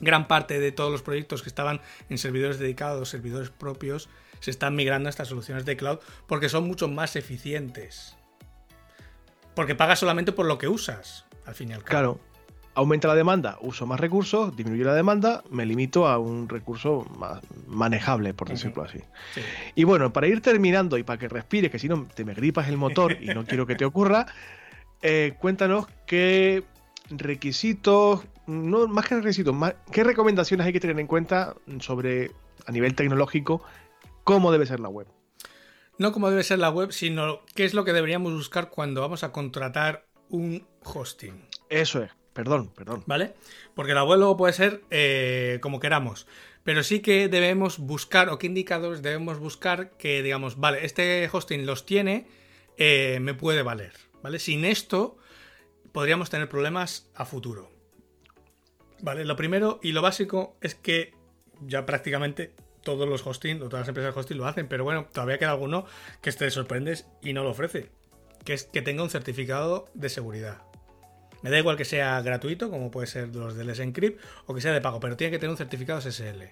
[0.00, 4.08] gran parte de todos los proyectos que estaban en servidores dedicados, servidores propios,
[4.40, 8.16] se están migrando a estas soluciones de cloud porque son mucho más eficientes.
[9.54, 11.90] Porque pagas solamente por lo que usas, al fin y al cabo.
[12.18, 12.29] Claro
[12.74, 17.40] aumenta la demanda, uso más recursos, disminuye la demanda, me limito a un recurso más
[17.66, 19.00] manejable, por decirlo así.
[19.74, 22.68] Y bueno, para ir terminando y para que respires, que si no te me gripas
[22.68, 24.26] el motor y no quiero que te ocurra,
[25.02, 26.64] eh, cuéntanos qué
[27.10, 29.54] requisitos, no más que requisitos,
[29.90, 32.30] qué recomendaciones hay que tener en cuenta sobre
[32.66, 33.62] a nivel tecnológico,
[34.24, 35.08] cómo debe ser la web.
[35.98, 39.22] No cómo debe ser la web, sino qué es lo que deberíamos buscar cuando vamos
[39.22, 41.46] a contratar un hosting.
[41.68, 43.02] Eso es, perdón, perdón.
[43.06, 43.34] ¿Vale?
[43.74, 46.26] Porque la web luego puede ser eh, como queramos.
[46.64, 51.64] Pero sí que debemos buscar, o qué indicadores debemos buscar que digamos, vale, este hosting
[51.66, 52.26] los tiene,
[52.76, 53.92] eh, me puede valer.
[54.22, 54.38] ¿Vale?
[54.38, 55.16] Sin esto,
[55.92, 57.70] podríamos tener problemas a futuro.
[59.00, 61.14] Vale, lo primero y lo básico es que
[61.62, 62.52] ya prácticamente
[62.82, 65.86] todos los hosting, todas las empresas de hosting lo hacen, pero bueno, todavía queda alguno
[66.20, 67.90] que te sorprendes y no lo ofrece,
[68.44, 70.69] que es que tenga un certificado de seguridad.
[71.42, 74.72] Me da igual que sea gratuito, como puede ser los del Encrypt, o que sea
[74.72, 76.42] de pago, pero tiene que tener un certificado SSL.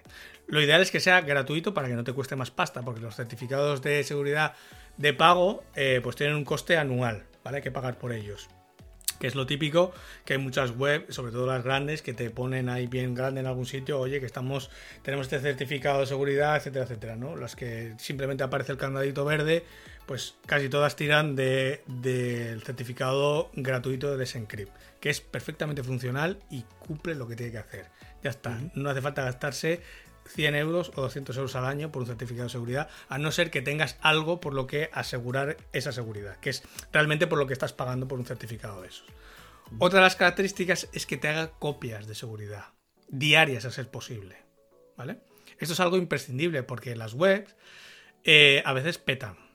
[0.47, 3.15] Lo ideal es que sea gratuito para que no te cueste más pasta, porque los
[3.15, 4.53] certificados de seguridad
[4.97, 7.57] de pago eh, pues tienen un coste anual, ¿vale?
[7.57, 8.49] Hay que pagar por ellos
[9.19, 9.91] que es lo típico,
[10.25, 13.47] que hay muchas webs, sobre todo las grandes, que te ponen ahí bien grande en
[13.47, 14.69] algún sitio, oye, que estamos,
[15.03, 17.35] tenemos este certificado de seguridad, etcétera, etcétera, ¿no?
[17.35, 19.65] Las que simplemente aparece el candadito verde,
[20.09, 27.13] pues casi todas tiran del certificado gratuito de Desencrypt, que es perfectamente funcional y cumple
[27.13, 27.91] lo que tiene que hacer.
[28.23, 29.83] Ya está, no hace falta gastarse
[30.25, 33.51] 100 euros o 200 euros al año por un certificado de seguridad, a no ser
[33.51, 37.53] que tengas algo por lo que asegurar esa seguridad, que es realmente por lo que
[37.53, 39.05] estás pagando por un certificado de esos.
[39.77, 42.73] Otra de las características es que te haga copias de seguridad,
[43.09, 44.37] diarias a ser posible.
[44.97, 45.19] ¿Vale?
[45.59, 47.55] Esto es algo imprescindible porque las webs
[48.23, 49.48] eh, a veces petan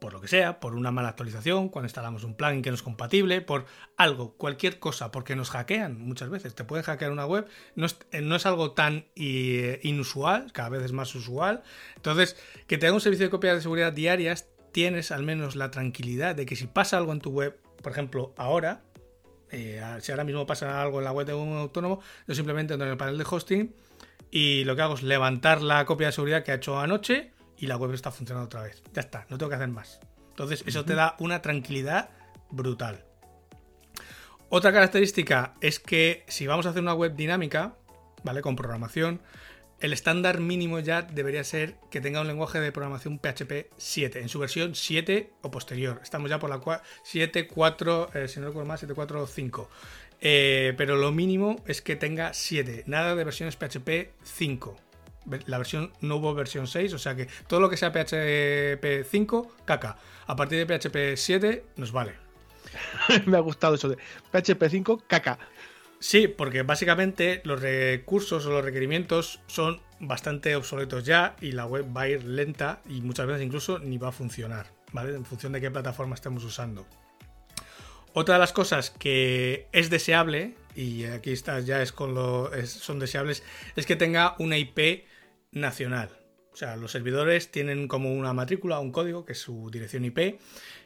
[0.00, 2.82] por lo que sea, por una mala actualización, cuando instalamos un plugin que no es
[2.82, 3.66] compatible, por
[3.96, 6.54] algo, cualquier cosa, porque nos hackean muchas veces.
[6.54, 7.46] Te pueden hackear una web,
[7.76, 11.62] no es, eh, no es algo tan eh, inusual, cada vez es más usual.
[11.96, 12.36] Entonces,
[12.66, 16.46] que te un servicio de copias de seguridad diarias, tienes al menos la tranquilidad de
[16.46, 18.82] que si pasa algo en tu web, por ejemplo, ahora,
[19.50, 22.86] eh, si ahora mismo pasa algo en la web de un autónomo, yo simplemente entro
[22.86, 23.74] en el panel de hosting
[24.30, 27.66] y lo que hago es levantar la copia de seguridad que ha hecho anoche y
[27.66, 28.82] la web está funcionando otra vez.
[28.92, 30.00] Ya está, no tengo que hacer más.
[30.30, 32.08] Entonces, eso te da una tranquilidad
[32.50, 33.04] brutal.
[34.48, 37.76] Otra característica es que si vamos a hacer una web dinámica,
[38.24, 38.40] ¿vale?
[38.40, 39.20] Con programación,
[39.78, 44.28] el estándar mínimo ya debería ser que tenga un lenguaje de programación PHP 7, en
[44.28, 46.00] su versión 7 o posterior.
[46.02, 49.68] Estamos ya por la 7.4, eh, si no recuerdo más, 7.4.5.
[50.22, 54.89] Eh, pero lo mínimo es que tenga 7, nada de versiones PHP 5
[55.46, 59.56] la versión no hubo versión 6, o sea que todo lo que sea PHP 5,
[59.64, 59.96] caca.
[60.26, 62.14] A partir de PHP 7 nos vale.
[63.26, 63.96] Me ha gustado eso de
[64.32, 65.38] PHP 5, caca.
[65.98, 71.86] Sí, porque básicamente los recursos o los requerimientos son bastante obsoletos ya y la web
[71.94, 75.14] va a ir lenta y muchas veces incluso ni va a funcionar, ¿vale?
[75.14, 76.86] En función de qué plataforma estemos usando.
[78.12, 82.98] Otra de las cosas que es deseable, y aquí está, ya es con lo, son
[82.98, 83.44] deseables,
[83.76, 85.04] es que tenga una IP
[85.52, 86.10] nacional.
[86.52, 90.38] O sea, los servidores tienen como una matrícula, un código, que es su dirección IP,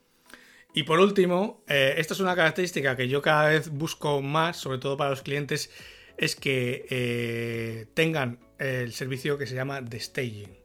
[0.74, 4.78] y por último, eh, esta es una característica que yo cada vez busco más, sobre
[4.78, 5.70] todo para los clientes,
[6.18, 10.58] es que eh, tengan el servicio que se llama de staging.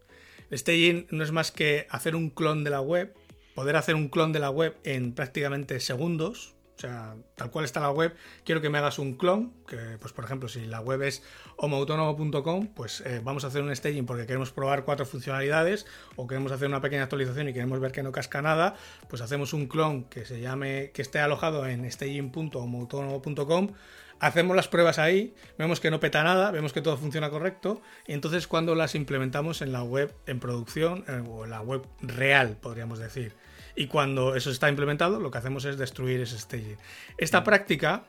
[0.50, 3.14] El staging no es más que hacer un clon de la web,
[3.54, 7.82] poder hacer un clon de la web en prácticamente segundos, O sea, tal cual está
[7.82, 8.16] la web,
[8.46, 11.22] quiero que me hagas un clon, que pues por ejemplo, si la web es
[11.58, 15.86] homoautónomo.com, pues eh, vamos a hacer un staging porque queremos probar cuatro funcionalidades
[16.16, 18.76] o queremos hacer una pequeña actualización y queremos ver que no casca nada,
[19.10, 23.74] pues hacemos un clon que se llame, que esté alojado en staging.homoautónomo.com
[24.22, 28.14] hacemos las pruebas ahí, vemos que no peta nada, vemos que todo funciona correcto, y
[28.14, 32.58] entonces cuando las implementamos en la web en producción, eh, o en la web real,
[32.62, 33.34] podríamos decir,
[33.76, 36.78] y cuando eso está implementado, lo que hacemos es destruir ese staging.
[37.18, 38.04] Esta práctica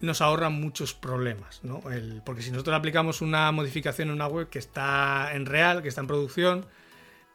[0.00, 1.80] nos ahorra muchos problemas, ¿no?
[2.24, 6.00] porque si nosotros aplicamos una modificación en una web que está en real, que está
[6.00, 6.66] en producción,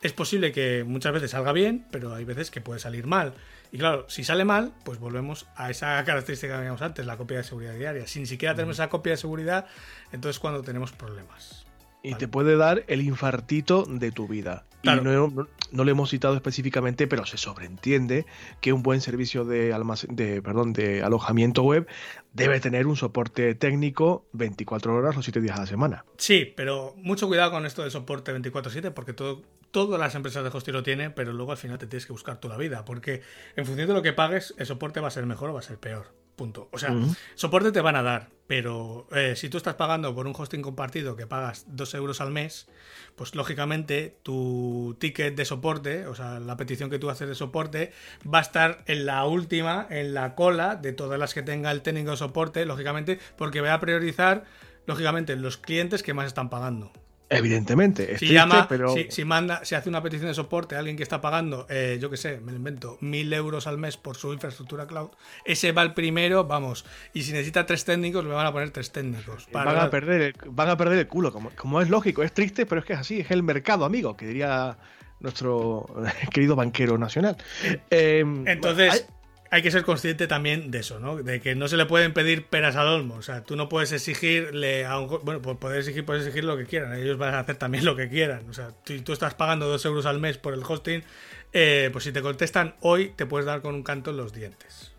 [0.02, 3.34] es posible que muchas veces salga bien, pero hay veces que puede salir mal.
[3.72, 7.38] Y claro, si sale mal, pues volvemos a esa característica que veíamos antes, la copia
[7.38, 8.06] de seguridad diaria.
[8.06, 9.66] Si ni siquiera tenemos esa copia de seguridad,
[10.12, 11.66] entonces cuando tenemos problemas.
[12.04, 14.66] Y te puede dar el infartito de tu vida.
[14.84, 18.26] Y no, lo hemos citado específicamente, pero se sobreentiende
[18.60, 19.74] que un buen servicio de,
[20.10, 21.88] de, perdón, de alojamiento web
[22.34, 26.06] debe tener un soporte técnico 24 horas los 7 días a la semana.
[26.18, 29.42] Sí, pero mucho cuidado con esto de soporte 24/7 porque todo,
[29.72, 32.40] todas las empresas de hosting lo tienen, pero luego al final te tienes que buscar
[32.40, 33.22] toda la vida porque
[33.56, 35.64] en función de lo que pagues, el soporte va a ser mejor o va a
[35.64, 36.23] ser peor.
[36.36, 36.68] Punto.
[36.72, 36.96] O sea,
[37.36, 41.16] soporte te van a dar, pero eh, si tú estás pagando por un hosting compartido
[41.16, 42.68] que pagas 2 euros al mes,
[43.16, 47.94] pues lógicamente tu ticket de soporte, o sea, la petición que tú haces de soporte,
[48.26, 51.84] va a estar en la última, en la cola de todas las que tenga el
[51.84, 54.46] técnico de soporte, lógicamente, porque va a priorizar,
[54.88, 56.92] lógicamente, los clientes que más están pagando.
[57.30, 58.94] Evidentemente, si llama, pero...
[59.10, 62.10] si, manda, si hace una petición de soporte a alguien que está pagando, eh, yo
[62.10, 65.10] que sé, me lo invento, mil euros al mes por su infraestructura cloud,
[65.46, 68.92] ese va el primero, vamos, y si necesita tres técnicos, le van a poner tres
[68.92, 69.48] técnicos.
[69.52, 72.66] Van, a perder el, van a perder el culo, como, como es lógico, es triste,
[72.66, 74.78] pero es que es así, es el mercado, amigo, que diría
[75.20, 75.88] nuestro
[76.32, 77.38] querido banquero nacional.
[77.90, 79.00] Entonces, hay
[79.62, 81.18] que ser consciente también de eso, ¿no?
[81.18, 83.16] De que no se le pueden pedir peras al olmo.
[83.16, 85.08] O sea, tú no puedes exigirle a un.
[85.24, 86.94] Bueno, pues poder exigir, puedes exigir lo que quieran.
[86.94, 88.50] Ellos van a hacer también lo que quieran.
[88.50, 91.04] O sea, si tú estás pagando dos euros al mes por el hosting,
[91.54, 94.94] eh, pues si te contestan hoy, te puedes dar con un canto en los dientes.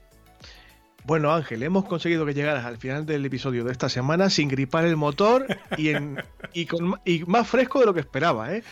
[1.04, 4.86] Bueno, Ángel, hemos conseguido que llegaras al final del episodio de esta semana sin gripar
[4.86, 6.22] el motor y, en,
[6.54, 8.64] y, con, y más fresco de lo que esperaba, ¿eh?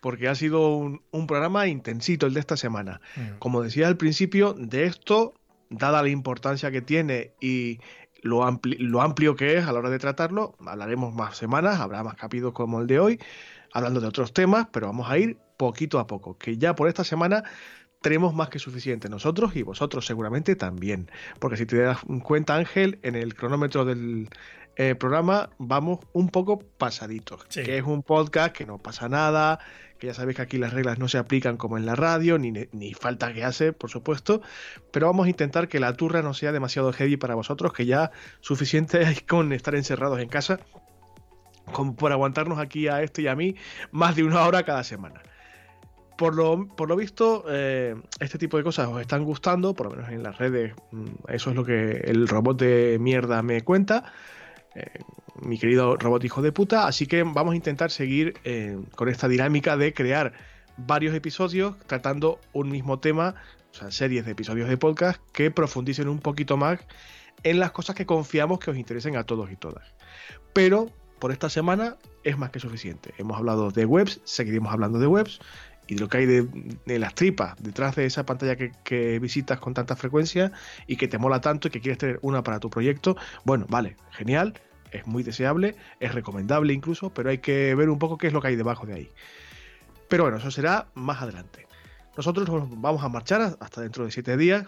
[0.00, 3.00] Porque ha sido un, programa intensito el de esta semana.
[3.16, 3.38] Mm.
[3.38, 5.34] Como decía al principio, de esto,
[5.68, 7.80] dada la importancia que tiene y
[8.22, 12.14] lo, lo amplio que es a la hora de tratarlo, hablaremos más semanas, habrá más
[12.14, 13.20] capítulos como el de hoy,
[13.72, 17.04] hablando de otros temas, pero vamos a ir poquito a poco, que ya por esta
[17.04, 17.44] semana
[18.00, 21.10] tenemos más que suficiente nosotros y vosotros seguramente también.
[21.38, 24.28] Porque si te das cuenta, Ángel, en el cronómetro del
[24.76, 27.44] eh, programa vamos un poco pasaditos.
[27.44, 29.58] Que es un podcast que no pasa nada,
[30.00, 32.52] que ya sabéis que aquí las reglas no se aplican como en la radio, ni,
[32.72, 34.40] ni falta que hace, por supuesto,
[34.90, 38.10] pero vamos a intentar que la turra no sea demasiado heavy para vosotros, que ya
[38.40, 40.58] suficiente hay con estar encerrados en casa,
[41.72, 43.54] como por aguantarnos aquí a este y a mí
[43.92, 45.22] más de una hora cada semana.
[46.16, 49.96] Por lo, por lo visto, eh, este tipo de cosas os están gustando, por lo
[49.96, 54.12] menos en las redes, mm, eso es lo que el robot de mierda me cuenta.
[54.74, 55.00] Eh,
[55.40, 56.86] mi querido robot hijo de puta.
[56.86, 60.32] Así que vamos a intentar seguir eh, con esta dinámica de crear
[60.76, 63.34] varios episodios tratando un mismo tema,
[63.72, 66.80] o sea, series de episodios de podcast que profundicen un poquito más
[67.42, 69.94] en las cosas que confiamos que os interesen a todos y todas.
[70.52, 73.14] Pero por esta semana es más que suficiente.
[73.18, 75.40] Hemos hablado de webs, seguiremos hablando de webs
[75.86, 79.58] y de lo que hay de, las tripas detrás de esa pantalla que, que, visitas
[79.58, 80.52] con tanta frecuencia
[80.86, 83.16] y que te mola tanto y que quieres tener una para tu proyecto.
[83.44, 84.54] Bueno, vale, genial
[84.92, 88.40] es muy deseable, es recomendable incluso, pero hay que ver un poco qué es lo
[88.40, 89.10] que hay debajo de ahí.
[90.08, 91.66] Pero bueno, eso será más adelante.
[92.16, 94.66] Nosotros nos vamos a marchar hasta dentro de siete días.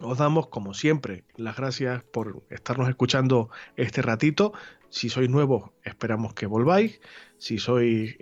[0.00, 4.52] Os damos, como siempre, las gracias por estarnos escuchando este ratito.
[4.88, 7.00] Si sois nuevos, esperamos que volváis.
[7.38, 8.16] Si sois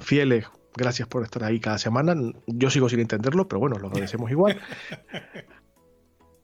[0.00, 0.46] fieles,
[0.76, 2.14] gracias por estar ahí cada semana.
[2.46, 4.60] Yo sigo sin entenderlo, pero bueno, lo agradecemos igual.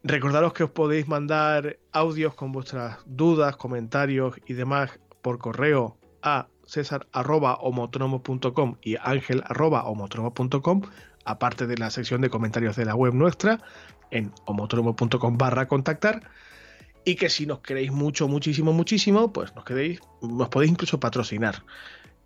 [0.04, 6.48] Recordaros que os podéis mandar audios con vuestras dudas, comentarios y demás por correo a
[6.66, 10.82] cesar.homotromo.com y ángel.homotromo.com,
[11.24, 13.60] aparte de la sección de comentarios de la web nuestra
[14.10, 16.28] en homotromo.com barra contactar.
[17.04, 21.62] Y que si nos queréis mucho, muchísimo, muchísimo, pues nos queréis, nos podéis incluso patrocinar.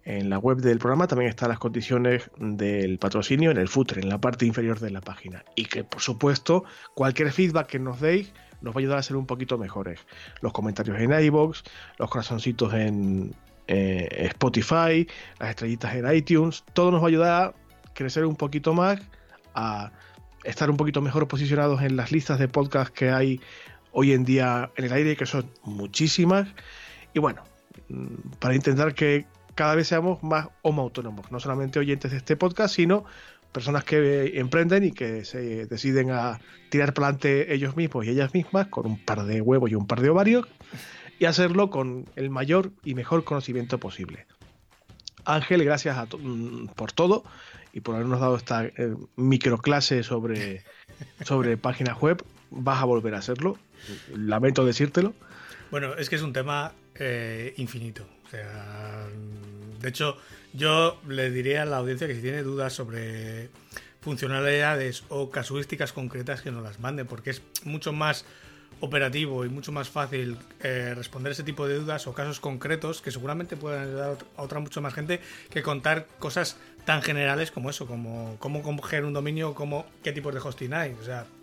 [0.07, 4.09] En la web del programa también están las condiciones del patrocinio en el footer, en
[4.09, 5.45] la parte inferior de la página.
[5.57, 6.63] Y que, por supuesto,
[6.95, 9.99] cualquier feedback que nos deis nos va a ayudar a ser un poquito mejores.
[10.43, 11.65] Los comentarios en iBox,
[11.99, 13.35] los corazoncitos en
[13.67, 15.09] eh, Spotify,
[15.41, 17.55] las estrellitas en iTunes, todo nos va a ayudar a
[17.93, 19.01] crecer un poquito más,
[19.57, 19.91] a
[20.45, 23.41] estar un poquito mejor posicionados en las listas de podcast que hay
[23.91, 26.47] hoy en día en el aire, que son muchísimas.
[27.13, 27.43] Y bueno,
[27.89, 29.27] mm, para intentar que
[29.57, 33.05] cada vez seamos más homo autónomos, no solamente oyentes de este podcast, sino
[33.51, 38.35] personas que emprenden y que se deciden a tirar para adelante ellos mismos y ellas
[38.35, 40.47] mismas con un par de huevos y un par de ovarios
[41.19, 44.27] y hacerlo con el mayor y mejor conocimiento posible.
[45.25, 47.25] Ángel, gracias mm, por todo
[47.73, 50.65] y por habernos dado esta eh, microclase sobre,
[51.25, 52.23] sobre páginas web.
[52.51, 53.57] Vas a volver a hacerlo.
[54.15, 55.15] Lamento decírtelo.
[55.71, 58.07] Bueno, es que es un tema eh, infinito.
[58.27, 59.07] O sea,
[59.81, 60.17] de hecho,
[60.53, 63.51] yo le diría a la audiencia que si tiene dudas sobre
[64.01, 68.25] funcionalidades o casuísticas concretas que nos las mande, porque es mucho más
[68.81, 73.11] operativo y mucho más fácil eh, responder ese tipo de dudas o casos concretos que
[73.11, 75.21] seguramente pueden ayudar a otra mucha más gente
[75.51, 80.35] que contar cosas tan generales como eso, como cómo coger un dominio, como qué tipos
[80.35, 80.93] de hosting hay.
[81.01, 81.36] O sea, mm.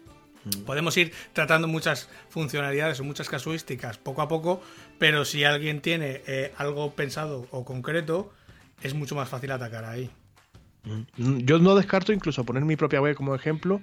[0.65, 4.61] Podemos ir tratando muchas funcionalidades o muchas casuísticas poco a poco,
[4.99, 8.31] pero si alguien tiene eh, algo pensado o concreto,
[8.81, 10.09] es mucho más fácil atacar ahí.
[10.83, 11.39] Mm.
[11.39, 13.81] Yo no descarto incluso poner mi propia web como ejemplo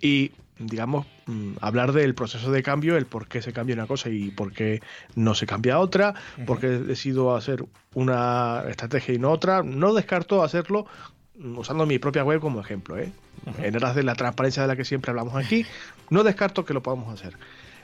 [0.00, 4.08] y digamos, mm, hablar del proceso de cambio, el por qué se cambia una cosa
[4.08, 4.80] y por qué
[5.14, 6.14] no se cambia otra,
[6.46, 7.64] por qué decido hacer
[7.94, 9.62] una estrategia y no otra.
[9.62, 12.98] No descarto hacerlo mm, usando mi propia web como ejemplo.
[12.98, 13.12] ¿eh?
[13.58, 15.66] En aras de la transparencia de la que siempre hablamos aquí,
[16.10, 17.36] no descarto que lo podamos hacer.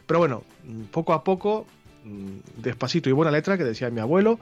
[0.06, 1.66] Pero bueno, mm, poco a poco,
[2.56, 4.38] despacito y buena letra, que decía mi abuelo,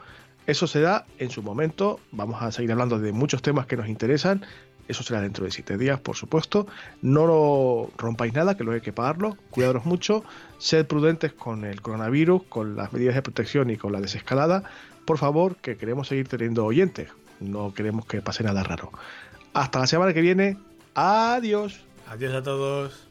[0.46, 2.00] eso se da en su momento.
[2.12, 4.46] Vamos a seguir hablando de muchos temas que nos interesan.
[4.88, 6.66] Eso será dentro de siete días, por supuesto.
[7.02, 9.36] No lo rompáis nada, que lo hay que pagarlo.
[9.50, 10.24] Cuidaros mucho.
[10.56, 14.62] Sed prudentes con el coronavirus, con las medidas de protección y con la desescalada.
[15.04, 17.10] Por favor, que queremos seguir teniendo oyentes.
[17.40, 18.92] No queremos que pase nada raro.
[19.54, 20.56] Hasta la semana que viene.
[20.94, 21.80] Adiós.
[22.08, 23.08] Adiós a todos.